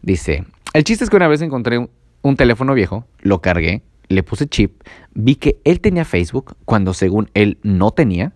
Dice, 0.03 0.45
el 0.73 0.85
chiste 0.85 1.05
es 1.05 1.11
que 1.11 1.17
una 1.17 1.29
vez 1.29 1.43
encontré 1.43 1.79
un, 2.23 2.37
teléfono 2.37 2.75
viejo, 2.75 3.07
lo 3.21 3.41
cargué, 3.41 3.83
le 4.09 4.23
puse 4.23 4.47
chip, 4.47 4.83
vi 5.15 5.35
que 5.35 5.59
él 5.65 5.81
tenía 5.81 6.05
Facebook 6.05 6.57
cuando 6.65 6.95
según 6.95 7.31
él 7.35 7.59
no 7.63 7.91
tenía 7.91 8.33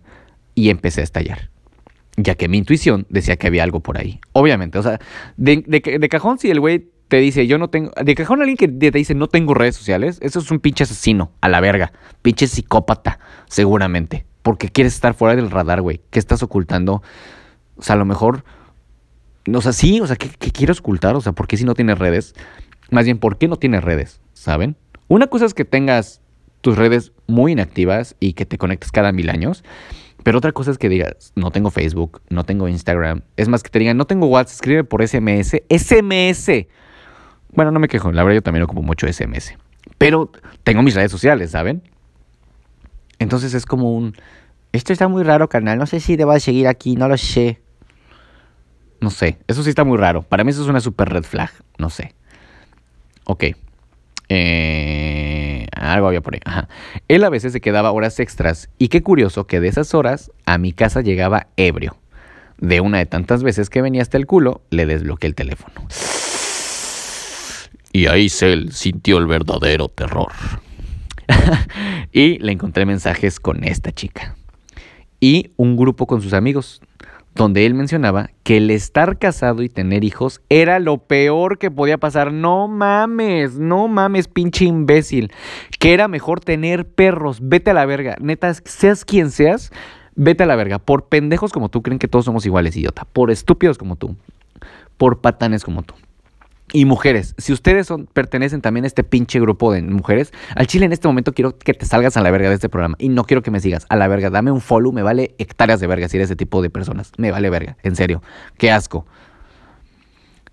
y 0.53 0.69
empecé 0.69 1.01
a 1.01 1.05
estallar 1.05 1.49
ya 2.17 2.35
que 2.35 2.47
mi 2.47 2.57
intuición 2.57 3.05
decía 3.09 3.35
que 3.35 3.47
había 3.47 3.63
algo 3.63 3.81
por 3.81 3.97
ahí. 3.97 4.21
Obviamente, 4.31 4.79
o 4.79 4.83
sea, 4.83 4.99
de, 5.35 5.63
de, 5.67 6.09
cajón 6.09 6.39
si 6.39 6.49
el 6.49 6.61
güey 6.61 6.87
te 7.07 7.17
dice, 7.17 7.45
yo 7.45 7.57
no 7.57 7.69
tengo, 7.69 7.91
de 8.01 8.15
cajón 8.15 8.39
alguien 8.39 8.57
que 8.57 8.67
te 8.67 8.91
dice, 8.91 9.15
no 9.15 9.27
tengo 9.27 9.53
redes 9.53 9.75
sociales, 9.75 10.19
eso 10.21 10.39
es 10.39 10.49
un 10.49 10.59
pinche 10.59 10.85
asesino, 10.85 11.31
a 11.41 11.49
la 11.49 11.59
verga, 11.59 11.91
pinche 12.21 12.47
psicópata, 12.47 13.19
seguramente, 13.47 14.25
porque 14.45 14.69
quieres 14.69 14.93
estar 14.93 15.15
fuera 15.15 15.35
del 15.35 15.49
radar, 15.49 15.81
güey, 15.81 16.01
¿qué 16.11 16.19
estás 16.19 16.43
ocultando? 16.43 17.01
O 17.77 17.81
sea, 17.81 17.95
a 17.95 17.97
lo 17.97 18.05
mejor, 18.05 18.45
o 19.51 19.61
sea, 19.61 19.73
sí, 19.73 19.99
o 20.01 20.05
sea, 20.05 20.17
¿qué, 20.17 20.29
qué 20.29 20.51
quieres 20.51 20.81
ocultar? 20.81 21.15
O 21.15 21.21
sea, 21.21 21.31
¿por 21.31 21.47
qué 21.47 21.57
si 21.57 21.65
no 21.65 21.73
tienes 21.73 21.97
redes? 21.97 22.35
Más 22.91 23.05
bien, 23.05 23.17
¿por 23.17 23.39
qué 23.39 23.47
no 23.47 23.55
tienes 23.55 23.83
redes? 23.83 24.21
¿Saben? 24.33 24.75
Una 25.07 25.25
cosa 25.25 25.45
es 25.45 25.55
que 25.55 25.65
tengas 25.65 26.21
tus 26.61 26.77
redes 26.77 27.11
muy 27.25 27.53
inactivas 27.53 28.15
y 28.19 28.33
que 28.33 28.45
te 28.45 28.59
conectes 28.59 28.91
cada 28.91 29.11
mil 29.11 29.31
años. 29.31 29.63
Pero 30.21 30.37
otra 30.37 30.51
cosa 30.51 30.69
es 30.69 30.77
que 30.77 30.89
digas, 30.89 31.33
no 31.35 31.49
tengo 31.49 31.71
Facebook, 31.71 32.21
no 32.29 32.43
tengo 32.43 32.67
Instagram. 32.67 33.23
Es 33.37 33.47
más 33.47 33.63
que 33.63 33.71
te 33.71 33.79
digan, 33.79 33.97
no 33.97 34.05
tengo 34.05 34.27
WhatsApp, 34.27 34.53
escribe 34.53 34.83
por 34.83 35.01
SMS. 35.01 35.55
SMS. 35.71 36.67
Bueno, 37.51 37.71
no 37.71 37.79
me 37.79 37.87
quejo, 37.87 38.11
la 38.11 38.21
verdad 38.21 38.35
yo 38.35 38.43
también 38.43 38.61
ocupo 38.61 38.83
mucho 38.83 39.11
SMS. 39.11 39.55
Pero 39.97 40.31
tengo 40.63 40.83
mis 40.83 40.93
redes 40.93 41.09
sociales, 41.09 41.49
¿saben? 41.49 41.81
Entonces 43.25 43.55
es 43.55 43.65
como 43.65 43.91
un... 43.91 44.15
Esto 44.71 44.93
está 44.93 45.07
muy 45.07 45.23
raro, 45.23 45.49
carnal. 45.49 45.79
No 45.79 45.87
sé 45.87 45.99
si 45.99 46.15
debo 46.15 46.39
seguir 46.39 46.67
aquí, 46.67 46.95
no 46.95 47.07
lo 47.07 47.17
sé. 47.17 47.59
No 49.01 49.09
sé, 49.09 49.39
eso 49.47 49.63
sí 49.63 49.69
está 49.69 49.83
muy 49.83 49.97
raro. 49.97 50.21
Para 50.21 50.43
mí 50.43 50.51
eso 50.51 50.61
es 50.61 50.67
una 50.67 50.79
super 50.79 51.09
red 51.09 51.23
flag, 51.23 51.49
no 51.79 51.89
sé. 51.89 52.13
Ok. 53.23 53.45
Eh, 54.29 55.65
algo 55.75 56.07
había 56.07 56.21
por 56.21 56.35
ahí. 56.35 56.41
Él 57.07 57.23
a 57.23 57.31
veces 57.31 57.51
se 57.51 57.61
quedaba 57.61 57.91
horas 57.91 58.19
extras 58.19 58.69
y 58.77 58.89
qué 58.89 59.01
curioso 59.01 59.47
que 59.47 59.59
de 59.59 59.69
esas 59.69 59.95
horas 59.95 60.31
a 60.45 60.59
mi 60.59 60.71
casa 60.71 61.01
llegaba 61.01 61.47
ebrio. 61.57 61.97
De 62.59 62.79
una 62.79 62.99
de 62.99 63.07
tantas 63.07 63.41
veces 63.41 63.71
que 63.71 63.81
venía 63.81 64.03
hasta 64.03 64.17
el 64.17 64.27
culo, 64.27 64.61
le 64.69 64.85
desbloqueé 64.85 65.29
el 65.29 65.35
teléfono. 65.35 65.87
Y 67.91 68.05
ahí 68.05 68.29
Cell 68.29 68.69
sintió 68.69 69.17
el 69.17 69.25
verdadero 69.25 69.87
terror. 69.89 70.31
y 72.11 72.37
le 72.39 72.51
encontré 72.51 72.85
mensajes 72.85 73.39
con 73.39 73.63
esta 73.63 73.91
chica. 73.91 74.35
Y 75.19 75.51
un 75.57 75.77
grupo 75.77 76.07
con 76.07 76.21
sus 76.21 76.33
amigos 76.33 76.81
donde 77.35 77.65
él 77.65 77.73
mencionaba 77.73 78.29
que 78.43 78.57
el 78.57 78.71
estar 78.71 79.19
casado 79.19 79.61
y 79.61 79.69
tener 79.69 80.05
hijos 80.05 80.41
era 80.49 80.79
lo 80.79 80.99
peor 80.99 81.57
que 81.59 81.69
podía 81.69 81.97
pasar. 81.97 82.31
No 82.31 82.67
mames, 82.69 83.59
no 83.59 83.89
mames, 83.89 84.29
pinche 84.29 84.65
imbécil. 84.65 85.31
Que 85.79 85.93
era 85.93 86.07
mejor 86.07 86.39
tener 86.39 86.87
perros. 86.87 87.39
Vete 87.41 87.71
a 87.71 87.73
la 87.73 87.85
verga. 87.85 88.15
Neta, 88.21 88.53
seas 88.53 89.03
quien 89.03 89.31
seas, 89.31 89.71
vete 90.15 90.43
a 90.43 90.47
la 90.47 90.55
verga. 90.55 90.79
Por 90.79 91.07
pendejos 91.07 91.51
como 91.51 91.69
tú 91.69 91.81
creen 91.81 91.99
que 91.99 92.07
todos 92.07 92.23
somos 92.23 92.45
iguales, 92.45 92.75
idiota. 92.77 93.03
Por 93.03 93.31
estúpidos 93.31 93.77
como 93.77 93.97
tú. 93.97 94.15
Por 94.97 95.19
patanes 95.19 95.65
como 95.65 95.83
tú. 95.83 95.93
Y 96.73 96.85
mujeres, 96.85 97.35
si 97.37 97.53
ustedes 97.53 97.85
son, 97.87 98.07
pertenecen 98.07 98.61
también 98.61 98.85
a 98.85 98.87
este 98.87 99.03
pinche 99.03 99.39
grupo 99.39 99.71
de 99.71 99.83
mujeres, 99.83 100.33
al 100.55 100.65
chile 100.65 100.85
en 100.85 100.93
este 100.93 101.07
momento 101.07 101.33
quiero 101.33 101.57
que 101.57 101.73
te 101.73 101.85
salgas 101.85 102.17
a 102.17 102.21
la 102.21 102.31
verga 102.31 102.49
de 102.49 102.55
este 102.55 102.69
programa. 102.69 102.95
Y 102.97 103.09
no 103.09 103.23
quiero 103.23 103.43
que 103.43 103.51
me 103.51 103.59
sigas 103.59 103.85
a 103.89 103.95
la 103.95 104.07
verga. 104.07 104.29
Dame 104.29 104.51
un 104.51 104.61
follow, 104.61 104.91
me 104.91 105.03
vale 105.03 105.35
hectáreas 105.37 105.79
de 105.79 105.87
verga 105.87 106.09
si 106.09 106.17
eres 106.17 106.29
ese 106.29 106.35
tipo 106.35 106.61
de 106.61 106.69
personas. 106.69 107.11
Me 107.17 107.31
vale 107.31 107.49
verga, 107.49 107.77
en 107.83 107.95
serio. 107.95 108.23
Qué 108.57 108.71
asco. 108.71 109.05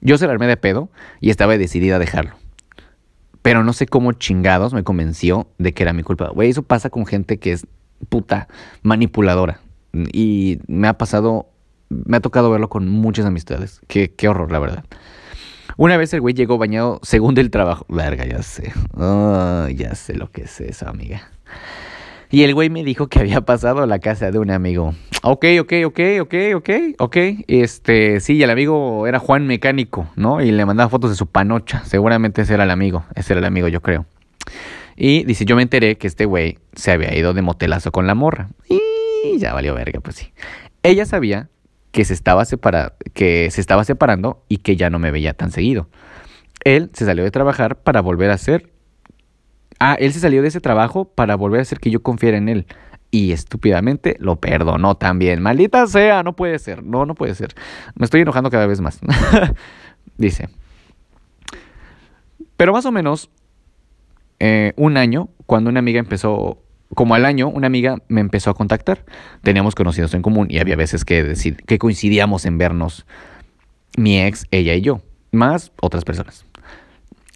Yo 0.01 0.19
se 0.19 0.27
la 0.27 0.33
armé 0.33 0.47
de 0.47 0.57
pedo 0.57 0.91
y 1.21 1.31
estaba 1.31 1.57
decidida 1.57 1.97
a 1.97 1.99
dejarlo. 1.99 2.35
Pero 3.41 3.65
no 3.65 3.73
sé 3.73 3.87
cómo 3.87 4.13
chingados 4.13 4.75
me 4.75 4.85
convenció 4.85 5.49
de 5.59 5.73
que 5.73 5.83
era 5.83 5.93
mi 5.93 6.03
culpa. 6.03 6.29
Güey, 6.29 6.51
eso 6.51 6.63
pasa 6.63 6.91
con 6.91 7.07
gente 7.07 7.39
que 7.39 7.53
es 7.53 7.67
puta 8.09 8.49
manipuladora. 8.83 9.61
Y 9.93 10.59
me 10.67 10.89
ha 10.89 10.99
pasado, 10.99 11.47
me 11.89 12.19
ha 12.19 12.21
tocado 12.21 12.51
verlo 12.51 12.69
con 12.69 12.89
muchas 12.89 13.25
amistades. 13.25 13.81
Qué, 13.89 14.13
qué 14.15 14.29
horror, 14.29 14.53
la 14.53 14.59
verdad. 14.59 14.85
Una 15.77 15.97
vez 15.97 16.13
el 16.15 16.21
güey 16.21 16.35
llegó 16.35 16.59
bañado 16.59 17.01
según 17.03 17.35
del 17.35 17.51
trabajo. 17.51 17.87
Verga, 17.89 18.25
ya 18.27 18.43
sé. 18.43 18.73
Oh, 18.95 19.69
ya 19.69 19.95
sé 19.95 20.15
lo 20.15 20.31
que 20.31 20.43
es 20.43 20.61
eso, 20.61 20.89
amiga. 20.89 21.31
Y 22.31 22.45
el 22.45 22.55
güey 22.55 22.71
me 22.71 22.83
dijo 22.83 23.09
que 23.09 23.19
había 23.19 23.43
pasado 23.43 23.83
a 23.83 23.87
la 23.87 23.99
casa 23.99 24.31
de 24.31 24.39
un 24.39 24.51
amigo. 24.51 24.95
Ok, 25.23 25.45
ok, 25.61 25.73
ok, 25.85 26.01
ok, 26.23 26.35
ok, 26.55 26.71
ok. 26.99 27.17
Este, 27.47 28.21
sí, 28.21 28.37
y 28.37 28.43
el 28.43 28.51
amigo 28.51 29.07
era 29.07 29.19
Juan 29.19 29.47
Mecánico, 29.47 30.09
¿no? 30.17 30.41
Y 30.41 30.51
le 30.51 30.65
mandaba 30.65 30.89
fotos 30.89 31.11
de 31.11 31.17
su 31.17 31.27
panocha. 31.27 31.85
Seguramente 31.85 32.43
ese 32.43 32.55
era 32.55 32.65
el 32.65 32.71
amigo. 32.71 33.05
Ese 33.15 33.35
era 33.35 33.41
el 33.41 33.45
amigo, 33.45 33.69
yo 33.69 33.83
creo. 33.83 34.07
Y 34.97 35.25
dice, 35.25 35.45
yo 35.45 35.57
me 35.57 35.63
enteré 35.63 35.97
que 35.97 36.07
este 36.07 36.25
güey 36.25 36.59
se 36.75 36.91
había 36.91 37.15
ido 37.15 37.35
de 37.35 37.43
motelazo 37.43 37.93
con 37.93 38.07
la 38.07 38.15
morra. 38.15 38.49
Y 38.69 39.39
ya 39.39 39.53
valió 39.53 39.75
verga, 39.75 40.01
pues 40.01 40.17
sí. 40.17 40.33
Ella 40.83 41.05
sabía 41.07 41.49
que 41.93 42.05
se 42.05 42.15
estaba, 42.15 42.45
separa 42.45 42.95
que 43.15 43.51
se 43.51 43.61
estaba 43.61 43.85
separando 43.85 44.45
y 44.49 44.59
que 44.59 44.77
ya 44.77 44.91
no 44.91 44.99
me 44.99 45.11
veía 45.11 45.35
tan 45.35 45.51
seguido. 45.51 45.89
Él 46.65 46.91
se 46.95 47.05
salió 47.05 47.23
de 47.23 47.31
trabajar 47.31 47.77
para 47.83 48.01
volver 48.01 48.31
a 48.31 48.35
hacer... 48.35 48.73
Ah, 49.79 49.97
él 49.99 50.13
se 50.13 50.21
salió 50.21 50.43
de 50.43 50.49
ese 50.49 50.61
trabajo 50.61 51.07
para 51.07 51.35
volver 51.35 51.59
a 51.59 51.63
hacer 51.63 51.81
que 51.81 51.91
yo 51.91 52.03
confiera 52.03 52.39
en 52.39 52.49
él. 52.49 52.67
Y 53.11 53.33
estúpidamente 53.33 54.17
lo 54.21 54.37
perdonó 54.37 54.97
también. 54.97 55.43
Maldita 55.43 55.87
sea, 55.87 56.23
no 56.23 56.35
puede 56.35 56.59
ser. 56.59 56.83
No, 56.83 57.05
no 57.05 57.15
puede 57.15 57.35
ser. 57.35 57.55
Me 57.95 58.05
estoy 58.05 58.23
enojando 58.23 58.49
cada 58.49 58.67
vez 58.67 58.81
más. 58.81 59.01
Dice. 60.17 60.49
Pero 62.57 62.73
más 62.73 62.87
o 62.87 62.93
menos 62.93 63.29
eh, 64.39 64.73
un 64.77 64.97
año, 64.97 65.29
cuando 65.47 65.69
una 65.69 65.81
amiga 65.81 65.99
empezó 65.99 66.62
como 66.95 67.15
al 67.15 67.25
año, 67.25 67.49
una 67.49 67.67
amiga 67.67 67.99
me 68.09 68.21
empezó 68.21 68.51
a 68.51 68.55
contactar. 68.55 69.05
Teníamos 69.43 69.75
conocidos 69.75 70.15
en 70.15 70.23
común 70.23 70.49
y 70.51 70.59
había 70.59 70.77
veces 70.77 71.05
que, 71.05 71.35
coincidíamos 71.79 72.45
en 72.45 72.59
vernos 72.59 73.07
mi 73.97 74.21
ex, 74.21 74.47
ella 74.51 74.75
y 74.75 74.83
yo, 74.83 75.01
más 75.31 75.73
otras 75.81 76.05
personas. 76.05 76.45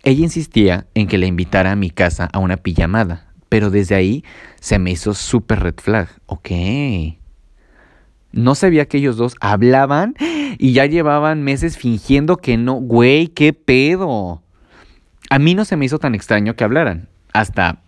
Ella 0.05 0.23
insistía 0.23 0.87
en 0.95 1.07
que 1.07 1.19
le 1.19 1.27
invitara 1.27 1.73
a 1.73 1.77
mi 1.77 1.91
casa 1.91 2.29
a 2.33 2.39
una 2.39 2.57
pijamada, 2.57 3.27
pero 3.49 3.71
desde 3.71 3.95
ahí 3.95 4.25
se 4.61 4.79
me 4.79 4.91
hizo 4.91 5.15
súper 5.15 5.61
red 5.61 5.75
flag. 5.77 6.09
Ok. 6.27 6.51
No 8.33 8.55
sabía 8.55 8.87
que 8.87 8.99
ellos 8.99 9.17
dos 9.17 9.35
hablaban 9.41 10.15
y 10.59 10.73
ya 10.73 10.87
llevaban 10.87 11.43
meses 11.43 11.79
fingiendo 11.79 12.37
que 12.37 12.57
no. 12.57 12.75
Güey, 12.75 13.29
qué 13.29 13.53
pedo. 13.53 14.43
A 15.31 15.39
mí 15.39 15.55
no 15.55 15.65
se 15.65 15.77
me 15.77 15.87
hizo 15.87 15.99
tan 15.99 16.15
extraño 16.15 16.55
que 16.55 16.65
hablaran. 16.65 17.09
Hasta 17.33 17.81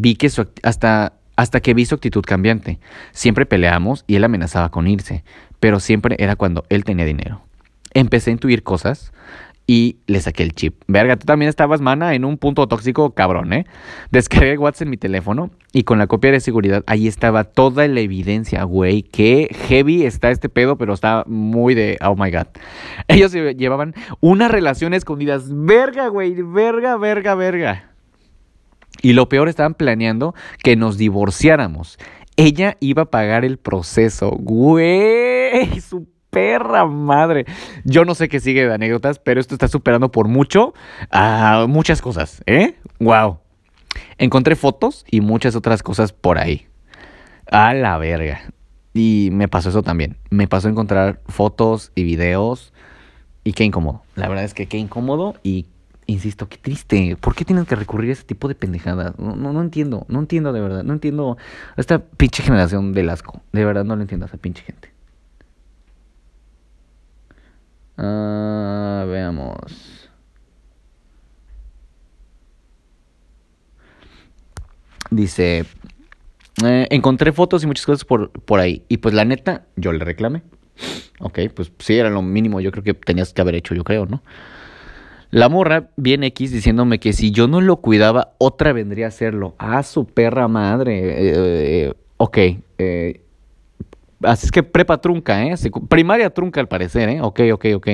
vi 0.00 0.16
que 0.16 0.30
su, 0.30 0.46
hasta, 0.62 1.14
hasta 1.36 1.60
que 1.60 1.74
vi 1.74 1.84
su 1.84 1.94
actitud 1.94 2.22
cambiante. 2.22 2.78
Siempre 3.12 3.46
peleamos 3.46 4.04
y 4.06 4.16
él 4.16 4.24
amenazaba 4.24 4.70
con 4.70 4.86
irse, 4.86 5.24
pero 5.60 5.80
siempre 5.80 6.16
era 6.18 6.36
cuando 6.36 6.64
él 6.68 6.84
tenía 6.84 7.04
dinero. 7.04 7.42
Empecé 7.94 8.30
a 8.30 8.32
intuir 8.32 8.62
cosas 8.62 9.12
y 9.66 9.96
le 10.06 10.20
saqué 10.20 10.42
el 10.42 10.54
chip. 10.54 10.82
Verga, 10.88 11.16
tú 11.16 11.26
también 11.26 11.48
estabas, 11.48 11.80
mana, 11.80 12.14
en 12.14 12.24
un 12.24 12.36
punto 12.36 12.66
tóxico 12.66 13.14
cabrón, 13.14 13.52
¿eh? 13.52 13.66
Descargué 14.10 14.58
WhatsApp 14.58 14.82
en 14.82 14.90
mi 14.90 14.96
teléfono 14.96 15.50
y 15.72 15.84
con 15.84 15.98
la 15.98 16.06
copia 16.06 16.32
de 16.32 16.40
seguridad 16.40 16.82
ahí 16.86 17.06
estaba 17.06 17.44
toda 17.44 17.86
la 17.88 18.00
evidencia, 18.00 18.64
güey. 18.64 19.02
Qué 19.02 19.48
heavy 19.68 20.04
está 20.04 20.30
este 20.30 20.48
pedo, 20.48 20.76
pero 20.76 20.94
está 20.94 21.24
muy 21.26 21.74
de, 21.74 21.98
oh 22.02 22.16
my 22.16 22.30
god. 22.30 22.48
Ellos 23.08 23.32
llevaban 23.32 23.94
unas 24.20 24.50
relaciones 24.50 24.98
escondidas. 24.98 25.44
Verga, 25.48 26.08
güey, 26.08 26.34
verga, 26.42 26.96
verga, 26.96 27.34
verga. 27.34 27.91
Y 29.00 29.14
lo 29.14 29.28
peor, 29.28 29.48
estaban 29.48 29.74
planeando 29.74 30.34
que 30.62 30.76
nos 30.76 30.98
divorciáramos. 30.98 31.98
Ella 32.36 32.76
iba 32.80 33.02
a 33.02 33.10
pagar 33.10 33.44
el 33.44 33.58
proceso. 33.58 34.30
Güey, 34.30 35.80
su 35.88 36.08
perra 36.30 36.86
madre. 36.86 37.44
Yo 37.84 38.04
no 38.04 38.14
sé 38.14 38.28
qué 38.28 38.40
sigue 38.40 38.66
de 38.66 38.74
anécdotas, 38.74 39.18
pero 39.18 39.40
esto 39.40 39.54
está 39.54 39.68
superando 39.68 40.10
por 40.10 40.28
mucho 40.28 40.72
a 41.10 41.66
muchas 41.68 42.00
cosas, 42.00 42.42
¿eh? 42.46 42.76
Wow. 42.98 43.38
Encontré 44.16 44.56
fotos 44.56 45.04
y 45.10 45.20
muchas 45.20 45.54
otras 45.56 45.82
cosas 45.82 46.12
por 46.12 46.38
ahí. 46.38 46.66
A 47.50 47.74
la 47.74 47.98
verga. 47.98 48.42
Y 48.94 49.28
me 49.32 49.48
pasó 49.48 49.68
eso 49.68 49.82
también. 49.82 50.16
Me 50.30 50.48
pasó 50.48 50.68
encontrar 50.68 51.20
fotos 51.26 51.92
y 51.94 52.04
videos. 52.04 52.72
Y 53.44 53.52
qué 53.52 53.64
incómodo. 53.64 54.02
La 54.14 54.28
verdad 54.28 54.44
es 54.44 54.54
que 54.54 54.66
qué 54.66 54.78
incómodo 54.78 55.34
y 55.42 55.66
insisto, 56.06 56.48
qué 56.48 56.58
triste. 56.58 57.16
¿Por 57.20 57.34
qué 57.34 57.44
tienen 57.44 57.66
que 57.66 57.76
recurrir 57.76 58.10
a 58.10 58.12
ese 58.14 58.24
tipo 58.24 58.48
de 58.48 58.54
pendejadas? 58.54 59.18
No, 59.18 59.34
no, 59.36 59.60
entiendo, 59.60 60.06
no 60.08 60.20
entiendo 60.20 60.52
de 60.52 60.60
verdad. 60.60 60.82
No 60.84 60.92
entiendo 60.92 61.36
a 61.76 61.80
esta 61.80 61.98
pinche 61.98 62.42
generación 62.42 62.92
del 62.92 63.10
asco. 63.10 63.40
De 63.52 63.64
verdad 63.64 63.84
no 63.84 63.96
lo 63.96 64.02
entiendo 64.02 64.26
a 64.26 64.28
esa 64.28 64.38
pinche 64.38 64.62
gente. 64.62 64.92
Ah, 67.96 69.04
veamos. 69.08 70.08
Dice, 75.10 75.66
eh, 76.64 76.86
encontré 76.90 77.32
fotos 77.32 77.62
y 77.64 77.66
muchas 77.66 77.84
cosas 77.84 78.04
por, 78.04 78.30
por 78.30 78.60
ahí. 78.60 78.84
Y 78.88 78.98
pues 78.98 79.14
la 79.14 79.24
neta, 79.24 79.66
yo 79.76 79.92
le 79.92 80.04
reclamé. 80.04 80.42
Ok, 81.20 81.40
pues 81.54 81.70
sí, 81.78 81.96
era 81.96 82.10
lo 82.10 82.22
mínimo. 82.22 82.60
Yo 82.60 82.72
creo 82.72 82.82
que 82.82 82.94
tenías 82.94 83.32
que 83.32 83.40
haber 83.42 83.54
hecho, 83.54 83.74
yo 83.74 83.84
creo, 83.84 84.06
¿no? 84.06 84.22
La 85.32 85.48
morra 85.48 85.88
viene 85.96 86.26
X 86.26 86.52
diciéndome 86.52 87.00
que 87.00 87.14
si 87.14 87.30
yo 87.30 87.48
no 87.48 87.62
lo 87.62 87.78
cuidaba, 87.78 88.34
otra 88.36 88.74
vendría 88.74 89.06
a 89.06 89.08
hacerlo. 89.08 89.54
Ah, 89.58 89.82
su 89.82 90.04
perra 90.04 90.46
madre. 90.46 90.98
Eh, 90.98 91.32
eh, 91.86 91.94
ok. 92.18 92.38
Eh, 92.76 93.22
así 94.22 94.44
es 94.44 94.52
que 94.52 94.62
prepa 94.62 95.00
trunca, 95.00 95.46
¿eh? 95.46 95.54
Primaria 95.88 96.28
trunca 96.28 96.60
al 96.60 96.68
parecer, 96.68 97.08
¿eh? 97.08 97.22
Ok, 97.22 97.40
ok, 97.50 97.64
ok. 97.76 97.88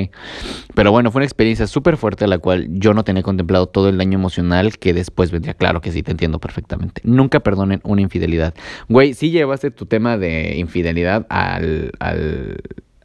Pero 0.74 0.90
bueno, 0.90 1.12
fue 1.12 1.20
una 1.20 1.26
experiencia 1.26 1.68
súper 1.68 1.96
fuerte 1.96 2.26
la 2.26 2.38
cual 2.38 2.66
yo 2.70 2.92
no 2.92 3.04
tenía 3.04 3.22
contemplado 3.22 3.68
todo 3.68 3.88
el 3.88 3.98
daño 3.98 4.18
emocional 4.18 4.76
que 4.76 4.92
después 4.92 5.30
vendría. 5.30 5.54
Claro 5.54 5.80
que 5.80 5.92
sí, 5.92 6.02
te 6.02 6.10
entiendo 6.10 6.40
perfectamente. 6.40 7.02
Nunca 7.04 7.38
perdonen 7.38 7.80
una 7.84 8.00
infidelidad. 8.00 8.52
Güey, 8.88 9.14
sí 9.14 9.30
llevaste 9.30 9.70
tu 9.70 9.86
tema 9.86 10.18
de 10.18 10.56
infidelidad 10.56 11.24
al, 11.28 11.92
al, 12.00 12.56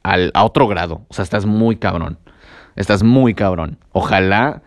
al, 0.02 0.32
a 0.34 0.44
otro 0.44 0.68
grado. 0.68 1.06
O 1.10 1.14
sea, 1.14 1.22
estás 1.22 1.46
muy 1.46 1.76
cabrón. 1.76 2.18
Estás 2.76 3.04
muy 3.04 3.34
cabrón. 3.34 3.78
Ojalá 3.92 4.64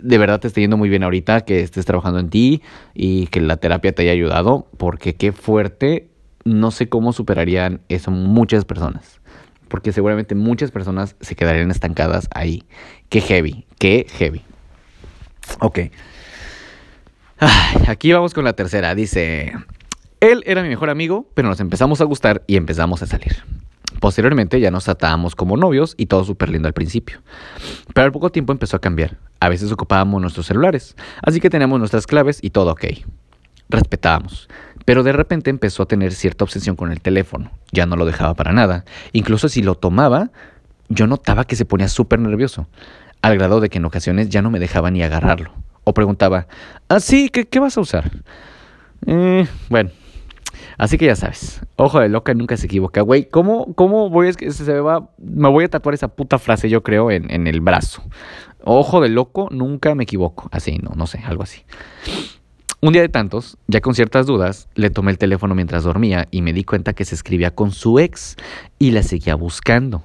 de 0.00 0.18
verdad 0.18 0.40
te 0.40 0.48
esté 0.48 0.60
yendo 0.60 0.76
muy 0.76 0.88
bien 0.88 1.02
ahorita, 1.02 1.42
que 1.42 1.60
estés 1.60 1.84
trabajando 1.84 2.18
en 2.18 2.30
ti 2.30 2.62
y 2.94 3.26
que 3.28 3.40
la 3.40 3.56
terapia 3.56 3.92
te 3.94 4.02
haya 4.02 4.12
ayudado, 4.12 4.66
porque 4.76 5.14
qué 5.14 5.32
fuerte, 5.32 6.08
no 6.44 6.70
sé 6.70 6.88
cómo 6.88 7.12
superarían 7.12 7.80
eso 7.88 8.10
muchas 8.10 8.64
personas. 8.64 9.20
Porque 9.68 9.92
seguramente 9.92 10.34
muchas 10.34 10.70
personas 10.70 11.16
se 11.20 11.34
quedarían 11.34 11.70
estancadas 11.70 12.28
ahí. 12.34 12.64
Qué 13.08 13.20
heavy, 13.20 13.66
qué 13.78 14.06
heavy. 14.10 14.42
Ok. 15.60 15.78
aquí 17.88 18.12
vamos 18.12 18.34
con 18.34 18.44
la 18.44 18.52
tercera. 18.52 18.94
Dice, 18.94 19.52
él 20.20 20.42
era 20.46 20.62
mi 20.62 20.68
mejor 20.68 20.90
amigo, 20.90 21.26
pero 21.34 21.48
nos 21.48 21.60
empezamos 21.60 22.00
a 22.02 22.04
gustar 22.04 22.42
y 22.46 22.56
empezamos 22.56 23.02
a 23.02 23.06
salir. 23.06 23.36
Posteriormente 24.02 24.58
ya 24.58 24.72
nos 24.72 24.88
atábamos 24.88 25.36
como 25.36 25.56
novios 25.56 25.94
y 25.96 26.06
todo 26.06 26.24
súper 26.24 26.48
lindo 26.48 26.66
al 26.66 26.74
principio. 26.74 27.22
Pero 27.94 28.04
al 28.04 28.10
poco 28.10 28.32
tiempo 28.32 28.50
empezó 28.50 28.76
a 28.76 28.80
cambiar. 28.80 29.16
A 29.38 29.48
veces 29.48 29.70
ocupábamos 29.70 30.20
nuestros 30.20 30.46
celulares, 30.46 30.96
así 31.22 31.38
que 31.38 31.48
teníamos 31.48 31.78
nuestras 31.78 32.08
claves 32.08 32.40
y 32.42 32.50
todo 32.50 32.72
ok. 32.72 32.84
Respetábamos. 33.68 34.48
Pero 34.84 35.04
de 35.04 35.12
repente 35.12 35.50
empezó 35.50 35.84
a 35.84 35.86
tener 35.86 36.10
cierta 36.14 36.42
obsesión 36.42 36.74
con 36.74 36.90
el 36.90 37.00
teléfono. 37.00 37.52
Ya 37.70 37.86
no 37.86 37.94
lo 37.94 38.04
dejaba 38.04 38.34
para 38.34 38.52
nada. 38.52 38.84
Incluso 39.12 39.48
si 39.48 39.62
lo 39.62 39.76
tomaba, 39.76 40.32
yo 40.88 41.06
notaba 41.06 41.44
que 41.44 41.54
se 41.54 41.64
ponía 41.64 41.86
súper 41.86 42.18
nervioso. 42.18 42.66
Al 43.22 43.38
grado 43.38 43.60
de 43.60 43.70
que 43.70 43.78
en 43.78 43.84
ocasiones 43.84 44.30
ya 44.30 44.42
no 44.42 44.50
me 44.50 44.58
dejaba 44.58 44.90
ni 44.90 45.04
agarrarlo. 45.04 45.54
O 45.84 45.94
preguntaba, 45.94 46.48
¿ah, 46.88 46.98
sí? 46.98 47.28
¿Qué, 47.28 47.46
qué 47.46 47.60
vas 47.60 47.78
a 47.78 47.80
usar? 47.80 48.10
Eh, 49.06 49.46
bueno, 49.68 49.90
Así 50.78 50.98
que 50.98 51.06
ya 51.06 51.16
sabes, 51.16 51.60
ojo 51.76 52.00
de 52.00 52.08
loca 52.08 52.34
nunca 52.34 52.56
se 52.56 52.66
equivoca, 52.66 53.00
güey. 53.02 53.28
¿Cómo, 53.28 53.74
cómo 53.74 54.10
voy 54.10 54.28
a, 54.28 54.32
se 54.32 54.72
me, 55.18 55.48
voy 55.48 55.64
a 55.64 55.68
tatuar 55.68 55.94
esa 55.94 56.08
puta 56.08 56.38
frase, 56.38 56.68
yo 56.68 56.82
creo, 56.82 57.10
en, 57.10 57.30
en 57.30 57.46
el 57.46 57.60
brazo? 57.60 58.02
Ojo 58.64 59.00
de 59.00 59.08
loco, 59.08 59.48
nunca 59.50 59.94
me 59.94 60.04
equivoco. 60.04 60.48
Así, 60.52 60.78
no, 60.78 60.92
no 60.94 61.06
sé, 61.06 61.20
algo 61.24 61.42
así. 61.42 61.62
Un 62.80 62.92
día 62.92 63.02
de 63.02 63.08
tantos, 63.08 63.58
ya 63.68 63.80
con 63.80 63.94
ciertas 63.94 64.26
dudas, 64.26 64.68
le 64.74 64.90
tomé 64.90 65.12
el 65.12 65.18
teléfono 65.18 65.54
mientras 65.54 65.84
dormía 65.84 66.26
y 66.32 66.42
me 66.42 66.52
di 66.52 66.64
cuenta 66.64 66.94
que 66.94 67.04
se 67.04 67.14
escribía 67.14 67.52
con 67.52 67.70
su 67.70 68.00
ex 68.00 68.36
y 68.78 68.90
la 68.90 69.04
seguía 69.04 69.36
buscando. 69.36 70.02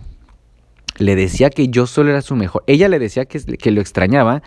le 1.00 1.16
decía 1.16 1.50
que 1.50 1.70
yo 1.70 1.88
solo 1.88 2.12
era 2.12 2.22
su 2.22 2.36
mejor. 2.36 2.64
Ella 2.68 2.88
le 2.88 3.00
decía 3.00 3.26
que, 3.26 3.40
que 3.40 3.72
lo 3.72 3.82
extrañaba 3.82 4.44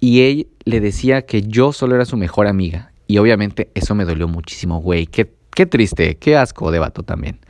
y 0.00 0.20
él 0.22 0.48
le 0.64 0.80
decía 0.80 1.22
que 1.22 1.42
yo 1.42 1.72
solo 1.72 1.96
era 1.96 2.04
su 2.04 2.16
mejor 2.16 2.46
amiga. 2.46 2.87
Y 3.08 3.18
obviamente 3.18 3.70
eso 3.74 3.96
me 3.96 4.04
dolió 4.04 4.28
muchísimo, 4.28 4.80
güey. 4.80 5.06
Qué, 5.06 5.32
qué 5.50 5.66
triste, 5.66 6.16
qué 6.18 6.36
asco 6.36 6.70
de 6.70 6.78
vato 6.78 7.02
también. 7.02 7.40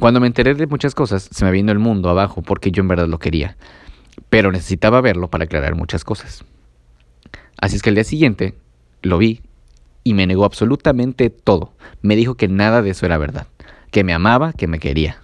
Cuando 0.00 0.20
me 0.20 0.26
enteré 0.26 0.54
de 0.54 0.66
muchas 0.66 0.94
cosas, 0.94 1.28
se 1.30 1.44
me 1.44 1.50
vino 1.50 1.72
el 1.72 1.78
mundo 1.78 2.08
abajo 2.08 2.40
porque 2.40 2.70
yo 2.70 2.80
en 2.82 2.88
verdad 2.88 3.08
lo 3.08 3.18
quería. 3.18 3.58
Pero 4.30 4.52
necesitaba 4.52 5.02
verlo 5.02 5.28
para 5.28 5.44
aclarar 5.44 5.74
muchas 5.74 6.04
cosas. 6.04 6.44
Así 7.60 7.76
es 7.76 7.82
que 7.82 7.90
el 7.90 7.96
día 7.96 8.04
siguiente 8.04 8.54
lo 9.02 9.18
vi 9.18 9.42
y 10.04 10.14
me 10.14 10.26
negó 10.26 10.44
absolutamente 10.44 11.30
todo. 11.30 11.72
Me 12.00 12.16
dijo 12.16 12.36
que 12.36 12.48
nada 12.48 12.80
de 12.80 12.90
eso 12.90 13.06
era 13.06 13.18
verdad, 13.18 13.48
que 13.90 14.04
me 14.04 14.14
amaba, 14.14 14.52
que 14.52 14.68
me 14.68 14.78
quería. 14.78 15.20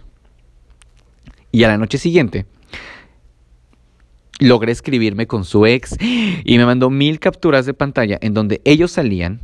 Y 1.52 1.64
a 1.64 1.68
la 1.68 1.78
noche 1.78 1.98
siguiente 1.98 2.46
logré 4.40 4.72
escribirme 4.72 5.26
con 5.26 5.44
su 5.44 5.66
ex 5.66 5.96
y 6.00 6.58
me 6.58 6.66
mandó 6.66 6.90
mil 6.90 7.20
capturas 7.20 7.66
de 7.66 7.74
pantalla 7.74 8.18
en 8.20 8.34
donde 8.34 8.60
ellos 8.64 8.90
salían. 8.90 9.40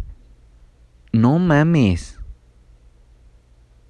No 1.13 1.39
mames. 1.39 2.19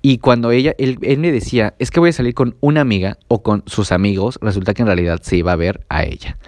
Y 0.01 0.19
cuando 0.19 0.53
ella, 0.53 0.75
él, 0.79 0.99
me 1.19 1.33
decía, 1.33 1.75
es 1.79 1.91
que 1.91 2.01
voy 2.01 2.11
a 2.11 2.13
salir 2.13 2.35
con 2.35 2.57
una 2.61 2.81
amiga 2.81 3.19
o 3.27 3.43
con 3.43 3.65
sus 3.67 3.91
amigos, 3.91 4.39
resulta 4.41 4.73
que 4.73 4.83
en 4.83 4.87
realidad 4.87 5.21
se 5.23 5.37
iba 5.37 5.53
a 5.53 5.57
ver 5.57 5.85
a 5.89 6.05
ella. 6.05 6.39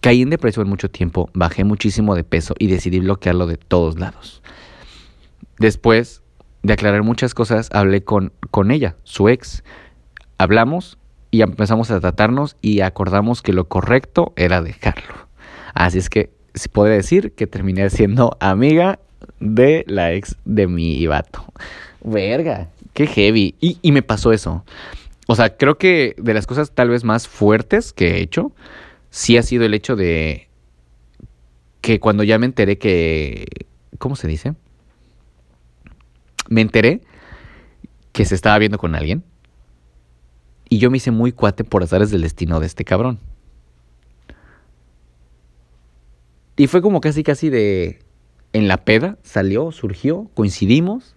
Caí 0.00 0.22
en 0.22 0.30
depresión 0.30 0.68
mucho 0.68 0.90
tiempo, 0.90 1.30
bajé 1.32 1.64
muchísimo 1.64 2.14
de 2.14 2.24
peso 2.24 2.54
y 2.58 2.66
decidí 2.66 2.98
bloquearlo 2.98 3.46
de 3.46 3.56
todos 3.56 3.98
lados. 3.98 4.42
Después 5.58 6.22
de 6.62 6.72
aclarar 6.72 7.02
muchas 7.02 7.34
cosas, 7.34 7.70
hablé 7.72 8.02
con, 8.02 8.32
con 8.50 8.70
ella, 8.70 8.96
su 9.04 9.28
ex. 9.28 9.62
Hablamos 10.36 10.98
y 11.30 11.42
empezamos 11.42 11.90
a 11.90 12.00
tratarnos 12.00 12.56
y 12.60 12.80
acordamos 12.80 13.42
que 13.42 13.52
lo 13.52 13.68
correcto 13.68 14.32
era 14.36 14.60
dejarlo. 14.60 15.28
Así 15.72 15.98
es 15.98 16.10
que 16.10 16.30
se 16.54 16.68
puede 16.68 16.94
decir 16.94 17.32
que 17.32 17.46
terminé 17.46 17.88
siendo 17.90 18.36
amiga 18.40 18.98
de 19.40 19.84
la 19.86 20.12
ex 20.12 20.36
de 20.44 20.66
mi 20.66 21.06
vato. 21.06 21.44
Verga, 22.02 22.68
qué 22.94 23.06
heavy. 23.06 23.54
Y, 23.60 23.78
y 23.82 23.92
me 23.92 24.02
pasó 24.02 24.32
eso. 24.32 24.64
O 25.26 25.34
sea, 25.34 25.56
creo 25.56 25.78
que 25.78 26.14
de 26.18 26.34
las 26.34 26.46
cosas 26.46 26.70
tal 26.70 26.88
vez 26.88 27.04
más 27.04 27.26
fuertes 27.26 27.92
que 27.92 28.16
he 28.16 28.20
hecho, 28.20 28.52
sí 29.10 29.36
ha 29.36 29.42
sido 29.42 29.64
el 29.64 29.74
hecho 29.74 29.96
de 29.96 30.48
que 31.80 32.00
cuando 32.00 32.22
ya 32.22 32.38
me 32.38 32.46
enteré 32.46 32.78
que... 32.78 33.46
¿Cómo 33.98 34.16
se 34.16 34.28
dice? 34.28 34.54
Me 36.48 36.60
enteré 36.60 37.00
que 38.12 38.24
se 38.24 38.34
estaba 38.34 38.58
viendo 38.58 38.78
con 38.78 38.94
alguien 38.94 39.24
y 40.68 40.78
yo 40.78 40.90
me 40.90 40.96
hice 40.96 41.10
muy 41.10 41.32
cuate 41.32 41.64
por 41.64 41.82
azares 41.82 42.10
del 42.10 42.22
destino 42.22 42.60
de 42.60 42.66
este 42.66 42.84
cabrón. 42.84 43.18
Y 46.56 46.66
fue 46.66 46.82
como 46.82 47.00
casi, 47.00 47.22
casi 47.22 47.50
de... 47.50 48.00
En 48.56 48.68
la 48.68 48.86
peda 48.86 49.18
salió, 49.22 49.70
surgió, 49.70 50.30
coincidimos. 50.32 51.14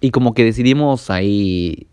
Y 0.00 0.10
como 0.10 0.34
que 0.34 0.42
decidimos 0.42 1.10
ahí 1.10 1.86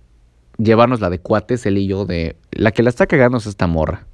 llevarnos 0.58 1.00
la 1.00 1.12
de 1.12 1.20
cuates, 1.20 1.64
él 1.68 1.78
y 1.78 1.86
yo, 1.86 2.08
de... 2.08 2.38
La 2.50 2.72
que 2.72 2.82
la 2.82 2.90
está 2.90 3.06
cagando 3.06 3.38
es 3.38 3.46
esta 3.46 3.68
morra. 3.68 4.08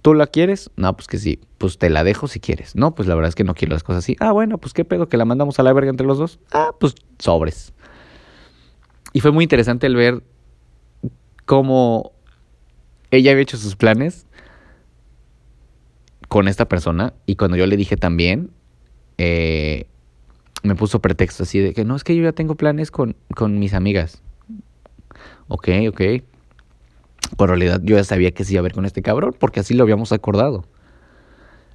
¿Tú 0.00 0.14
la 0.14 0.26
quieres? 0.26 0.70
No, 0.74 0.96
pues 0.96 1.06
que 1.06 1.18
sí. 1.18 1.38
Pues 1.58 1.76
te 1.76 1.90
la 1.90 2.02
dejo 2.02 2.26
si 2.26 2.40
quieres. 2.40 2.74
No, 2.74 2.94
pues 2.94 3.06
la 3.06 3.14
verdad 3.14 3.28
es 3.28 3.34
que 3.34 3.44
no 3.44 3.52
quiero 3.54 3.74
las 3.74 3.82
cosas 3.82 4.04
así. 4.04 4.16
Ah, 4.20 4.32
bueno, 4.32 4.56
pues 4.56 4.72
qué 4.72 4.86
pedo, 4.86 5.10
que 5.10 5.18
la 5.18 5.26
mandamos 5.26 5.58
a 5.58 5.62
la 5.62 5.74
verga 5.74 5.90
entre 5.90 6.06
los 6.06 6.16
dos. 6.16 6.40
Ah, 6.50 6.70
pues 6.80 6.94
sobres. 7.18 7.74
Y 9.12 9.20
fue 9.20 9.32
muy 9.32 9.44
interesante 9.44 9.86
el 9.86 9.96
ver 9.96 10.22
cómo 11.44 12.12
ella 13.10 13.32
había 13.32 13.42
hecho 13.42 13.58
sus 13.58 13.76
planes 13.76 14.26
con 16.34 16.48
esta 16.48 16.66
persona 16.66 17.14
y 17.26 17.36
cuando 17.36 17.56
yo 17.56 17.64
le 17.64 17.76
dije 17.76 17.96
también, 17.96 18.50
eh, 19.18 19.86
me 20.64 20.74
puso 20.74 20.98
pretexto 20.98 21.44
así 21.44 21.60
de 21.60 21.72
que 21.74 21.84
no, 21.84 21.94
es 21.94 22.02
que 22.02 22.16
yo 22.16 22.24
ya 22.24 22.32
tengo 22.32 22.56
planes 22.56 22.90
con, 22.90 23.14
con 23.36 23.60
mis 23.60 23.72
amigas. 23.72 24.20
Ok, 25.46 25.68
ok. 25.88 26.00
Por 27.36 27.50
realidad 27.50 27.80
yo 27.84 27.94
ya 27.94 28.02
sabía 28.02 28.32
que 28.32 28.42
sí 28.42 28.54
iba 28.54 28.58
a 28.58 28.62
ver 28.64 28.72
con 28.72 28.84
este 28.84 29.00
cabrón 29.00 29.36
porque 29.38 29.60
así 29.60 29.74
lo 29.74 29.84
habíamos 29.84 30.10
acordado. 30.10 30.64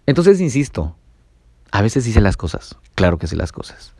Entonces, 0.05 0.41
insisto, 0.41 0.93
a 1.71 1.81
veces 1.81 2.05
hice 2.05 2.19
las 2.19 2.35
cosas, 2.35 2.75
claro 2.95 3.17
que 3.17 3.27
sí 3.27 3.37
las 3.37 3.53
cosas. 3.53 3.93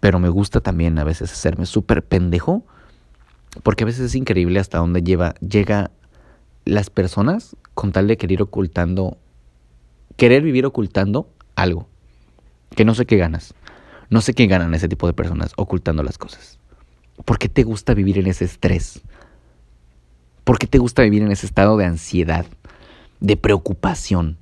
Pero 0.00 0.18
me 0.18 0.28
gusta 0.28 0.60
también 0.60 0.98
a 0.98 1.04
veces 1.04 1.32
hacerme 1.32 1.64
súper 1.64 2.04
pendejo, 2.04 2.62
porque 3.62 3.84
a 3.84 3.86
veces 3.86 4.02
es 4.02 4.14
increíble 4.16 4.60
hasta 4.60 4.76
dónde 4.76 5.02
lleva, 5.02 5.34
llega 5.36 5.92
las 6.66 6.90
personas 6.90 7.56
con 7.72 7.92
tal 7.92 8.06
de 8.06 8.18
querer 8.18 8.42
ocultando, 8.42 9.16
querer 10.16 10.42
vivir 10.42 10.66
ocultando 10.66 11.28
algo, 11.54 11.88
que 12.74 12.84
no 12.84 12.94
sé 12.94 13.06
qué 13.06 13.16
ganas. 13.16 13.54
No 14.08 14.20
sé 14.20 14.34
qué 14.34 14.46
ganan 14.46 14.74
ese 14.74 14.88
tipo 14.88 15.06
de 15.06 15.12
personas 15.12 15.52
ocultando 15.56 16.02
las 16.02 16.18
cosas. 16.18 16.58
¿Por 17.24 17.38
qué 17.38 17.48
te 17.48 17.64
gusta 17.64 17.94
vivir 17.94 18.18
en 18.18 18.26
ese 18.26 18.44
estrés? 18.44 19.02
¿Por 20.44 20.58
qué 20.58 20.66
te 20.66 20.78
gusta 20.78 21.02
vivir 21.02 21.22
en 21.22 21.32
ese 21.32 21.46
estado 21.46 21.76
de 21.76 21.86
ansiedad, 21.86 22.46
de 23.20 23.36
preocupación? 23.36 24.38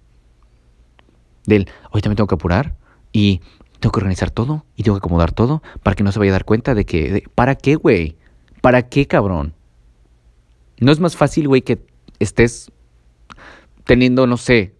Del, 1.46 1.68
hoy 1.90 2.02
también 2.02 2.16
tengo 2.16 2.26
que 2.26 2.34
apurar 2.34 2.74
y 3.12 3.40
tengo 3.80 3.92
que 3.92 4.00
organizar 4.00 4.30
todo 4.30 4.64
y 4.76 4.82
tengo 4.82 4.96
que 4.96 5.00
acomodar 5.00 5.32
todo 5.32 5.62
para 5.82 5.94
que 5.94 6.02
no 6.04 6.12
se 6.12 6.18
vaya 6.18 6.32
a 6.32 6.34
dar 6.34 6.44
cuenta 6.44 6.74
de 6.74 6.84
que, 6.84 7.24
¿para 7.34 7.54
qué, 7.54 7.76
güey? 7.76 8.16
¿Para 8.60 8.88
qué, 8.88 9.06
cabrón? 9.06 9.54
¿No 10.78 10.92
es 10.92 11.00
más 11.00 11.16
fácil, 11.16 11.48
güey, 11.48 11.62
que 11.62 11.86
estés 12.18 12.70
teniendo, 13.84 14.26
no 14.26 14.36
sé, 14.36 14.73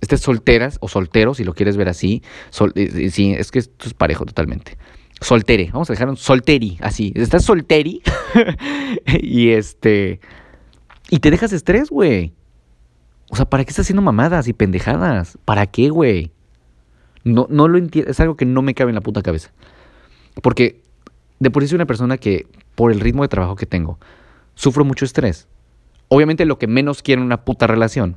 estés 0.00 0.20
solteras 0.20 0.78
o 0.80 0.88
soltero, 0.88 1.34
si 1.34 1.44
lo 1.44 1.54
quieres 1.54 1.76
ver 1.76 1.88
así? 1.88 2.22
Eh, 2.74 2.90
eh, 2.94 3.10
sí, 3.10 3.32
es 3.32 3.50
que 3.50 3.58
esto 3.58 3.86
es 3.86 3.94
parejo 3.94 4.24
totalmente. 4.24 4.78
Soltere, 5.20 5.70
vamos 5.72 5.90
a 5.90 5.92
dejar 5.92 6.08
un 6.08 6.16
solteri, 6.16 6.78
así. 6.80 7.12
Estás 7.14 7.44
solteri 7.44 8.02
y 9.20 9.50
este... 9.50 10.20
Y 11.10 11.18
te 11.18 11.30
dejas 11.30 11.52
estrés, 11.52 11.90
güey. 11.90 12.32
O 13.30 13.36
sea, 13.36 13.44
¿para 13.44 13.64
qué 13.64 13.70
estás 13.70 13.84
haciendo 13.84 14.02
mamadas 14.02 14.48
y 14.48 14.52
pendejadas? 14.52 15.38
¿Para 15.44 15.66
qué, 15.66 15.90
güey? 15.90 16.32
No, 17.24 17.46
no 17.50 17.68
lo 17.68 17.78
entiendo. 17.78 18.10
Es 18.10 18.20
algo 18.20 18.36
que 18.36 18.46
no 18.46 18.62
me 18.62 18.74
cabe 18.74 18.90
en 18.90 18.94
la 18.94 19.00
puta 19.00 19.20
cabeza. 19.20 19.52
Porque 20.40 20.82
de 21.40 21.50
por 21.50 21.62
sí 21.62 21.68
soy 21.68 21.76
una 21.76 21.86
persona 21.86 22.16
que, 22.16 22.46
por 22.74 22.92
el 22.92 23.00
ritmo 23.00 23.22
de 23.22 23.28
trabajo 23.28 23.56
que 23.56 23.66
tengo, 23.66 23.98
sufro 24.54 24.84
mucho 24.84 25.04
estrés. 25.04 25.48
Obviamente 26.08 26.44
lo 26.44 26.58
que 26.58 26.66
menos 26.66 27.02
quiero 27.02 27.22
en 27.22 27.26
una 27.26 27.44
puta 27.44 27.66
relación 27.66 28.16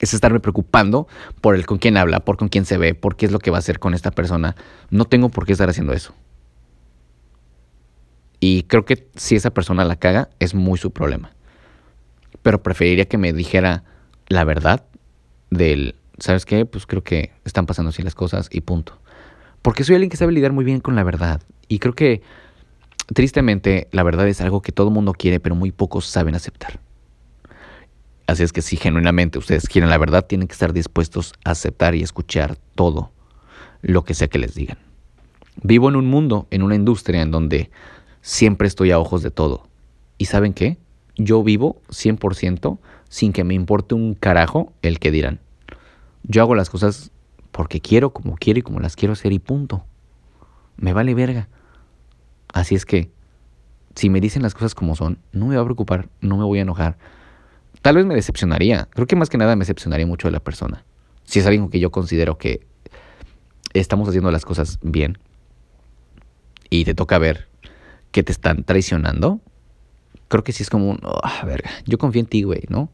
es 0.00 0.14
estarme 0.14 0.40
preocupando 0.40 1.08
por 1.40 1.54
el 1.54 1.66
con 1.66 1.78
quién 1.78 1.96
habla, 1.96 2.20
por 2.20 2.36
con 2.36 2.48
quién 2.48 2.64
se 2.64 2.78
ve, 2.78 2.94
por 2.94 3.16
qué 3.16 3.26
es 3.26 3.32
lo 3.32 3.38
que 3.38 3.50
va 3.50 3.58
a 3.58 3.60
hacer 3.60 3.78
con 3.78 3.94
esta 3.94 4.10
persona. 4.10 4.56
No 4.90 5.04
tengo 5.04 5.28
por 5.28 5.46
qué 5.46 5.52
estar 5.52 5.68
haciendo 5.68 5.92
eso. 5.92 6.14
Y 8.40 8.64
creo 8.64 8.84
que 8.84 9.08
si 9.16 9.36
esa 9.36 9.50
persona 9.50 9.84
la 9.84 9.96
caga, 9.96 10.28
es 10.38 10.54
muy 10.54 10.78
su 10.78 10.90
problema. 10.92 11.30
Pero 12.42 12.62
preferiría 12.62 13.06
que 13.06 13.18
me 13.18 13.32
dijera 13.32 13.84
la 14.28 14.44
verdad 14.44 14.84
del, 15.50 15.94
¿sabes 16.18 16.44
qué? 16.44 16.66
Pues 16.66 16.86
creo 16.86 17.02
que 17.02 17.32
están 17.44 17.66
pasando 17.66 17.90
así 17.90 18.02
las 18.02 18.14
cosas 18.14 18.48
y 18.52 18.60
punto. 18.60 18.98
Porque 19.62 19.84
soy 19.84 19.96
alguien 19.96 20.10
que 20.10 20.16
sabe 20.16 20.32
lidiar 20.32 20.52
muy 20.52 20.64
bien 20.64 20.80
con 20.80 20.94
la 20.94 21.02
verdad. 21.02 21.40
Y 21.66 21.78
creo 21.78 21.94
que, 21.94 22.22
tristemente, 23.12 23.88
la 23.90 24.02
verdad 24.02 24.28
es 24.28 24.40
algo 24.40 24.62
que 24.62 24.70
todo 24.70 24.90
mundo 24.90 25.12
quiere, 25.12 25.40
pero 25.40 25.54
muy 25.56 25.72
pocos 25.72 26.06
saben 26.06 26.34
aceptar. 26.34 26.78
Así 28.26 28.42
es 28.42 28.52
que 28.52 28.62
si 28.62 28.76
genuinamente 28.76 29.38
ustedes 29.38 29.68
quieren 29.68 29.90
la 29.90 29.98
verdad, 29.98 30.26
tienen 30.26 30.48
que 30.48 30.52
estar 30.52 30.72
dispuestos 30.72 31.34
a 31.44 31.52
aceptar 31.52 31.94
y 31.94 32.02
escuchar 32.02 32.56
todo 32.74 33.12
lo 33.82 34.04
que 34.04 34.14
sea 34.14 34.28
que 34.28 34.38
les 34.38 34.54
digan. 34.54 34.78
Vivo 35.62 35.88
en 35.88 35.96
un 35.96 36.06
mundo, 36.06 36.46
en 36.50 36.62
una 36.62 36.74
industria 36.74 37.22
en 37.22 37.30
donde 37.30 37.70
siempre 38.20 38.66
estoy 38.66 38.90
a 38.90 38.98
ojos 38.98 39.22
de 39.22 39.30
todo. 39.30 39.68
¿Y 40.18 40.26
saben 40.26 40.52
qué? 40.52 40.76
Yo 41.16 41.42
vivo 41.42 41.80
100% 41.88 42.78
sin 43.08 43.32
que 43.32 43.44
me 43.44 43.54
importe 43.54 43.94
un 43.94 44.14
carajo 44.14 44.72
el 44.82 44.98
que 44.98 45.10
dirán. 45.10 45.40
Yo 46.24 46.42
hago 46.42 46.54
las 46.54 46.68
cosas 46.68 47.12
porque 47.52 47.80
quiero, 47.80 48.10
como 48.10 48.36
quiero 48.36 48.58
y 48.58 48.62
como 48.62 48.80
las 48.80 48.96
quiero 48.96 49.12
hacer 49.12 49.32
y 49.32 49.38
punto. 49.38 49.84
Me 50.76 50.92
vale 50.92 51.14
verga. 51.14 51.48
Así 52.52 52.74
es 52.74 52.84
que, 52.84 53.10
si 53.94 54.10
me 54.10 54.20
dicen 54.20 54.42
las 54.42 54.52
cosas 54.52 54.74
como 54.74 54.96
son, 54.96 55.18
no 55.32 55.46
me 55.46 55.56
va 55.56 55.62
a 55.62 55.64
preocupar, 55.64 56.08
no 56.20 56.36
me 56.36 56.44
voy 56.44 56.58
a 56.58 56.62
enojar. 56.62 56.98
Tal 57.82 57.96
vez 57.96 58.06
me 58.06 58.14
decepcionaría. 58.14 58.88
Creo 58.92 59.06
que 59.06 59.16
más 59.16 59.30
que 59.30 59.38
nada 59.38 59.56
me 59.56 59.60
decepcionaría 59.60 60.06
mucho 60.06 60.28
de 60.28 60.32
la 60.32 60.40
persona. 60.40 60.84
Si 61.24 61.40
es 61.40 61.46
alguien 61.46 61.68
que 61.68 61.80
yo 61.80 61.90
considero 61.90 62.38
que 62.38 62.66
estamos 63.74 64.08
haciendo 64.08 64.30
las 64.30 64.44
cosas 64.44 64.78
bien 64.82 65.18
y 66.70 66.84
te 66.84 66.94
toca 66.94 67.18
ver 67.18 67.48
que 68.10 68.22
te 68.22 68.32
están 68.32 68.64
traicionando, 68.64 69.40
creo 70.28 70.42
que 70.42 70.52
sí 70.52 70.62
es 70.62 70.70
como 70.70 70.90
un, 70.90 71.00
oh, 71.02 71.46
verga, 71.46 71.70
yo 71.84 71.98
confío 71.98 72.20
en 72.20 72.26
ti, 72.26 72.42
güey, 72.42 72.62
¿no? 72.68 72.90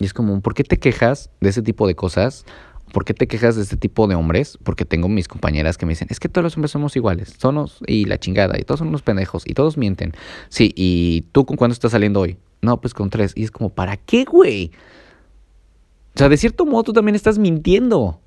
Y 0.00 0.04
es 0.04 0.12
como, 0.12 0.40
¿por 0.40 0.54
qué 0.54 0.64
te 0.64 0.78
quejas 0.78 1.30
de 1.40 1.50
ese 1.50 1.62
tipo 1.62 1.86
de 1.86 1.94
cosas? 1.94 2.44
¿Por 2.92 3.04
qué 3.04 3.14
te 3.14 3.26
quejas 3.26 3.56
de 3.56 3.62
este 3.62 3.76
tipo 3.76 4.06
de 4.06 4.14
hombres? 4.14 4.58
Porque 4.62 4.84
tengo 4.84 5.08
mis 5.08 5.28
compañeras 5.28 5.78
que 5.78 5.86
me 5.86 5.92
dicen, 5.92 6.08
es 6.10 6.20
que 6.20 6.28
todos 6.28 6.42
los 6.42 6.56
hombres 6.56 6.72
somos 6.72 6.94
iguales, 6.96 7.34
somos 7.38 7.78
y 7.86 8.04
la 8.04 8.18
chingada, 8.18 8.58
y 8.58 8.64
todos 8.64 8.80
son 8.80 8.88
unos 8.88 9.02
pendejos, 9.02 9.44
y 9.46 9.54
todos 9.54 9.78
mienten. 9.78 10.12
Sí, 10.48 10.72
¿y 10.76 11.22
tú 11.32 11.46
con 11.46 11.56
cuándo 11.56 11.72
estás 11.72 11.92
saliendo 11.92 12.20
hoy? 12.20 12.36
No, 12.64 12.80
pues 12.80 12.94
con 12.94 13.10
tres. 13.10 13.32
Y 13.36 13.44
es 13.44 13.50
como, 13.50 13.70
¿para 13.70 13.96
qué, 13.96 14.24
güey? 14.24 14.72
O 16.14 16.18
sea, 16.18 16.28
de 16.28 16.36
cierto 16.36 16.64
modo 16.64 16.84
tú 16.84 16.92
también 16.92 17.14
estás 17.14 17.38
mintiendo. 17.38 18.20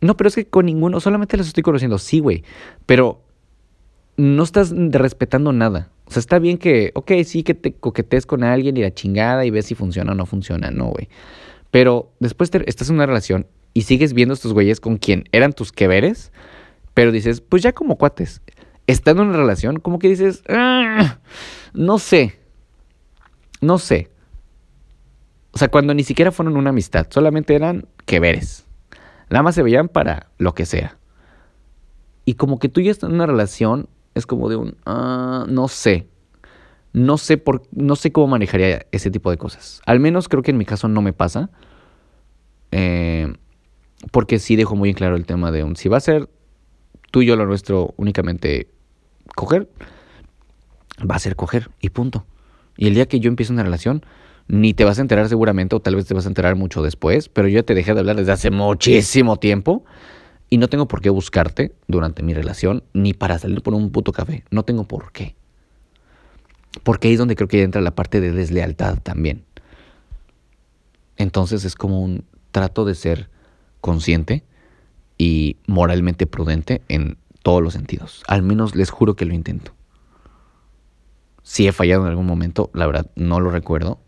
No, 0.00 0.16
pero 0.16 0.28
es 0.28 0.34
que 0.34 0.46
con 0.46 0.66
ninguno, 0.66 1.00
solamente 1.00 1.36
les 1.36 1.48
estoy 1.48 1.62
conociendo, 1.62 1.98
sí, 1.98 2.20
güey. 2.20 2.44
Pero 2.86 3.22
no 4.16 4.42
estás 4.42 4.72
respetando 4.74 5.52
nada. 5.52 5.90
O 6.06 6.10
sea, 6.10 6.20
está 6.20 6.38
bien 6.38 6.58
que, 6.58 6.92
ok, 6.94 7.12
sí 7.24 7.42
que 7.42 7.54
te 7.54 7.74
coquetees 7.74 8.26
con 8.26 8.42
alguien 8.42 8.76
y 8.76 8.82
la 8.82 8.94
chingada 8.94 9.44
y 9.44 9.50
ves 9.50 9.66
si 9.66 9.74
funciona 9.74 10.12
o 10.12 10.14
no 10.14 10.26
funciona, 10.26 10.70
no, 10.70 10.86
güey. 10.86 11.08
Pero 11.70 12.12
después 12.18 12.50
estás 12.66 12.88
en 12.88 12.96
una 12.96 13.06
relación 13.06 13.46
y 13.74 13.82
sigues 13.82 14.14
viendo 14.14 14.34
estos 14.34 14.54
güeyes 14.54 14.80
con 14.80 14.96
quien 14.96 15.24
eran 15.32 15.52
tus 15.52 15.70
que 15.70 15.86
veres, 15.86 16.32
pero 16.94 17.12
dices, 17.12 17.40
pues 17.40 17.62
ya 17.62 17.72
como 17.72 17.96
cuates. 17.96 18.40
Estando 18.86 19.22
en 19.22 19.28
una 19.28 19.38
relación, 19.38 19.80
como 19.80 19.98
que 19.98 20.08
dices, 20.08 20.42
ah, 20.48 21.18
no 21.74 21.98
sé, 21.98 22.38
no 23.60 23.78
sé. 23.78 24.10
O 25.52 25.58
sea, 25.58 25.68
cuando 25.68 25.94
ni 25.94 26.04
siquiera 26.04 26.32
fueron 26.32 26.56
una 26.56 26.70
amistad, 26.70 27.06
solamente 27.10 27.54
eran 27.54 27.86
que 28.04 28.20
veres. 28.20 28.66
Nada 29.30 29.42
más 29.42 29.54
se 29.54 29.62
veían 29.62 29.88
para 29.88 30.30
lo 30.38 30.54
que 30.54 30.66
sea. 30.66 30.98
Y 32.24 32.34
como 32.34 32.58
que 32.58 32.68
tú 32.68 32.80
ya 32.80 32.90
estás 32.90 33.08
en 33.08 33.14
una 33.14 33.26
relación, 33.26 33.88
es 34.14 34.26
como 34.26 34.48
de 34.48 34.56
un, 34.56 34.76
ah, 34.86 35.46
no 35.48 35.68
sé. 35.68 36.06
No 36.92 37.18
sé, 37.18 37.38
por, 37.38 37.62
no 37.70 37.96
sé 37.96 38.12
cómo 38.12 38.28
manejaría 38.28 38.86
ese 38.92 39.10
tipo 39.10 39.30
de 39.30 39.36
cosas. 39.36 39.80
Al 39.86 40.00
menos 40.00 40.28
creo 40.28 40.42
que 40.42 40.50
en 40.50 40.58
mi 40.58 40.64
caso 40.64 40.88
no 40.88 41.02
me 41.02 41.12
pasa. 41.12 41.50
Eh, 42.70 43.32
porque 44.10 44.38
sí 44.38 44.56
dejo 44.56 44.76
muy 44.76 44.90
en 44.90 44.94
claro 44.94 45.16
el 45.16 45.26
tema 45.26 45.50
de 45.50 45.64
un, 45.64 45.76
si 45.76 45.88
va 45.88 45.96
a 45.96 46.00
ser 46.00 46.28
tú 47.10 47.22
y 47.22 47.26
yo 47.26 47.36
lo 47.36 47.46
nuestro 47.46 47.94
únicamente 47.96 48.68
coger, 49.34 49.68
va 50.98 51.16
a 51.16 51.18
ser 51.18 51.36
coger 51.36 51.70
y 51.80 51.90
punto. 51.90 52.24
Y 52.78 52.86
el 52.86 52.94
día 52.94 53.06
que 53.06 53.20
yo 53.20 53.28
empiece 53.28 53.52
una 53.52 53.64
relación, 53.64 54.02
ni 54.46 54.72
te 54.72 54.84
vas 54.84 54.98
a 54.98 55.02
enterar 55.02 55.28
seguramente, 55.28 55.74
o 55.76 55.80
tal 55.80 55.96
vez 55.96 56.06
te 56.06 56.14
vas 56.14 56.24
a 56.24 56.28
enterar 56.28 56.54
mucho 56.54 56.80
después, 56.80 57.28
pero 57.28 57.48
yo 57.48 57.56
ya 57.56 57.64
te 57.64 57.74
dejé 57.74 57.92
de 57.92 58.00
hablar 58.00 58.16
desde 58.16 58.32
hace 58.32 58.50
muchísimo 58.50 59.36
tiempo 59.36 59.84
y 60.48 60.58
no 60.58 60.68
tengo 60.68 60.86
por 60.88 61.02
qué 61.02 61.10
buscarte 61.10 61.74
durante 61.88 62.22
mi 62.22 62.32
relación, 62.32 62.84
ni 62.94 63.12
para 63.12 63.38
salir 63.38 63.62
por 63.62 63.74
un 63.74 63.90
puto 63.90 64.12
café. 64.12 64.44
No 64.50 64.62
tengo 64.62 64.84
por 64.84 65.10
qué. 65.10 65.34
Porque 66.84 67.08
ahí 67.08 67.14
es 67.14 67.18
donde 67.18 67.34
creo 67.34 67.48
que 67.48 67.62
entra 67.62 67.82
la 67.82 67.96
parte 67.96 68.20
de 68.20 68.30
deslealtad 68.30 68.98
también. 69.02 69.44
Entonces 71.16 71.64
es 71.64 71.74
como 71.74 72.00
un 72.00 72.24
trato 72.52 72.84
de 72.84 72.94
ser 72.94 73.28
consciente 73.80 74.44
y 75.18 75.56
moralmente 75.66 76.28
prudente 76.28 76.82
en 76.88 77.18
todos 77.42 77.60
los 77.60 77.72
sentidos. 77.72 78.22
Al 78.28 78.42
menos 78.42 78.76
les 78.76 78.90
juro 78.90 79.16
que 79.16 79.24
lo 79.24 79.34
intento. 79.34 79.72
Si 81.48 81.66
he 81.66 81.72
fallado 81.72 82.02
en 82.02 82.10
algún 82.10 82.26
momento, 82.26 82.70
la 82.74 82.86
verdad 82.86 83.06
no 83.16 83.40
lo 83.40 83.50
recuerdo 83.50 83.98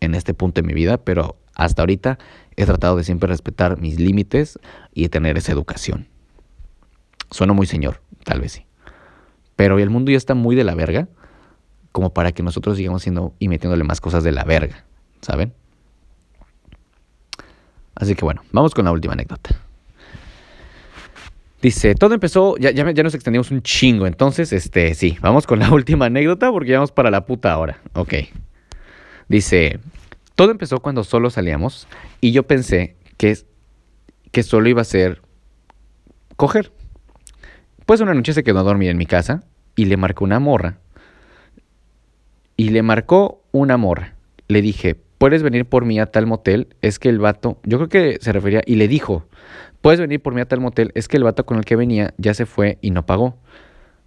en 0.00 0.14
este 0.14 0.32
punto 0.32 0.62
de 0.62 0.66
mi 0.66 0.72
vida, 0.72 0.96
pero 0.96 1.36
hasta 1.54 1.82
ahorita 1.82 2.18
he 2.56 2.64
tratado 2.64 2.96
de 2.96 3.04
siempre 3.04 3.28
respetar 3.28 3.78
mis 3.78 4.00
límites 4.00 4.58
y 4.94 5.02
de 5.02 5.08
tener 5.10 5.36
esa 5.36 5.52
educación. 5.52 6.08
Sueno 7.30 7.52
muy 7.52 7.66
señor, 7.66 8.00
tal 8.24 8.40
vez 8.40 8.52
sí. 8.52 8.64
Pero 9.56 9.78
el 9.78 9.90
mundo 9.90 10.10
ya 10.10 10.16
está 10.16 10.34
muy 10.34 10.56
de 10.56 10.64
la 10.64 10.74
verga 10.74 11.06
como 11.92 12.14
para 12.14 12.32
que 12.32 12.42
nosotros 12.42 12.78
sigamos 12.78 13.02
siendo 13.02 13.34
y 13.38 13.48
metiéndole 13.48 13.84
más 13.84 14.00
cosas 14.00 14.24
de 14.24 14.32
la 14.32 14.44
verga, 14.44 14.86
¿saben? 15.20 15.52
Así 17.94 18.14
que 18.14 18.24
bueno, 18.24 18.40
vamos 18.52 18.72
con 18.72 18.86
la 18.86 18.92
última 18.92 19.12
anécdota. 19.12 19.65
Dice, 21.62 21.94
todo 21.94 22.14
empezó, 22.14 22.56
ya, 22.58 22.70
ya, 22.70 22.90
ya, 22.90 23.02
nos 23.02 23.14
extendimos 23.14 23.50
un 23.50 23.62
chingo, 23.62 24.06
entonces, 24.06 24.52
este, 24.52 24.94
sí, 24.94 25.16
vamos 25.20 25.46
con 25.46 25.58
la 25.58 25.70
última 25.72 26.06
anécdota 26.06 26.50
porque 26.52 26.70
ya 26.70 26.78
vamos 26.78 26.92
para 26.92 27.10
la 27.10 27.24
puta 27.24 27.56
hora. 27.56 27.80
Ok. 27.94 28.14
Dice, 29.28 29.80
todo 30.34 30.50
empezó 30.50 30.80
cuando 30.80 31.02
solo 31.02 31.30
salíamos 31.30 31.88
y 32.20 32.32
yo 32.32 32.44
pensé 32.44 32.96
que, 33.16 33.36
que 34.32 34.42
solo 34.42 34.68
iba 34.68 34.82
a 34.82 34.84
ser 34.84 35.22
coger. 36.36 36.72
Pues 37.86 38.00
una 38.00 38.14
noche 38.14 38.34
se 38.34 38.44
quedó 38.44 38.60
a 38.60 38.64
dormir 38.64 38.90
en 38.90 38.98
mi 38.98 39.06
casa 39.06 39.44
y 39.74 39.86
le 39.86 39.96
marcó 39.96 40.24
una 40.24 40.38
morra. 40.38 40.78
Y 42.56 42.70
le 42.70 42.82
marcó 42.82 43.42
una 43.52 43.76
morra. 43.76 44.14
Le 44.48 44.62
dije, 44.62 44.96
¿puedes 45.18 45.42
venir 45.42 45.66
por 45.66 45.84
mí 45.84 45.98
a 45.98 46.06
tal 46.06 46.26
motel? 46.26 46.68
Es 46.82 46.98
que 46.98 47.08
el 47.08 47.18
vato, 47.18 47.58
yo 47.64 47.78
creo 47.78 47.88
que 47.88 48.18
se 48.20 48.32
refería, 48.32 48.62
y 48.66 48.76
le 48.76 48.88
dijo, 48.88 49.26
¿puedes 49.80 50.00
venir 50.00 50.20
por 50.20 50.34
mí 50.34 50.40
a 50.40 50.46
tal 50.46 50.60
motel? 50.60 50.92
Es 50.94 51.08
que 51.08 51.16
el 51.16 51.24
vato 51.24 51.46
con 51.46 51.58
el 51.58 51.64
que 51.64 51.76
venía 51.76 52.14
ya 52.18 52.34
se 52.34 52.46
fue 52.46 52.78
y 52.80 52.90
no 52.90 53.06
pagó. 53.06 53.38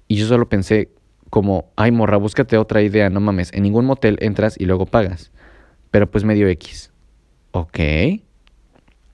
Y 0.07 0.15
yo 0.15 0.27
solo 0.27 0.49
pensé 0.49 0.89
como, 1.29 1.71
ay 1.75 1.91
morra, 1.91 2.17
búscate 2.17 2.57
otra 2.57 2.81
idea, 2.81 3.09
no 3.09 3.19
mames, 3.19 3.53
en 3.53 3.63
ningún 3.63 3.85
motel 3.85 4.17
entras 4.21 4.55
y 4.59 4.65
luego 4.65 4.85
pagas 4.85 5.31
pero 5.91 6.09
pues 6.09 6.23
medio 6.23 6.47
X. 6.47 6.91
Ok. 7.51 7.79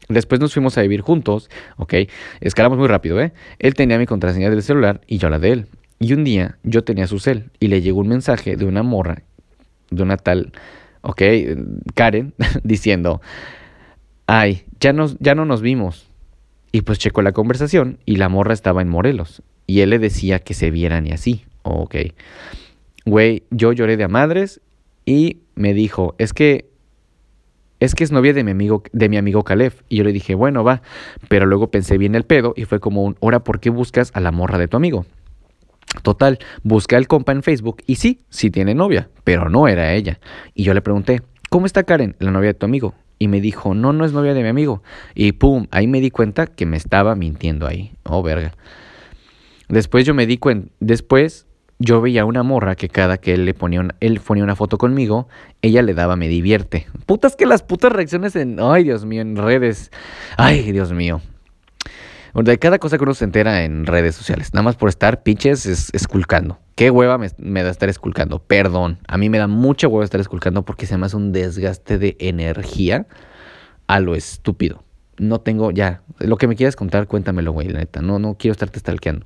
Después 0.08 0.40
nos 0.40 0.54
fuimos 0.54 0.78
a 0.78 0.82
vivir 0.82 1.02
juntos, 1.02 1.50
ok. 1.78 1.94
Escalamos 2.42 2.78
muy 2.78 2.88
rápido, 2.88 3.20
¿eh? 3.20 3.34
Él 3.60 3.74
tenía 3.74 3.98
mi 3.98 4.06
contraseña 4.06 4.50
del 4.50 4.62
celular 4.62 5.02
y 5.08 5.18
yo 5.18 5.30
la 5.30 5.40
de 5.40 5.52
él. 5.52 5.68
Y 6.00 6.14
un 6.14 6.24
día 6.24 6.58
yo 6.64 6.84
tenía 6.84 7.08
su 7.08 7.20
cel 7.20 7.50
y 7.60 7.70
le 7.70 7.82
llegó 7.82 8.02
un 8.02 8.10
mensaje 8.10 8.56
de 8.56 8.66
una 8.66 8.84
morra, 8.84 9.24
de 9.90 10.04
una 10.04 10.18
tal, 10.18 10.52
ok, 11.06 11.22
Karen, 11.94 12.34
diciendo, 12.64 13.22
ay, 14.28 14.64
ya, 14.80 14.92
nos, 14.92 15.18
ya 15.20 15.36
no 15.36 15.46
nos 15.46 15.62
vimos. 15.62 16.08
Y 16.72 16.82
pues 16.82 17.00
checó 17.00 17.22
la 17.22 17.32
conversación 17.32 18.00
y 18.06 18.18
la 18.18 18.28
morra 18.28 18.54
estaba 18.54 18.82
en 18.82 18.90
Morelos. 18.90 19.42
Y 19.68 19.80
él 19.80 19.92
le 19.92 20.00
decía 20.00 20.40
que 20.40 20.54
se 20.54 20.72
vieran 20.72 21.08
y 21.08 21.12
así. 21.12 21.46
Ok. 21.64 21.96
Güey, 23.06 23.44
yo 23.52 23.72
lloré 23.72 23.98
de 23.98 24.04
a 24.04 24.08
madres 24.08 24.62
y 25.06 25.38
me 25.56 25.74
dijo, 25.74 26.16
es 26.18 26.34
que 26.34 26.66
es 27.80 27.94
que 27.94 28.04
es 28.04 28.12
novia 28.12 28.34
de 28.34 28.44
mi 28.44 28.52
amigo 28.52 28.84
de 28.94 29.10
mi 29.10 29.18
amigo 29.18 29.44
Caleb 29.44 29.74
y 29.90 29.98
yo 29.98 30.04
le 30.04 30.14
dije, 30.14 30.34
"Bueno, 30.34 30.64
va." 30.64 30.82
Pero 31.28 31.46
luego 31.46 31.70
pensé 31.70 31.98
bien 31.98 32.16
el 32.16 32.24
pedo 32.24 32.54
y 32.56 32.66
fue 32.66 32.80
como 32.80 33.04
un, 33.04 33.16
"Ahora, 33.22 33.44
¿por 33.44 33.60
qué 33.60 33.70
buscas 33.70 34.12
a 34.16 34.22
la 34.22 34.32
morra 34.32 34.58
de 34.58 34.68
tu 34.68 34.78
amigo?" 34.78 35.06
Total, 36.02 36.40
busqué 36.64 36.96
al 36.96 37.08
compa 37.08 37.32
en 37.32 37.44
Facebook 37.44 37.78
y 37.86 37.96
sí, 37.96 38.22
sí 38.30 38.50
tiene 38.50 38.76
novia, 38.76 39.10
pero 39.24 39.50
no 39.50 39.68
era 39.68 39.94
ella. 39.94 40.20
Y 40.54 40.64
yo 40.64 40.74
le 40.74 40.82
pregunté, 40.82 41.22
"¿Cómo 41.50 41.66
está 41.66 41.84
Karen, 41.84 42.16
la 42.20 42.32
novia 42.32 42.50
de 42.50 42.54
tu 42.56 42.66
amigo?" 42.66 42.94
Y 43.18 43.28
me 43.28 43.42
dijo, 43.42 43.74
"No, 43.74 43.94
no 43.94 44.06
es 44.06 44.14
novia 44.14 44.34
de 44.34 44.44
mi 44.44 44.50
amigo." 44.50 44.84
Y 45.14 45.34
pum, 45.34 45.68
ahí 45.72 45.88
me 45.88 46.02
di 46.02 46.12
cuenta 46.12 46.48
que 46.48 46.66
me 46.66 46.78
estaba 46.78 47.16
mintiendo 47.16 47.68
ahí. 47.68 47.94
Oh, 48.04 48.22
verga. 48.22 48.54
Después 49.70 50.06
yo 50.06 50.14
me 50.14 50.28
di 50.28 50.38
cuenta, 50.38 50.70
después 50.80 51.48
yo 51.80 52.02
veía 52.02 52.26
una 52.26 52.44
morra 52.44 52.76
que 52.76 52.88
cada 52.88 53.18
que 53.18 53.34
él 53.34 53.46
le 53.46 53.54
ponía, 53.54 53.86
él 54.00 54.20
ponía 54.20 54.44
una 54.44 54.56
foto 54.56 54.78
conmigo, 54.78 55.28
ella 55.62 55.82
le 55.82 55.94
daba 55.94 56.16
me 56.16 56.28
divierte. 56.28 56.88
Putas 57.06 57.36
que 57.36 57.46
las 57.46 57.64
putas 57.64 57.92
reacciones 57.92 58.36
en, 58.36 58.60
ay 58.60 58.84
Dios 58.84 59.06
mío, 59.06 59.22
en 59.22 59.36
redes. 59.36 59.92
Ay 60.38 60.72
Dios 60.72 60.94
mío. 60.94 61.22
De 62.36 62.60
cada 62.60 62.80
cosa 62.80 62.98
que 62.98 63.04
uno 63.04 63.14
se 63.14 63.24
entera 63.24 63.64
en 63.64 63.86
redes 63.86 64.14
sociales, 64.14 64.54
nada 64.54 64.64
más 64.64 64.76
por 64.76 64.90
estar 64.90 65.24
pinches 65.24 65.66
es, 65.66 65.90
esculcando. 65.94 66.60
Qué 66.76 66.92
hueva 66.92 67.18
me, 67.18 67.30
me, 67.38 67.64
da 67.64 67.70
estar 67.70 67.88
esculcando. 67.88 68.40
Perdón, 68.40 69.00
a 69.08 69.18
mí 69.18 69.30
me 69.30 69.38
da 69.38 69.48
mucha 69.48 69.88
hueva 69.88 70.04
estar 70.04 70.20
esculcando 70.20 70.66
porque 70.66 70.86
se 70.86 70.98
me 70.98 71.06
hace 71.06 71.16
un 71.16 71.32
desgaste 71.32 71.98
de 71.98 72.18
energía 72.20 73.08
a 73.88 74.02
lo 74.02 74.16
estúpido. 74.16 74.84
No 75.18 75.40
tengo 75.40 75.72
ya. 75.72 76.02
Lo 76.20 76.36
que 76.38 76.48
me 76.48 76.58
quieras 76.58 76.76
contar, 76.76 77.08
cuéntamelo, 77.08 77.54
güey, 77.54 77.70
la 77.70 77.80
neta. 77.80 78.02
No, 78.02 78.20
no 78.20 78.36
quiero 78.38 78.52
estarte 78.52 78.80
stalkeando. 78.80 79.26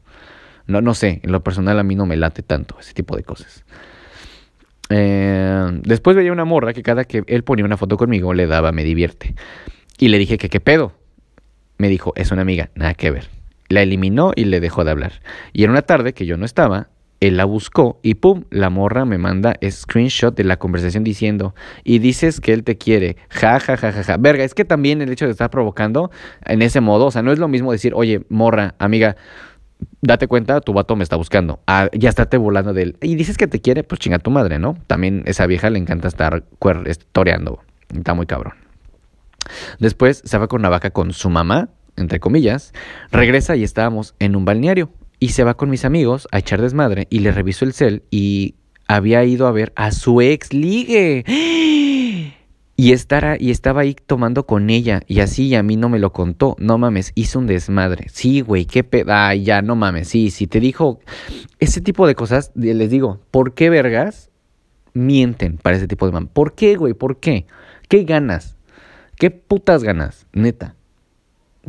No, 0.68 0.82
no 0.82 0.94
sé, 0.94 1.20
en 1.24 1.32
lo 1.32 1.44
personal 1.44 1.80
a 1.80 1.84
mí 1.84 1.96
no 1.96 2.06
me 2.06 2.16
late 2.16 2.44
tanto 2.44 2.78
ese 2.80 2.94
tipo 2.94 3.18
de 3.18 3.24
cosas. 3.24 3.66
Eh, 4.90 5.82
después 5.84 6.16
veía 6.16 6.32
una 6.32 6.46
morra 6.46 6.74
que 6.74 6.84
cada 6.84 7.06
que 7.06 7.24
él 7.26 7.44
ponía 7.44 7.66
una 7.66 7.78
foto 7.78 7.98
conmigo 7.98 8.36
le 8.36 8.46
daba 8.46 8.72
me 8.72 8.84
divierte. 8.84 9.34
Y 9.98 10.10
le 10.10 10.20
dije 10.20 10.38
que 10.38 10.50
qué 10.50 10.60
pedo. 10.60 10.94
Me 11.80 11.88
dijo, 11.90 12.14
es 12.16 12.32
una 12.32 12.44
amiga, 12.44 12.70
nada 12.76 12.94
que 12.94 13.10
ver. 13.10 13.30
La 13.70 13.82
eliminó 13.82 14.34
y 14.36 14.44
le 14.44 14.60
dejó 14.60 14.84
de 14.84 14.92
hablar. 14.92 15.14
Y 15.54 15.64
en 15.64 15.72
una 15.72 15.82
tarde 15.82 16.14
que 16.14 16.26
yo 16.26 16.36
no 16.36 16.46
estaba, 16.46 16.90
él 17.22 17.38
la 17.38 17.46
buscó 17.46 18.00
y 18.04 18.16
pum, 18.16 18.44
la 18.50 18.70
morra 18.70 19.06
me 19.06 19.18
manda 19.18 19.56
screenshot 19.68 20.36
de 20.36 20.44
la 20.44 20.58
conversación 20.58 21.06
diciendo, 21.06 21.56
y 21.86 22.00
dices 22.00 22.42
que 22.42 22.52
él 22.52 22.64
te 22.64 22.78
quiere, 22.78 23.16
ja, 23.30 23.62
ja, 23.62 23.78
ja, 23.78 23.94
ja, 23.94 24.04
ja. 24.04 24.18
Verga, 24.18 24.44
es 24.44 24.54
que 24.54 24.66
también 24.66 25.02
el 25.02 25.10
hecho 25.10 25.26
de 25.26 25.32
estar 25.32 25.50
provocando 25.50 26.12
en 26.46 26.62
ese 26.62 26.82
modo, 26.82 27.06
o 27.08 27.12
sea, 27.12 27.22
no 27.22 27.32
es 27.32 27.40
lo 27.40 27.48
mismo 27.48 27.72
decir, 27.72 27.94
oye, 27.96 28.26
morra, 28.28 28.76
amiga, 28.78 29.16
date 30.02 30.28
cuenta, 30.28 30.60
tu 30.60 30.74
vato 30.74 30.98
me 30.98 31.04
está 31.04 31.16
buscando. 31.16 31.62
Ah, 31.66 31.90
ya 31.94 32.10
estate 32.10 32.36
volando 32.36 32.74
de 32.74 32.84
él. 32.84 32.98
Y 33.02 33.16
dices 33.16 33.38
que 33.38 33.48
te 33.48 33.62
quiere, 33.62 33.84
pues 33.84 34.00
chinga 34.00 34.20
tu 34.20 34.32
madre, 34.32 34.60
¿no? 34.60 34.78
También 34.88 35.24
esa 35.26 35.46
vieja 35.48 35.70
le 35.70 35.80
encanta 35.80 36.10
estar 36.10 36.44
toreando. 37.14 37.60
Está 37.96 38.14
muy 38.14 38.26
cabrón. 38.26 38.54
Después 39.80 40.22
se 40.26 40.38
va 40.38 40.48
con 40.48 40.62
una 40.62 40.70
vaca 40.70 40.92
con 40.92 41.14
su 41.14 41.30
mamá, 41.30 41.70
entre 41.96 42.20
comillas. 42.20 42.74
Regresa 43.12 43.56
y 43.56 43.64
estábamos 43.64 44.16
en 44.20 44.36
un 44.36 44.46
balneario. 44.46 44.92
Y 45.20 45.30
se 45.30 45.44
va 45.44 45.56
con 45.56 45.70
mis 45.70 45.84
amigos 45.84 46.28
a 46.32 46.40
echar 46.40 46.62
desmadre. 46.62 47.08
Y 47.10 47.20
le 47.20 47.32
reviso 47.32 47.66
el 47.66 47.74
cel 47.74 48.04
y 48.10 48.56
había 48.88 49.24
ido 49.26 49.48
a 49.48 49.52
ver 49.52 49.74
a 49.76 49.92
su 49.92 50.22
ex 50.22 50.54
ligue. 50.54 51.24
Y, 52.76 52.94
estará, 52.94 53.36
y 53.38 53.52
estaba 53.52 53.82
ahí 53.82 53.94
tomando 53.94 54.46
con 54.46 54.70
ella. 54.70 55.02
Y 55.06 55.20
así 55.20 55.48
y 55.48 55.56
a 55.56 55.64
mí 55.64 55.76
no 55.76 55.90
me 55.90 56.00
lo 56.00 56.14
contó. 56.14 56.56
No 56.60 56.78
mames, 56.78 57.12
hizo 57.16 57.40
un 57.40 57.48
desmadre. 57.48 58.08
Sí, 58.10 58.40
güey, 58.40 58.66
qué 58.66 58.86
peda. 58.86 59.28
Ay, 59.28 59.44
ya, 59.44 59.62
no 59.62 59.76
mames. 59.76 60.08
Sí, 60.08 60.32
sí, 60.32 60.48
te 60.48 60.62
dijo 60.62 61.02
ese 61.60 61.82
tipo 61.82 62.08
de 62.08 62.16
cosas. 62.16 62.52
Les 62.56 62.90
digo, 62.90 63.20
¿por 63.32 63.54
qué 63.54 63.70
vergas 63.70 64.30
mienten 64.94 65.58
para 65.58 65.76
ese 65.76 65.88
tipo 65.88 66.06
de 66.06 66.14
man? 66.14 66.28
¿Por 66.28 66.56
qué, 66.56 66.78
güey? 66.78 66.94
¿Por 66.94 67.20
qué? 67.20 67.48
¿Qué 67.90 68.06
ganas? 68.06 68.56
¿Qué 69.20 69.32
putas 69.32 69.84
ganas? 69.84 70.26
Neta. 70.32 70.76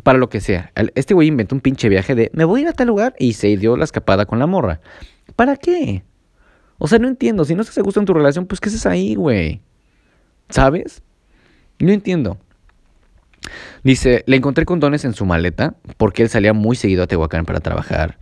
Para 0.04 0.18
lo 0.18 0.28
que 0.28 0.40
sea. 0.40 0.72
Este 0.94 1.14
güey 1.14 1.26
inventó 1.26 1.56
un 1.56 1.60
pinche 1.60 1.88
viaje 1.88 2.14
de 2.14 2.30
me 2.32 2.44
voy 2.44 2.60
a 2.60 2.62
ir 2.62 2.68
a 2.68 2.72
tal 2.72 2.86
lugar 2.86 3.14
y 3.18 3.32
se 3.32 3.54
dio 3.56 3.76
la 3.76 3.82
escapada 3.84 4.24
con 4.24 4.38
la 4.38 4.46
morra. 4.46 4.80
¿Para 5.34 5.56
qué? 5.56 6.04
O 6.78 6.86
sea, 6.86 7.00
no 7.00 7.08
entiendo. 7.08 7.44
Si 7.44 7.56
no 7.56 7.64
se 7.64 7.82
gusta 7.82 7.98
en 7.98 8.06
tu 8.06 8.14
relación, 8.14 8.46
pues 8.46 8.60
¿qué 8.60 8.68
haces 8.68 8.86
ahí, 8.86 9.16
güey? 9.16 9.60
¿Sabes? 10.48 11.02
No 11.80 11.90
entiendo. 11.90 12.38
Dice, 13.82 14.22
le 14.28 14.36
encontré 14.36 14.64
condones 14.64 15.04
en 15.04 15.14
su 15.14 15.26
maleta 15.26 15.74
porque 15.96 16.22
él 16.22 16.28
salía 16.28 16.52
muy 16.52 16.76
seguido 16.76 17.02
a 17.02 17.08
Tehuacán 17.08 17.46
para 17.46 17.58
trabajar. 17.58 18.20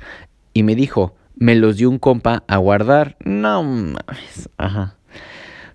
Y 0.55 0.63
me 0.63 0.75
dijo, 0.75 1.15
me 1.37 1.55
los 1.55 1.77
dio 1.77 1.91
un 1.91 1.99
compa 1.99 2.45
a 2.49 2.57
guardar. 2.57 3.19
No 3.27 3.63
mames. 3.63 4.49
Ajá. 4.57 4.98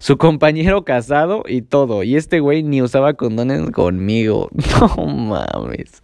Su 0.03 0.17
compañero 0.17 0.83
casado 0.83 1.43
y 1.47 1.61
todo. 1.61 2.03
Y 2.03 2.17
este 2.17 2.41
güey 2.41 2.61
ni 2.61 2.81
usaba 2.81 3.13
condones 3.13 3.71
conmigo. 3.71 4.49
No 4.97 5.05
mames. 5.05 6.01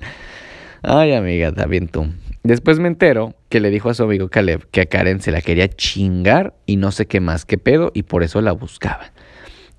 Ay, 0.81 1.11
amiga, 1.11 1.51
también 1.51 1.89
tú. 1.89 2.07
Después 2.41 2.79
me 2.79 2.87
entero 2.87 3.35
que 3.49 3.59
le 3.59 3.69
dijo 3.69 3.89
a 3.89 3.93
su 3.93 4.03
amigo 4.03 4.29
Caleb 4.29 4.65
que 4.71 4.79
a 4.79 4.85
Karen 4.85 5.19
se 5.19 5.31
la 5.31 5.41
quería 5.41 5.67
chingar 5.67 6.53
y 6.65 6.77
no 6.77 6.93
sé 6.93 7.07
qué 7.07 7.19
más 7.19 7.43
que 7.43 7.57
pedo 7.57 7.91
y 7.93 8.03
por 8.03 8.23
eso 8.23 8.39
la 8.39 8.53
buscaba. 8.53 9.11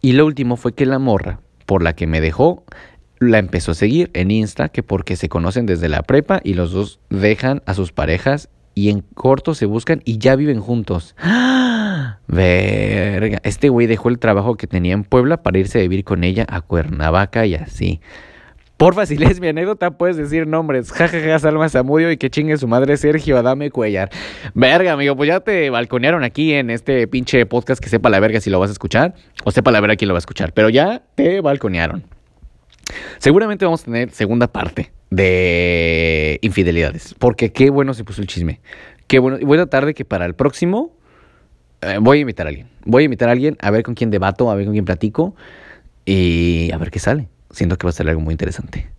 Y 0.03 0.12
lo 0.12 0.27
último 0.27 0.59
fue 0.59 0.75
que 0.75 0.85
la 0.85 0.99
morra, 0.99 1.41
por 1.64 1.83
la 1.83 1.95
que 1.95 2.07
me 2.07 2.21
dejó, 2.21 2.66
la 3.21 3.39
empezó 3.39 3.71
a 3.71 3.75
seguir 3.75 4.11
en 4.12 4.31
Insta, 4.31 4.68
que 4.68 4.83
porque 4.83 5.16
se 5.16 5.31
conocen 5.31 5.64
desde 5.64 5.89
la 5.89 6.03
prepa 6.03 6.43
y 6.45 6.53
los 6.53 6.73
dos 6.73 7.01
dejan 7.09 7.62
a 7.64 7.73
sus 7.73 7.93
parejas 7.93 8.51
y 8.81 8.89
en 8.89 9.01
corto 9.01 9.55
se 9.55 9.66
buscan 9.66 10.01
y 10.07 10.16
ya 10.16 10.37
viven 10.37 10.61
juntos. 10.61 11.14
¡Ah! 11.18 12.18
Verga. 12.28 13.39
Este 13.43 13.68
güey 13.68 13.87
dejó 13.87 14.09
el 14.09 14.18
trabajo 14.18 14.57
que 14.57 14.66
tenía 14.66 14.95
en 14.95 15.05
Puebla 15.05 15.43
para 15.43 15.59
irse 15.59 15.78
a 15.78 15.83
vivir 15.83 16.03
con 16.03 16.24
ella 16.24 16.47
a 16.49 16.62
Cuernavaca 16.62 17.45
y 17.45 17.57
así. 17.57 18.01
Porfa, 18.78 19.05
si 19.05 19.18
mi 19.18 19.49
anécdota, 19.49 19.91
puedes 19.91 20.16
decir 20.16 20.47
nombres. 20.47 20.93
Jajaja, 20.93 21.26
ja, 21.26 21.39
Salma 21.39 21.68
Zamudio 21.68 22.11
y 22.11 22.16
que 22.16 22.31
chingue 22.31 22.57
su 22.57 22.66
madre 22.66 22.97
Sergio 22.97 23.37
Adame 23.37 23.70
Cuellar. 23.70 24.09
Verga, 24.55 24.93
amigo, 24.93 25.14
pues 25.14 25.28
ya 25.28 25.41
te 25.41 25.68
balconearon 25.68 26.24
aquí 26.24 26.55
en 26.55 26.70
este 26.70 27.07
pinche 27.07 27.45
podcast 27.45 27.83
que 27.83 27.91
sepa 27.91 28.09
la 28.09 28.18
verga 28.18 28.41
si 28.41 28.49
lo 28.49 28.59
vas 28.59 28.70
a 28.70 28.72
escuchar 28.72 29.12
o 29.45 29.51
sepa 29.51 29.72
la 29.72 29.81
verga 29.83 29.97
quién 29.97 30.09
lo 30.09 30.14
va 30.14 30.18
a 30.18 30.24
escuchar. 30.24 30.55
Pero 30.55 30.70
ya 30.70 31.03
te 31.16 31.43
balconearon. 31.43 32.05
Seguramente 33.18 33.66
vamos 33.66 33.83
a 33.83 33.85
tener 33.85 34.11
segunda 34.12 34.47
parte 34.47 34.91
de 35.11 36.38
infidelidades. 36.42 37.14
Porque 37.18 37.52
qué 37.52 37.70
bueno 37.70 37.94
se 37.94 38.04
puso 38.04 38.22
el 38.22 38.28
chisme. 38.28 38.61
Qué 39.06 39.18
bueno. 39.18 39.38
Y 39.40 39.44
buena 39.44 39.66
tarde 39.66 39.94
que 39.94 40.04
para 40.04 40.24
el 40.24 40.34
próximo 40.34 40.92
eh, 41.82 41.98
voy 42.00 42.18
a 42.18 42.20
invitar 42.22 42.46
a 42.46 42.50
alguien. 42.50 42.68
Voy 42.84 43.02
a 43.02 43.04
invitar 43.04 43.28
a 43.28 43.32
alguien 43.32 43.56
a 43.61 43.70
ver 43.70 43.82
con 43.82 43.94
quién 43.94 44.11
debato, 44.11 44.50
a 44.50 44.54
ver 44.54 44.66
con 44.66 44.74
quién 44.74 44.84
platico 44.84 45.34
y 46.04 46.70
a 46.72 46.78
ver 46.78 46.90
qué 46.90 46.98
sale. 46.98 47.28
Siento 47.50 47.76
que 47.76 47.86
va 47.86 47.90
a 47.90 47.92
ser 47.92 48.08
algo 48.08 48.20
muy 48.20 48.32
interesante. 48.32 48.90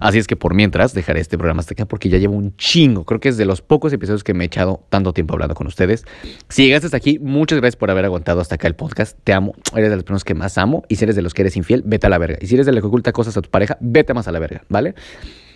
Así 0.00 0.18
es 0.18 0.28
que 0.28 0.36
por 0.36 0.54
mientras 0.54 0.94
dejaré 0.94 1.20
este 1.20 1.36
programa 1.36 1.60
hasta 1.60 1.74
acá 1.74 1.84
porque 1.86 2.08
ya 2.08 2.18
llevo 2.18 2.34
un 2.34 2.56
chingo. 2.56 3.04
Creo 3.04 3.18
que 3.18 3.28
es 3.28 3.36
de 3.36 3.44
los 3.44 3.62
pocos 3.62 3.92
episodios 3.92 4.22
que 4.22 4.32
me 4.32 4.44
he 4.44 4.46
echado 4.46 4.84
tanto 4.90 5.12
tiempo 5.12 5.34
hablando 5.34 5.54
con 5.54 5.66
ustedes. 5.66 6.04
Si 6.48 6.64
llegaste 6.64 6.86
hasta 6.86 6.96
aquí, 6.96 7.18
muchas 7.18 7.58
gracias 7.58 7.76
por 7.76 7.90
haber 7.90 8.04
aguantado 8.04 8.40
hasta 8.40 8.54
acá 8.54 8.68
el 8.68 8.76
podcast. 8.76 9.18
Te 9.24 9.32
amo. 9.32 9.54
Eres 9.74 9.90
de 9.90 9.96
las 9.96 10.04
personas 10.04 10.22
que 10.22 10.34
más 10.34 10.56
amo. 10.56 10.84
Y 10.88 10.96
si 10.96 11.04
eres 11.04 11.16
de 11.16 11.22
los 11.22 11.34
que 11.34 11.42
eres 11.42 11.56
infiel, 11.56 11.82
vete 11.84 12.06
a 12.06 12.10
la 12.10 12.18
verga. 12.18 12.38
Y 12.40 12.46
si 12.46 12.54
eres 12.54 12.66
de 12.66 12.72
los 12.72 12.80
que 12.80 12.86
oculta 12.86 13.10
cosas 13.10 13.36
a 13.36 13.42
tu 13.42 13.50
pareja, 13.50 13.76
vete 13.80 14.14
más 14.14 14.28
a 14.28 14.32
la 14.32 14.38
verga, 14.38 14.62
¿vale? 14.68 14.94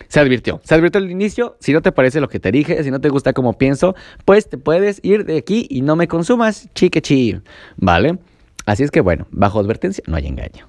Se 0.07 0.19
advirtió. 0.19 0.61
Se 0.63 0.75
advirtió 0.75 0.99
al 0.99 1.09
inicio. 1.09 1.57
Si 1.59 1.73
no 1.73 1.81
te 1.81 1.91
parece 1.91 2.19
lo 2.19 2.29
que 2.29 2.39
te 2.39 2.51
dije, 2.51 2.83
si 2.83 2.91
no 2.91 3.01
te 3.01 3.09
gusta 3.09 3.33
como 3.33 3.57
pienso, 3.57 3.95
pues 4.25 4.49
te 4.49 4.57
puedes 4.57 4.99
ir 5.03 5.25
de 5.25 5.37
aquí 5.37 5.67
y 5.69 5.81
no 5.81 5.95
me 5.95 6.07
consumas, 6.07 6.69
chique 6.73 7.01
¿vale? 7.77 8.17
Así 8.65 8.83
es 8.83 8.91
que 8.91 9.01
bueno, 9.01 9.27
bajo 9.31 9.59
advertencia 9.59 10.03
no 10.07 10.15
hay 10.15 10.27
engaño. 10.27 10.67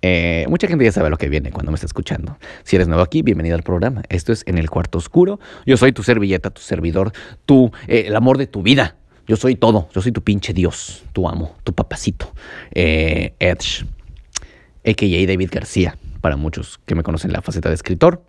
Eh, 0.00 0.46
mucha 0.48 0.68
gente 0.68 0.84
ya 0.84 0.92
sabe 0.92 1.10
lo 1.10 1.18
que 1.18 1.28
viene 1.28 1.50
cuando 1.50 1.72
me 1.72 1.76
está 1.76 1.86
escuchando. 1.86 2.38
Si 2.62 2.76
eres 2.76 2.86
nuevo 2.86 3.02
aquí, 3.02 3.22
bienvenido 3.22 3.56
al 3.56 3.62
programa. 3.62 4.02
Esto 4.08 4.32
es 4.32 4.44
En 4.46 4.58
el 4.58 4.70
Cuarto 4.70 4.98
Oscuro. 4.98 5.40
Yo 5.66 5.76
soy 5.76 5.92
tu 5.92 6.02
servilleta, 6.02 6.50
tu 6.50 6.60
servidor, 6.60 7.12
tu, 7.46 7.72
eh, 7.88 8.04
el 8.06 8.16
amor 8.16 8.38
de 8.38 8.46
tu 8.46 8.62
vida. 8.62 8.96
Yo 9.26 9.36
soy 9.36 9.56
todo. 9.56 9.88
Yo 9.94 10.00
soy 10.00 10.12
tu 10.12 10.22
pinche 10.22 10.52
Dios, 10.52 11.04
tu 11.12 11.28
amo, 11.28 11.56
tu 11.64 11.72
papacito. 11.72 12.32
Eh, 12.72 13.34
Edge, 13.38 13.84
a.k.a. 14.86 15.26
David 15.26 15.50
García, 15.52 15.98
para 16.20 16.36
muchos 16.36 16.78
que 16.86 16.94
me 16.94 17.02
conocen 17.02 17.32
la 17.32 17.42
faceta 17.42 17.68
de 17.68 17.74
escritor. 17.74 18.22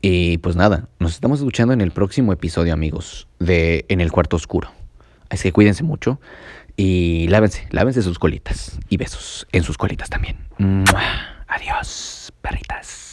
Y 0.00 0.38
pues 0.38 0.54
nada, 0.56 0.88
nos 0.98 1.14
estamos 1.14 1.40
escuchando 1.40 1.74
en 1.74 1.80
el 1.80 1.90
próximo 1.90 2.32
episodio, 2.32 2.72
amigos, 2.72 3.26
de 3.38 3.84
En 3.88 4.00
el 4.00 4.12
Cuarto 4.12 4.36
Oscuro. 4.36 4.70
Así 5.28 5.44
que 5.48 5.52
cuídense 5.52 5.82
mucho. 5.82 6.20
Y 6.76 7.26
lávense, 7.28 7.66
lávense 7.70 8.02
sus 8.02 8.18
colitas. 8.18 8.78
Y 8.88 8.96
besos 8.96 9.46
en 9.52 9.64
sus 9.64 9.76
colitas 9.76 10.08
también. 10.08 10.36
Adiós, 11.48 12.32
perritas. 12.40 13.07